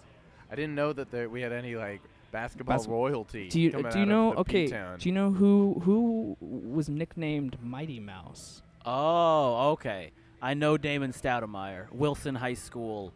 I 0.51 0.55
didn't 0.57 0.75
know 0.75 0.93
that 0.93 1.11
there, 1.11 1.29
we 1.29 1.41
had 1.41 1.53
any 1.53 1.77
like 1.77 2.01
basketball 2.31 2.79
Bas- 2.79 2.87
royalty. 2.87 3.49
Do 3.49 3.61
you? 3.61 3.71
Do 3.71 3.99
you 3.99 4.07
know? 4.07 4.35
Okay. 4.35 4.65
P-town. 4.67 4.99
Do 4.99 5.09
you 5.09 5.15
know 5.15 5.31
who 5.31 5.81
who 5.85 6.37
was 6.41 6.89
nicknamed 6.89 7.57
Mighty 7.63 8.01
Mouse? 8.01 8.63
Oh, 8.85 9.71
okay. 9.73 10.11
I 10.45 10.55
know 10.55 10.77
Damon 10.77 11.13
Stoudamire, 11.13 11.89
Wilson 11.93 12.35
High 12.35 12.55
School 12.55 13.15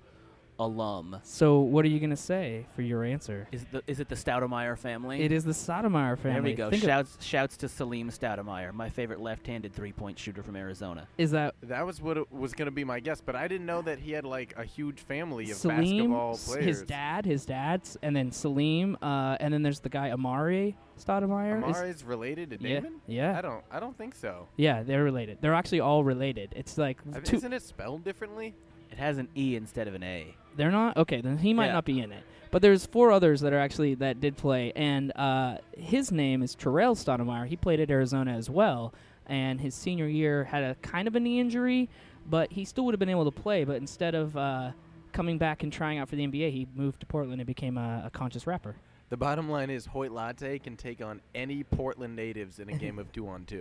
alum. 0.59 1.21
So 1.23 1.61
what 1.61 1.85
are 1.85 1.89
you 1.89 2.01
gonna 2.01 2.17
say 2.17 2.67
for 2.75 2.83
your 2.83 3.05
answer? 3.05 3.47
Is, 3.53 3.65
the, 3.71 3.83
is 3.87 4.01
it 4.01 4.09
the 4.09 4.15
Stoudamire 4.15 4.79
family? 4.79 5.21
It 5.23 5.33
is 5.33 5.45
the 5.45 5.53
Stoudamire 5.53 6.19
family. 6.19 6.33
There 6.33 6.43
we 6.43 6.55
go. 6.55 6.71
Think 6.71 6.83
of- 6.83 6.89
Shouts, 6.89 7.25
shouts 7.25 7.57
to 7.59 7.69
Salim 7.69 8.11
Stoudamire, 8.11 8.73
my 8.73 8.89
favorite 8.89 9.21
left-handed 9.21 9.73
three-point 9.75 10.19
shooter 10.19 10.43
from 10.43 10.57
Arizona. 10.57 11.07
is 11.19 11.31
that 11.33 11.55
That 11.63 11.85
was 11.87 12.01
what 12.01 12.17
it 12.17 12.33
was 12.33 12.53
going 12.55 12.67
to 12.67 12.73
be 12.73 12.85
my 12.85 13.01
guess, 13.01 13.21
but 13.21 13.37
I 13.37 13.49
didn't 13.49 13.67
know 13.67 13.83
that 13.83 13.99
he 13.99 14.13
had 14.13 14.25
like 14.25 14.55
a 14.57 14.65
huge 14.65 15.01
family 15.01 15.51
of 15.51 15.57
Salim, 15.57 15.79
basketball 15.81 16.33
s- 16.35 16.47
players. 16.47 16.65
his 16.65 16.83
dad, 16.83 17.27
his 17.27 17.45
dad's, 17.47 17.97
and 18.03 18.15
then 18.17 18.31
Salim, 18.33 18.97
uh, 19.03 19.37
and 19.41 19.53
then 19.53 19.63
there's 19.63 19.81
the 19.81 19.89
guy 19.89 20.11
Amar'e 20.11 20.75
Stoudemire. 20.99 21.59
Is- 21.69 21.77
Amar'e's 21.77 22.05
related 22.05 22.51
to 22.51 22.57
yeah, 22.61 22.81
Damon? 22.81 23.01
yeah, 23.07 23.37
I 23.37 23.43
don't. 23.43 23.63
I 23.71 23.81
don't 23.81 23.97
think 23.97 24.15
so. 24.15 24.49
yeah. 24.57 24.83
They're 24.83 25.05
related. 25.05 25.39
They're 25.41 25.55
actually 25.55 25.81
all 25.81 26.03
related. 26.05 26.53
It's 26.57 26.79
like 26.79 26.99
I- 27.15 27.21
two. 27.21 27.37
Isn't 27.37 27.53
it 27.53 27.63
spelled 27.63 28.05
differently? 28.05 28.55
It 28.91 28.99
has 28.99 29.19
an 29.19 29.29
E 29.37 29.57
instead 29.57 29.89
of 29.89 29.95
an 29.95 30.03
A. 30.05 30.35
They're 30.57 30.71
not 30.71 30.97
okay. 30.97 31.21
Then 31.21 31.39
he 31.39 31.53
might 31.55 31.67
Yeah. 31.67 31.73
not 31.75 31.85
be 31.85 32.01
in 32.01 32.13
it. 32.13 32.23
But 32.51 32.63
there's 32.63 32.87
four 32.87 33.11
others 33.13 33.41
that 33.41 33.53
are 33.53 33.59
actually 33.59 33.95
that 33.97 34.21
did 34.21 34.37
play, 34.37 34.73
and 34.75 35.13
uh, 35.17 35.59
his 35.77 36.11
name 36.13 36.43
is 36.43 36.55
Terrell 36.55 36.95
Stoudemire. 36.95 37.47
He 37.47 37.57
played 37.57 37.81
at 37.81 37.91
Arizona 37.91 38.33
as 38.33 38.49
well, 38.49 38.95
and 39.27 39.61
his 39.61 39.75
senior 39.75 40.07
year 40.07 40.45
had 40.45 40.63
a 40.63 40.75
kind 40.77 41.09
of 41.09 41.17
a 41.17 41.21
knee 41.21 41.41
injury, 41.41 41.91
but 42.29 42.53
he 42.53 42.65
still 42.65 42.85
would 42.87 42.95
have 42.95 43.01
been 43.01 43.09
able 43.11 43.25
to 43.25 43.31
play. 43.33 43.65
But 43.65 43.77
instead 43.77 44.15
of 44.15 44.37
uh, 44.37 44.71
coming 45.13 45.39
back 45.39 45.65
and 45.65 45.73
trying 45.73 45.99
out 45.99 46.09
for 46.09 46.17
the 46.17 46.27
NBA, 46.27 46.51
he 46.53 46.67
moved 46.75 47.01
to 47.01 47.07
Portland 47.07 47.41
and 47.41 47.47
became 47.47 47.77
a, 47.77 48.05
a 48.07 48.11
conscious 48.11 48.47
rapper. 48.47 48.77
The 49.09 49.17
bottom 49.17 49.49
line 49.49 49.71
is 49.71 49.87
Hoyt 49.87 50.11
Latte 50.11 50.59
can 50.59 50.77
take 50.77 51.01
on 51.01 51.21
any 51.33 51.63
Portland 51.63 52.17
natives 52.17 52.59
in 52.59 52.69
a 52.69 52.73
game 52.77 52.99
of 52.99 53.13
two 53.13 53.29
on 53.29 53.45
two. 53.45 53.61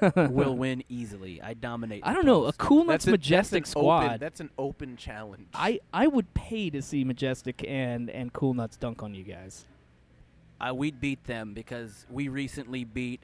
will 0.30 0.56
win 0.56 0.84
easily. 0.88 1.42
I 1.42 1.54
dominate. 1.54 2.02
I 2.06 2.12
don't 2.12 2.24
know 2.24 2.44
a 2.44 2.52
cool 2.52 2.84
That's 2.84 3.04
nuts 3.04 3.10
majestic 3.10 3.64
that's 3.64 3.74
an 3.74 3.80
squad. 3.80 4.04
Open, 4.06 4.18
that's 4.20 4.40
an 4.40 4.50
open 4.56 4.96
challenge. 4.96 5.48
I 5.52 5.80
I 5.92 6.06
would 6.06 6.32
pay 6.34 6.70
to 6.70 6.80
see 6.80 7.02
majestic 7.02 7.64
and 7.66 8.08
and 8.08 8.32
Cool 8.32 8.54
Nutz 8.54 8.78
dunk 8.78 9.02
on 9.02 9.14
you 9.14 9.24
guys. 9.24 9.64
I, 10.60 10.70
we'd 10.70 11.00
beat 11.00 11.24
them 11.24 11.52
because 11.54 12.06
we 12.08 12.28
recently 12.28 12.84
beat 12.84 13.20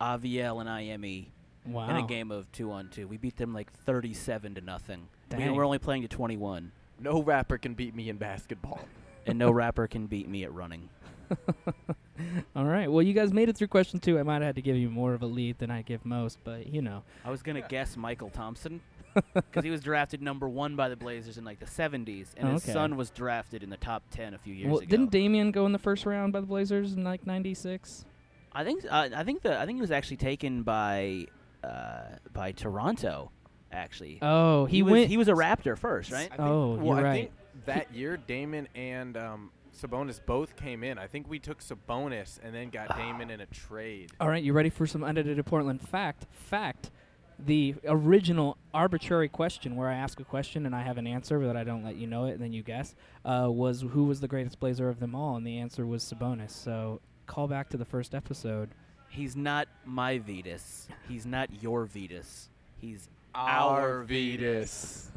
Aviel 0.00 0.60
and 0.60 0.70
IME 0.70 1.26
Wow. 1.66 1.90
in 1.90 1.96
a 1.96 2.06
game 2.06 2.30
of 2.30 2.50
two 2.52 2.70
on 2.70 2.88
two. 2.88 3.06
We 3.08 3.16
beat 3.16 3.36
them 3.36 3.52
like 3.52 3.72
thirty-seven 3.72 4.54
to 4.54 4.60
nothing. 4.60 5.08
We, 5.32 5.38
Dang. 5.38 5.54
we're 5.56 5.64
only 5.64 5.78
playing 5.78 6.02
to 6.02 6.08
twenty-one, 6.08 6.70
no 7.00 7.22
rapper 7.22 7.58
can 7.58 7.74
beat 7.74 7.94
me 7.94 8.08
in 8.08 8.16
basketball. 8.18 8.80
And 9.26 9.38
no 9.38 9.50
rapper 9.50 9.86
can 9.86 10.06
beat 10.06 10.28
me 10.28 10.44
at 10.44 10.52
running. 10.52 10.88
All 12.56 12.64
right. 12.64 12.90
Well, 12.90 13.02
you 13.02 13.12
guys 13.14 13.32
made 13.32 13.48
it 13.48 13.56
through 13.56 13.68
question 13.68 13.98
two. 14.00 14.18
I 14.18 14.22
might 14.22 14.34
have 14.34 14.42
had 14.42 14.54
to 14.56 14.62
give 14.62 14.76
you 14.76 14.90
more 14.90 15.14
of 15.14 15.22
a 15.22 15.26
lead 15.26 15.58
than 15.58 15.70
I 15.70 15.82
give 15.82 16.04
most, 16.04 16.38
but 16.44 16.66
you 16.66 16.82
know. 16.82 17.02
I 17.24 17.30
was 17.30 17.42
gonna 17.42 17.62
guess 17.68 17.96
Mychal 17.96 18.32
Thompson 18.32 18.80
because 19.34 19.64
he 19.64 19.70
was 19.70 19.80
drafted 19.80 20.22
number 20.22 20.48
one 20.48 20.76
by 20.76 20.88
the 20.88 20.96
Blazers 20.96 21.38
in 21.38 21.44
like 21.44 21.58
the 21.58 21.66
'70s, 21.66 22.28
and 22.36 22.48
his 22.52 22.62
Okay. 22.64 22.72
son 22.72 22.96
was 22.96 23.10
drafted 23.10 23.62
in 23.62 23.70
the 23.70 23.76
top 23.76 24.02
ten 24.10 24.34
a 24.34 24.38
few 24.38 24.54
years 24.54 24.68
well, 24.70 24.78
ago. 24.78 24.86
didn't 24.86 25.10
Damian 25.10 25.50
go 25.52 25.66
in 25.66 25.72
the 25.72 25.78
first 25.78 26.04
round 26.06 26.32
by 26.32 26.40
the 26.40 26.46
Blazers 26.46 26.92
in 26.94 27.02
like 27.04 27.26
'96? 27.26 28.04
I 28.52 28.64
think 28.64 28.84
uh, 28.88 29.08
I 29.14 29.24
think 29.24 29.42
the 29.42 29.58
I 29.58 29.64
think 29.66 29.78
he 29.78 29.80
was 29.82 29.90
actually 29.92 30.18
taken 30.18 30.62
by 30.62 31.26
uh, 31.64 32.02
by 32.32 32.52
Toronto. 32.52 33.30
Actually, 33.74 34.18
Oh, 34.20 34.66
he, 34.66 34.82
was 34.82 34.92
went. 34.92 35.08
he 35.08 35.16
was 35.16 35.28
a 35.28 35.32
Raptor 35.32 35.78
first, 35.78 36.12
right? 36.12 36.26
I 36.30 36.36
think, 36.36 36.40
Oh, 36.40 36.74
well, 36.74 36.84
you're 36.88 36.96
I 36.98 37.02
right. 37.02 37.12
think 37.30 37.30
that 37.66 37.94
year 37.94 38.16
Damon 38.16 38.68
and 38.74 39.16
um, 39.16 39.50
Sabonis 39.78 40.20
both 40.24 40.56
came 40.56 40.84
in. 40.84 40.98
I 40.98 41.06
think 41.06 41.28
we 41.28 41.38
took 41.38 41.60
Sabonis 41.60 42.38
and 42.42 42.54
then 42.54 42.70
got 42.70 42.96
Damon 42.96 43.30
in 43.30 43.40
a 43.40 43.46
trade. 43.46 44.12
All 44.20 44.28
right, 44.28 44.42
you 44.42 44.52
ready 44.52 44.70
for 44.70 44.86
some 44.86 45.02
unedited 45.02 45.44
Portland 45.46 45.80
fact? 45.80 46.26
Fact. 46.30 46.90
The 47.38 47.74
original 47.86 48.56
arbitrary 48.72 49.28
question, 49.28 49.74
where 49.74 49.88
I 49.88 49.94
ask 49.94 50.20
a 50.20 50.24
question 50.24 50.64
and 50.66 50.76
I 50.76 50.82
have 50.82 50.98
an 50.98 51.06
answer, 51.06 51.40
but 51.40 51.56
I 51.56 51.64
don't 51.64 51.82
let 51.82 51.96
you 51.96 52.06
know 52.06 52.26
it, 52.26 52.32
and 52.32 52.40
then 52.40 52.52
you 52.52 52.62
guess, 52.62 52.94
uh, 53.24 53.48
was 53.50 53.80
who 53.80 54.04
was 54.04 54.20
the 54.20 54.28
greatest 54.28 54.60
Blazer 54.60 54.88
of 54.88 55.00
them 55.00 55.14
all, 55.14 55.34
and 55.36 55.46
the 55.46 55.58
answer 55.58 55.84
was 55.84 56.04
Sabonis. 56.04 56.50
So 56.50 57.00
call 57.26 57.48
back 57.48 57.68
to 57.70 57.76
the 57.76 57.84
first 57.84 58.14
episode. 58.14 58.68
He's 59.08 59.34
not 59.34 59.66
my 59.84 60.18
Vydas. 60.18 60.86
He's 61.08 61.26
not 61.26 61.62
your 61.62 61.86
Vydas. 61.86 62.48
He's 62.80 63.08
Our 63.34 64.04
Vydas. 64.04 65.08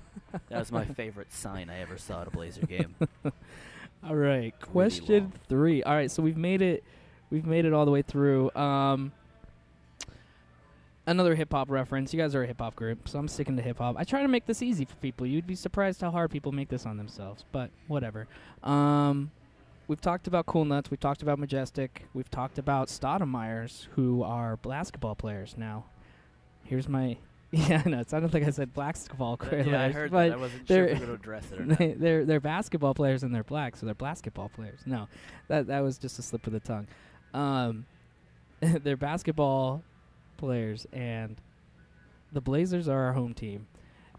That 0.50 0.60
was 0.60 0.72
my 0.72 0.86
favorite 0.86 1.32
sign 1.32 1.70
I 1.70 1.80
ever 1.80 1.98
saw 1.98 2.22
at 2.22 2.28
a 2.28 2.32
Blazer 2.32 2.66
game. 2.66 2.96
All 4.08 4.16
right, 4.16 4.54
question 4.60 5.34
three. 5.50 5.82
All 5.84 5.94
right, 5.94 6.12
so 6.12 6.22
we've 6.22 6.38
made 6.38 6.62
it. 6.62 6.84
We've 7.32 7.46
made 7.46 7.66
it 7.66 7.74
all 7.74 7.86
the 7.86 7.92
way 7.92 8.04
through. 8.04 8.54
Um, 8.56 9.12
another 11.08 11.36
hip 11.36 11.52
hop 11.52 11.70
reference. 11.70 12.14
You 12.14 12.20
guys 12.20 12.36
are 12.36 12.44
a 12.44 12.48
hip 12.48 12.60
hop 12.60 12.76
group, 12.76 13.08
so 13.08 13.18
I'm 13.18 13.28
sticking 13.28 13.56
to 13.58 13.64
hip 13.64 13.80
hop. 13.80 13.96
I 13.98 14.04
try 14.04 14.22
to 14.22 14.28
make 14.28 14.46
this 14.46 14.62
easy 14.62 14.86
for 14.86 14.96
people. 14.96 15.26
You'd 15.26 15.48
be 15.48 15.56
surprised 15.56 16.02
how 16.02 16.12
hard 16.12 16.32
people 16.32 16.52
make 16.52 16.70
this 16.70 16.86
on 16.86 16.98
themselves, 16.98 17.46
but 17.52 17.72
whatever. 17.88 18.28
Um, 18.64 19.32
we've 19.88 20.02
talked 20.02 20.28
about 20.28 20.46
Cool 20.46 20.66
Nutz. 20.66 20.92
We've 20.92 21.00
talked 21.00 21.22
about 21.22 21.40
Majestic. 21.40 22.06
We've 22.14 22.30
talked 22.30 22.58
about 22.60 22.88
Stoudamires, 22.90 23.88
who 23.96 24.24
are 24.24 24.58
basketball 24.58 25.16
players 25.16 25.56
now. 25.58 25.86
Here's 26.64 26.88
my. 26.88 27.18
Yeah, 27.56 27.84
no, 27.86 28.00
it's, 28.00 28.14
I 28.14 28.20
don't 28.20 28.30
think 28.30 28.46
I 28.46 28.50
said 28.50 28.74
basketball 28.74 29.38
players, 29.38 29.68
yeah, 29.68 29.84
I 29.84 29.92
heard 29.92 30.12
but 30.12 30.28
that. 30.30 30.34
I 30.34 30.40
wasn't 30.40 30.68
sure 30.68 30.86
if 30.86 30.86
they're- 30.86 30.86
we 30.88 30.94
were 30.94 31.06
going 31.06 31.08
to 31.08 31.14
address 31.14 31.52
it 31.52 31.62
or 31.62 31.66
not. 31.66 31.78
they, 31.80 31.94
they're 31.94 32.26
they're 32.26 32.40
basketball 32.42 32.94
players 32.94 33.24
and 33.24 33.34
they're 33.34 33.44
black, 33.44 33.76
so 33.78 33.86
they're 33.86 33.96
basketball 33.96 34.50
players. 34.50 34.82
No, 34.86 35.08
that 35.48 35.68
that 35.68 35.80
was 35.80 35.98
just 35.98 36.20
a 36.20 36.22
slip 36.22 36.46
of 36.48 36.54
the 36.54 36.60
tongue. 36.60 36.88
Um, 37.34 37.86
they're 38.60 38.98
basketball 38.98 39.84
players, 40.38 40.86
and 40.92 41.38
the 42.34 42.42
Blazers 42.42 42.88
are 42.90 43.06
our 43.06 43.14
home 43.14 43.34
team. 43.34 43.68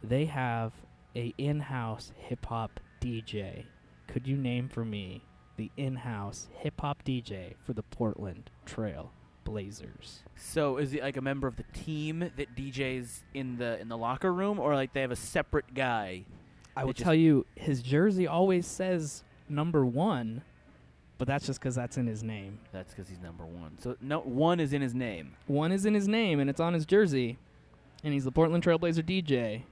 They 0.03 0.25
have 0.27 0.73
a 1.15 1.35
in-house 1.39 2.13
hip 2.17 2.47
hop 2.47 2.81
DJ. 3.01 3.65
Could 4.07 4.27
you 4.27 4.37
name 4.37 4.69
for 4.69 4.85
me 4.85 5.25
the 5.57 5.71
in-house 5.77 6.49
hip 6.55 6.81
hop 6.81 7.03
DJ 7.05 7.55
for 7.65 7.73
the 7.73 7.83
Portland 7.83 8.51
Trail 8.65 9.13
Blazers? 9.47 10.21
So 10.37 10.77
is 10.77 10.91
he 10.93 11.01
like 11.01 11.17
a 11.17 11.23
member 11.23 11.47
of 11.47 11.57
the 11.57 11.65
team 11.73 12.19
that 12.37 12.55
DJs 12.55 13.21
in 13.33 13.57
the 13.57 13.81
in 13.81 13.89
the 13.89 13.97
locker 13.97 14.33
room, 14.35 14.59
or 14.59 14.75
like 14.75 14.93
they 14.93 15.01
have 15.01 15.11
a 15.13 15.17
separate 15.17 15.73
guy? 15.75 16.25
I 16.77 16.85
will 16.85 16.93
tell 16.93 17.15
you, 17.15 17.47
his 17.55 17.81
jersey 17.81 18.27
always 18.27 18.67
says 18.67 19.25
number 19.49 19.87
one, 19.87 20.43
but 21.17 21.27
that's 21.27 21.47
just 21.47 21.59
because 21.61 21.75
that's 21.75 21.97
in 21.97 22.07
his 22.07 22.23
name. 22.23 22.59
That's 22.73 22.93
because 22.93 23.09
he's 23.09 23.21
number 23.21 23.47
one. 23.47 23.79
So 23.79 23.97
no 24.03 24.19
one 24.21 24.61
is 24.61 24.75
in 24.75 24.83
his 24.83 24.93
name. 24.95 25.37
One 25.47 25.73
is 25.73 25.87
in 25.87 25.95
his 25.95 26.07
name 26.07 26.39
and 26.39 26.51
it's 26.51 26.61
on 26.61 26.75
his 26.75 26.85
jersey, 26.85 27.39
and 28.05 28.13
he's 28.13 28.25
the 28.25 28.33
Portland 28.33 28.63
Trailblazer 28.63 29.03
DJ. 29.03 29.63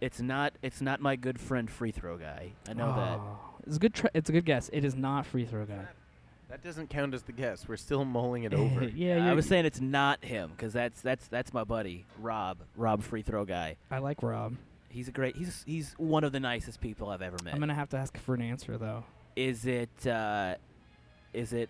It's 0.00 0.20
not. 0.20 0.54
It's 0.62 0.80
not 0.80 1.00
my 1.00 1.16
good 1.16 1.38
friend 1.38 1.68
free 1.70 1.90
throw 1.90 2.16
guy. 2.16 2.52
I 2.68 2.72
know 2.72 2.94
that. 2.94 3.18
Oh, 3.18 3.38
It's 3.66 3.76
a 3.76 3.78
good. 3.80 3.92
Tra- 3.92 4.10
it's 4.14 4.30
a 4.30 4.32
good 4.32 4.46
guess. 4.46 4.70
It 4.72 4.82
is 4.84 4.94
not 4.96 5.26
free 5.26 5.44
throw 5.44 5.66
guy. 5.66 5.84
That 6.50 6.62
doesn't 6.62 6.90
count 6.90 7.14
as 7.14 7.22
the 7.22 7.32
guess. 7.32 7.68
We're 7.68 7.76
still 7.76 8.04
mulling 8.04 8.42
it 8.44 8.52
over. 8.54 8.84
yeah, 8.84 9.30
I 9.30 9.34
was 9.34 9.46
saying 9.46 9.64
it's 9.66 9.80
not 9.80 10.24
him 10.24 10.50
because 10.50 10.72
that's 10.72 11.00
that's 11.00 11.28
that's 11.28 11.54
my 11.54 11.64
buddy 11.64 12.04
Rob. 12.18 12.58
Rob 12.76 13.02
free 13.02 13.22
throw 13.22 13.44
guy. 13.44 13.76
I 13.90 13.98
like 13.98 14.22
Rob. 14.22 14.56
He's 14.88 15.06
a 15.08 15.12
great. 15.12 15.36
He's 15.36 15.62
he's 15.66 15.94
one 15.96 16.24
of 16.24 16.32
the 16.32 16.40
nicest 16.40 16.80
people 16.80 17.08
I've 17.08 17.22
ever 17.22 17.36
met. 17.44 17.54
I'm 17.54 17.60
gonna 17.60 17.74
have 17.74 17.88
to 17.90 17.96
ask 17.96 18.18
for 18.18 18.34
an 18.34 18.42
answer 18.42 18.76
though. 18.76 19.04
is 19.36 19.64
it 19.64 20.06
uh, 20.06 20.56
is 21.32 21.52
it 21.52 21.68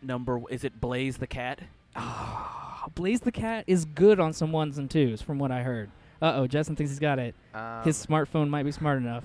number? 0.00 0.40
Is 0.48 0.62
it 0.62 0.80
Blaze 0.80 1.16
the 1.18 1.26
cat? 1.26 1.60
Ah, 1.96 2.86
Blaze 2.94 3.20
the 3.20 3.32
Cat 3.32 3.64
is 3.66 3.84
good 3.84 4.20
on 4.20 4.32
some 4.32 4.52
ones 4.52 4.78
and 4.78 4.88
twos, 4.88 5.20
from 5.20 5.40
what 5.40 5.50
I 5.50 5.64
heard. 5.64 5.90
Uh 6.22 6.34
oh, 6.36 6.46
Justin 6.46 6.76
thinks 6.76 6.90
he's 6.90 7.00
got 7.00 7.18
it. 7.18 7.34
Um, 7.52 7.82
His 7.82 8.04
smartphone 8.06 8.48
might 8.48 8.62
be 8.62 8.70
smart 8.70 8.98
enough. 8.98 9.24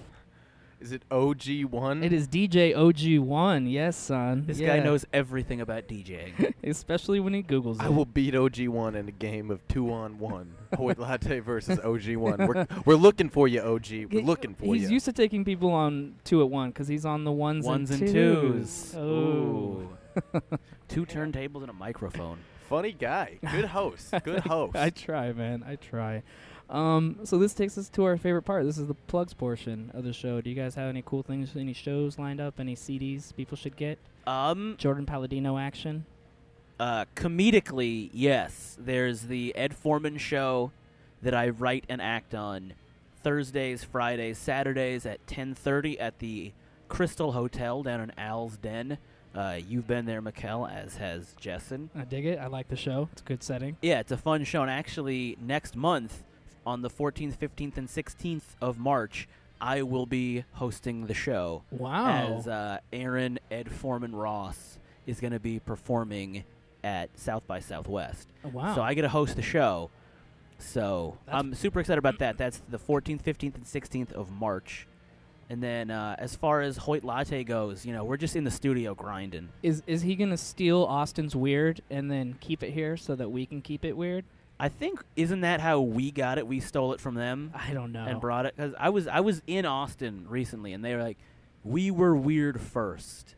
Is 0.79 0.91
it 0.91 1.03
OG 1.09 1.63
one? 1.71 2.03
It 2.03 2.11
is 2.13 2.27
DJ 2.27 2.75
OG1. 2.75 3.71
Yes, 3.71 3.95
son. 3.95 4.45
This 4.45 4.59
Yeah. 4.59 4.77
guy 4.77 4.83
knows 4.83 5.05
everything 5.13 5.61
about 5.61 5.88
DJing. 5.88 6.53
especially 6.63 7.19
when 7.19 7.33
he 7.33 7.41
Googles 7.43 7.79
I 7.79 7.85
it. 7.85 7.88
I 7.88 7.89
will 7.89 8.05
beat 8.05 8.35
OG 8.35 8.67
one 8.67 8.95
in 8.95 9.07
a 9.07 9.11
game 9.11 9.49
of 9.51 9.67
two 9.67 9.91
on 9.91 10.19
one. 10.19 10.53
Hoyt 10.75 10.97
Latte 10.99 11.39
versus 11.39 11.79
OG 11.79 12.15
one. 12.17 12.45
We're 12.47 12.67
we're 12.85 12.95
looking 12.95 13.29
for 13.29 13.47
you, 13.47 13.61
OG. 13.61 13.89
We're 13.91 14.07
He- 14.09 14.21
looking 14.21 14.53
for 14.55 14.65
He's 14.65 14.73
you. 14.73 14.79
He's 14.81 14.91
used 14.91 15.05
to 15.05 15.13
taking 15.13 15.45
people 15.45 15.71
on 15.71 16.15
two 16.23 16.41
at 16.41 16.49
one 16.49 16.69
because 16.69 16.88
he's 16.88 17.05
on 17.05 17.23
the 17.23 17.31
ones, 17.31 17.65
Ones 17.65 17.91
and 17.91 17.99
twos. 18.01 18.91
twos. 18.91 18.95
Oh. 18.97 19.01
Ooh. 19.01 19.89
Two 20.88 21.05
turntables 21.05 21.61
and 21.61 21.69
a 21.69 21.73
microphone. 21.73 22.38
Funny 22.69 22.93
guy. 22.93 23.38
Good 23.51 23.65
host. 23.65 24.13
Good 24.23 24.39
host. 24.47 24.75
I 24.75 24.89
try, 24.89 25.31
man. 25.33 25.63
I 25.67 25.75
try. 25.75 26.23
Um, 26.69 27.19
so 27.23 27.38
this 27.38 27.54
takes 27.54 27.78
us 27.78 27.89
to 27.89 28.04
our 28.06 28.17
favorite 28.17 28.41
part. 28.43 28.65
This 28.65 28.78
is 28.78 28.88
the 28.88 28.93
plugs 28.95 29.34
portion 29.34 29.91
of 29.93 30.04
the 30.04 30.13
show. 30.13 30.41
Do 30.41 30.49
you 30.49 30.56
guys 30.56 30.75
have 30.75 30.89
any 30.89 31.04
cool 31.06 31.21
things, 31.23 31.51
any 31.56 31.73
shows 31.73 32.17
lined 32.17 32.41
up, 32.41 32.60
any 32.60 32.75
CDs 32.75 33.36
people 33.36 33.56
should 33.56 33.75
get? 33.75 33.99
Um, 34.25 34.75
Jordan 34.78 35.06
Palladino 35.06 35.58
action. 35.58 36.06
uh, 36.80 37.06
comedically, 37.15 38.10
yes. 38.13 38.75
There's 38.80 39.23
the 39.23 39.56
Ed 39.56 39.75
Foreman 39.75 40.17
show 40.17 40.71
that 41.21 41.34
I 41.36 41.49
write 41.49 41.86
and 41.88 42.02
act 42.02 42.33
on 42.35 42.73
Thursdays, 43.23 43.83
Fridays, 43.83 44.37
Saturdays 44.37 45.06
at 45.06 45.25
10:30 45.27 45.98
at 46.00 46.19
the 46.19 46.52
Crystal 46.89 47.31
Hotel 47.31 47.81
down 47.83 48.02
in 48.02 48.12
Al's 48.17 48.58
Den. 48.58 48.98
Uh, 49.33 49.60
you've 49.67 49.87
been 49.87 50.06
there, 50.06 50.21
Mikkel, 50.21 50.69
as 50.71 50.98
has 50.98 51.35
Jessen. 51.42 51.89
I 51.96 52.04
dig 52.06 52.25
it. 52.25 52.39
I 52.39 52.48
like 52.48 52.67
the 52.69 52.75
show. 52.75 53.10
It's 53.12 53.21
a 53.21 53.25
good 53.25 53.44
setting. 53.44 53.77
Yeah, 53.81 54.00
it's 54.00 54.12
a 54.12 54.17
fun 54.17 54.44
show. 54.44 54.62
And 54.62 54.71
actually, 54.71 55.37
next 55.42 55.75
month, 55.75 56.23
on 56.65 56.81
the 56.81 56.89
14th, 56.89 57.37
15th, 57.37 57.77
and 57.77 57.87
16th 57.87 58.55
of 58.61 58.77
March, 58.77 59.27
I 59.61 59.83
will 59.83 60.05
be 60.05 60.43
hosting 60.53 61.05
the 61.07 61.13
show. 61.13 61.63
Wow. 61.71 62.37
As 62.39 62.47
uh, 62.47 62.79
Aaron 62.91 63.39
Ed 63.51 63.71
Foreman 63.71 64.15
Ross 64.15 64.79
is 65.05 65.19
going 65.19 65.33
to 65.33 65.39
be 65.39 65.59
performing 65.59 66.43
at 66.83 67.09
South 67.17 67.45
by 67.47 67.59
Southwest. 67.59 68.27
wow. 68.43 68.75
So 68.75 68.81
I 68.81 68.93
get 68.93 69.03
to 69.03 69.09
host 69.09 69.35
the 69.35 69.41
show. 69.41 69.89
So 70.57 71.17
That's- 71.25 71.39
I'm 71.39 71.53
super 71.53 71.79
excited 71.79 71.99
about 71.99 72.19
that. 72.19 72.37
That's 72.37 72.61
the 72.69 72.79
14th, 72.79 73.21
15th, 73.23 73.55
and 73.55 73.65
16th 73.65 74.11
of 74.11 74.31
March. 74.31 74.87
And 75.49 75.61
then 75.61 75.91
uh, 75.91 76.15
as 76.17 76.35
far 76.35 76.61
as 76.61 76.77
Hoyt 76.77 77.03
Latte 77.03 77.43
goes, 77.43 77.85
you 77.85 77.93
know, 77.93 78.03
we're 78.03 78.17
just 78.17 78.35
in 78.35 78.43
the 78.45 78.51
studio 78.51 78.95
grinding. 78.95 79.49
is 79.61 79.83
is 79.85 80.01
he 80.01 80.15
gonna 80.15 80.37
steal 80.37 80.83
Austin's 80.83 81.35
weird 81.35 81.81
and 81.91 82.09
then 82.09 82.35
keep 82.39 82.63
it 82.63 82.71
here 82.71 82.97
so 82.97 83.13
that 83.15 83.29
we 83.29 83.45
can 83.45 83.61
keep 83.61 83.85
it 83.85 83.95
weird? 83.95 84.25
I 84.60 84.69
think 84.69 85.03
isn't 85.15 85.41
that 85.41 85.60
how 85.60 85.81
we 85.81 86.12
got 86.12 86.37
it? 86.37 86.47
We 86.47 86.60
stole 86.62 86.93
it 86.93 87.01
from 87.01 87.15
them 87.15 87.51
I 87.53 87.73
don't 87.73 87.91
know. 87.91 88.06
and 88.06 88.21
brought 88.21 88.45
it 88.45 88.56
because 88.56 88.73
I 88.79 88.89
was 88.89 89.08
I 89.08 89.19
was 89.19 89.41
in 89.47 89.65
Austin 89.65 90.25
recently, 90.29 90.71
and 90.73 90.83
they 90.83 90.95
were 90.95 91.03
like, 91.03 91.17
"We 91.63 91.91
were 91.91 92.15
weird 92.15 92.62
first 92.62 93.35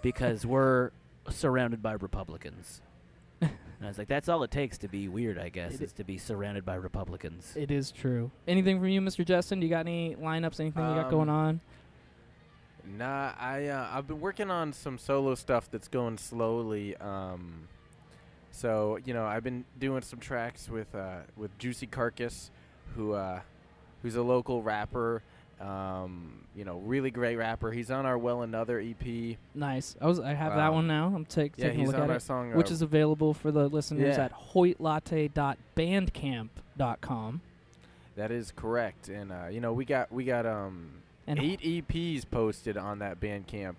because 0.00 0.46
we're 0.46 0.90
surrounded 1.28 1.82
by 1.82 1.92
Republicans." 1.92 2.80
and 3.42 3.50
I 3.82 3.86
was 3.88 3.98
like, 3.98 4.08
"That's 4.08 4.28
all 4.28 4.42
it 4.42 4.50
takes 4.50 4.78
to 4.78 4.88
be 4.88 5.06
weird, 5.08 5.38
I 5.38 5.50
guess, 5.50 5.74
It- 5.74 5.82
is 5.82 5.92
to 5.94 6.04
be 6.04 6.16
surrounded 6.16 6.64
by 6.64 6.76
Republicans." 6.76 7.52
it 7.56 7.70
is 7.70 7.92
true. 7.92 8.30
Anything 8.48 8.78
from 8.78 8.88
you, 8.88 9.02
Mr. 9.02 9.22
Justin? 9.24 9.60
Do 9.60 9.66
you 9.66 9.70
got 9.70 9.80
any 9.80 10.16
lineups? 10.16 10.60
Anything 10.60 10.82
you 10.88 10.94
got 10.94 11.10
going 11.10 11.28
Um, 11.28 11.34
on? 11.36 11.60
Nah, 12.86 13.32
I 13.38 13.66
uh, 13.68 13.88
I've 13.92 14.06
been 14.06 14.20
working 14.20 14.50
on 14.50 14.72
some 14.72 14.98
solo 14.98 15.34
stuff 15.34 15.70
that's 15.70 15.88
going 15.88 16.18
slowly. 16.18 16.96
Um, 16.98 17.68
so 18.54 18.98
you 19.04 19.12
know, 19.14 19.26
I've 19.26 19.42
been 19.42 19.64
doing 19.78 20.02
some 20.02 20.20
tracks 20.20 20.68
with 20.68 20.94
uh, 20.94 21.22
with 21.36 21.58
Juicy 21.58 21.88
Carcass, 21.88 22.52
who 22.94 23.12
uh, 23.12 23.40
who's 24.02 24.14
a 24.14 24.22
local 24.22 24.62
rapper. 24.62 25.22
Um, 25.60 26.44
you 26.54 26.64
know, 26.64 26.78
really 26.78 27.10
great 27.10 27.34
rapper. 27.36 27.72
He's 27.72 27.90
on 27.90 28.06
our 28.06 28.16
Well 28.18 28.42
Another 28.42 28.78
EP. 28.80 29.36
Nice. 29.54 29.96
I 30.00 30.06
was. 30.06 30.20
I 30.20 30.34
have 30.34 30.54
that 30.54 30.68
um, 30.68 30.74
one 30.74 30.86
now. 30.86 31.12
I'm 31.14 31.24
take, 31.24 31.54
Yeah, 31.56 31.68
taking 31.68 31.84
a 31.84 31.86
look 31.86 31.96
on 31.96 32.02
at 32.02 32.10
our 32.10 32.16
it, 32.16 32.22
song, 32.22 32.52
which 32.54 32.70
uh, 32.70 32.74
is 32.74 32.82
available 32.82 33.32
for 33.34 33.50
the 33.50 33.68
listeners 33.68 34.16
Yeah. 34.16 34.24
at 34.24 34.32
hoytlatte.bandcamp.com. 34.54 37.40
That 38.16 38.30
is 38.30 38.52
correct, 38.54 39.08
and 39.08 39.32
uh, 39.32 39.46
you 39.50 39.60
know 39.60 39.72
we 39.72 39.84
got 39.84 40.12
we 40.12 40.22
got 40.24 40.46
um 40.46 40.90
And 41.26 41.40
eight 41.40 41.60
EPs 41.60 42.24
posted 42.30 42.76
on 42.76 43.00
that 43.00 43.18
Bandcamp, 43.20 43.76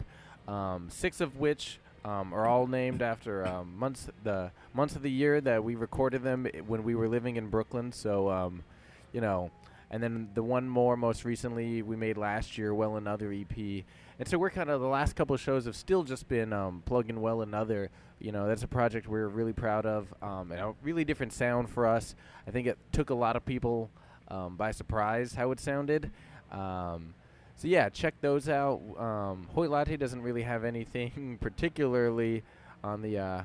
um, 0.47 0.89
six 0.89 1.21
of 1.21 1.38
which 1.38 1.80
um, 2.06 2.34
are 2.34 2.45
all 2.45 2.68
named 2.68 3.01
after 3.01 3.45
um, 3.47 3.76
months 3.78 4.08
the 4.24 4.51
months 4.74 4.95
of 4.95 5.01
the 5.01 5.12
year 5.12 5.41
that 5.41 5.64
we 5.64 5.76
recorded 5.76 6.22
them 6.24 6.47
when 6.68 6.84
we 6.84 6.93
were 6.93 7.10
living 7.10 7.36
in 7.36 7.47
Brooklyn. 7.47 7.91
So 7.91 8.30
um, 8.30 8.64
you 9.12 9.22
know, 9.22 9.49
and 9.89 10.03
then 10.03 10.30
the 10.36 10.43
one 10.43 10.70
more 10.70 10.95
most 10.95 11.26
recently 11.26 11.82
we 11.82 11.95
made 11.95 12.18
last 12.18 12.58
year, 12.58 12.74
well 12.74 12.97
another 12.97 13.34
EP. 13.34 13.84
And 14.18 14.28
so 14.28 14.38
we're 14.38 14.51
kind 14.51 14.70
of 14.70 14.82
the 14.82 14.88
last 14.88 15.16
couple 15.16 15.34
of 15.34 15.41
shows 15.41 15.66
have 15.66 15.76
still 15.76 16.03
just 16.03 16.28
been 16.28 16.53
um, 16.53 16.84
plugging 16.86 17.22
well 17.22 17.41
another. 17.41 17.89
You 18.20 18.32
know, 18.32 18.47
that's 18.47 18.64
a 18.64 18.68
project 18.68 19.08
we're 19.08 19.28
really 19.28 19.51
proud 19.51 19.86
of, 19.86 20.14
um, 20.22 20.51
and 20.51 20.62
a 20.62 20.74
really 20.84 21.03
different 21.03 21.34
sound 21.34 21.70
for 21.70 21.86
us. 21.86 22.16
I 22.47 22.51
think 22.51 22.68
it 22.68 22.78
took 22.91 23.10
a 23.10 23.14
lot 23.16 23.36
of 23.36 23.45
people 23.45 23.89
um, 24.30 24.56
by 24.56 24.72
surprise 24.72 25.34
how 25.34 25.51
it 25.51 25.60
sounded. 25.60 26.12
Um, 26.51 27.14
so 27.56 27.68
yeah, 27.68 27.89
check 27.89 28.14
those 28.22 28.49
out. 28.49 28.82
Um, 28.97 29.47
Hoyt 29.53 29.70
Latte 29.70 29.97
doesn't 29.97 30.22
really 30.22 30.43
have 30.43 30.64
anything 30.64 31.38
particularly 31.41 32.43
on 32.84 33.01
the, 33.01 33.18
uh, 33.18 33.43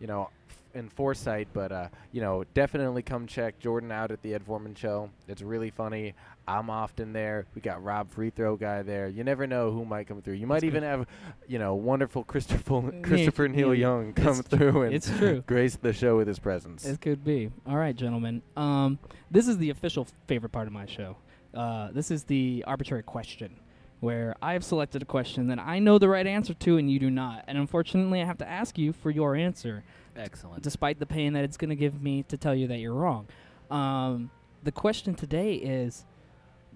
you 0.00 0.06
know, 0.06 0.30
f- 0.48 0.56
in 0.74 0.88
foresight, 0.88 1.48
but 1.52 1.72
uh, 1.72 1.88
you 2.12 2.20
know, 2.20 2.44
definitely 2.54 3.02
come 3.02 3.26
check 3.26 3.58
Jordan 3.58 3.90
out 3.92 4.10
at 4.10 4.22
the 4.22 4.34
Ed 4.34 4.42
Foreman 4.44 4.74
Show. 4.74 5.10
It's 5.28 5.42
really 5.42 5.70
funny. 5.70 6.14
I'm 6.48 6.68
often 6.70 7.12
there. 7.12 7.46
We 7.54 7.60
got 7.60 7.84
Rob 7.84 8.10
Free 8.10 8.30
Throw 8.30 8.56
guy 8.56 8.82
there. 8.82 9.06
You 9.08 9.22
never 9.22 9.46
know 9.46 9.70
who 9.70 9.84
might 9.84 10.08
come 10.08 10.20
through. 10.22 10.34
You 10.34 10.46
might 10.48 10.64
even 10.64 10.82
have, 10.82 11.06
you 11.46 11.58
know, 11.60 11.74
wonderful 11.76 12.24
Christopher 12.24 12.92
Christopher 13.02 13.46
Neil 13.46 13.74
Young 13.74 14.12
come 14.14 14.42
through 14.42 14.82
and 14.82 14.94
It's 14.94 15.08
true. 15.16 15.42
grace 15.46 15.76
the 15.76 15.92
show 15.92 16.16
with 16.16 16.26
his 16.26 16.38
presence. 16.40 16.86
It 16.86 17.00
could 17.00 17.24
be. 17.24 17.50
All 17.68 17.76
right, 17.76 17.94
gentlemen. 17.94 18.42
Um, 18.56 18.98
this 19.30 19.46
is 19.46 19.58
the 19.58 19.70
official 19.70 20.06
favorite 20.26 20.50
part 20.50 20.66
of 20.66 20.72
my 20.72 20.86
show. 20.86 21.16
Uh, 21.54 21.90
this 21.92 22.10
is 22.10 22.24
the 22.24 22.64
arbitrary 22.66 23.02
question, 23.02 23.56
where 24.00 24.34
I 24.40 24.52
have 24.52 24.64
selected 24.64 25.02
a 25.02 25.04
question 25.04 25.48
that 25.48 25.58
I 25.58 25.78
know 25.78 25.98
the 25.98 26.08
right 26.08 26.26
answer 26.26 26.54
to 26.54 26.78
and 26.78 26.90
you 26.90 26.98
do 26.98 27.10
not. 27.10 27.44
And 27.48 27.58
unfortunately, 27.58 28.22
I 28.22 28.24
have 28.24 28.38
to 28.38 28.48
ask 28.48 28.78
you 28.78 28.92
for 28.92 29.10
your 29.10 29.34
answer, 29.34 29.82
Excellent. 30.16 30.62
despite 30.62 30.98
the 30.98 31.06
pain 31.06 31.32
that 31.32 31.44
it's 31.44 31.56
going 31.56 31.70
to 31.70 31.76
give 31.76 32.02
me 32.02 32.22
to 32.24 32.36
tell 32.36 32.54
you 32.54 32.68
that 32.68 32.78
you're 32.78 32.94
wrong. 32.94 33.26
Um, 33.70 34.30
the 34.62 34.72
question 34.72 35.14
today 35.14 35.54
is 35.54 36.04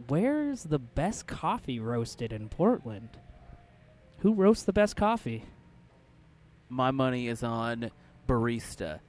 Where's 0.08 0.64
the 0.64 0.78
best 0.78 1.26
coffee 1.26 1.78
roasted 1.78 2.32
in 2.32 2.48
Portland? 2.48 3.10
Who 4.18 4.34
roasts 4.34 4.64
the 4.64 4.72
best 4.72 4.96
coffee? 4.96 5.44
My 6.68 6.90
money 6.90 7.28
is 7.28 7.44
on 7.44 7.90
Barista 8.26 9.00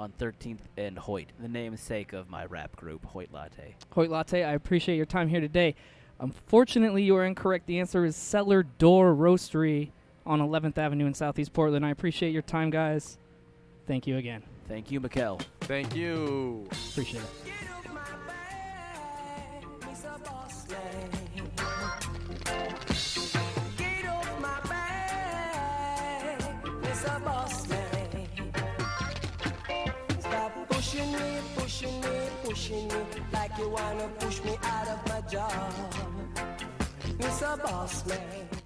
on 0.00 0.12
13th 0.18 0.60
and 0.78 0.98
Hoyt, 0.98 1.26
the 1.38 1.48
namesake 1.48 2.14
of 2.14 2.30
my 2.30 2.46
rap 2.46 2.74
group, 2.74 3.04
Hoyt 3.04 3.30
Latte. 3.32 3.76
Hoyt 3.92 4.08
Latte, 4.08 4.42
I 4.42 4.54
appreciate 4.54 4.96
your 4.96 5.04
time 5.04 5.28
here 5.28 5.40
today. 5.40 5.74
Unfortunately, 6.18 7.02
you 7.02 7.14
are 7.16 7.24
incorrect. 7.24 7.66
The 7.66 7.80
answer 7.80 8.06
is 8.06 8.16
Cellar 8.16 8.62
Door 8.62 9.14
Roastery 9.16 9.90
on 10.24 10.40
11th 10.40 10.78
Avenue 10.78 11.06
in 11.06 11.12
Southeast 11.12 11.52
Portland. 11.52 11.84
I 11.84 11.90
appreciate 11.90 12.32
your 12.32 12.42
time, 12.42 12.70
guys. 12.70 13.18
Thank 13.86 14.06
you 14.06 14.16
again. 14.16 14.42
Thank 14.68 14.90
you, 14.90 15.02
Mikkel. 15.02 15.42
Thank 15.62 15.94
you. 15.94 16.66
Appreciate 16.90 17.22
it. 17.22 17.79
Pushing 32.70 32.88
me 32.88 32.94
like 33.32 33.58
you 33.58 33.68
wanna 33.68 34.08
push 34.18 34.42
me 34.44 34.56
out 34.62 34.88
of 34.88 35.08
my 35.08 35.20
job, 35.28 35.72
Mr. 37.18 37.62
Boss 37.62 38.06
Man. 38.06 38.59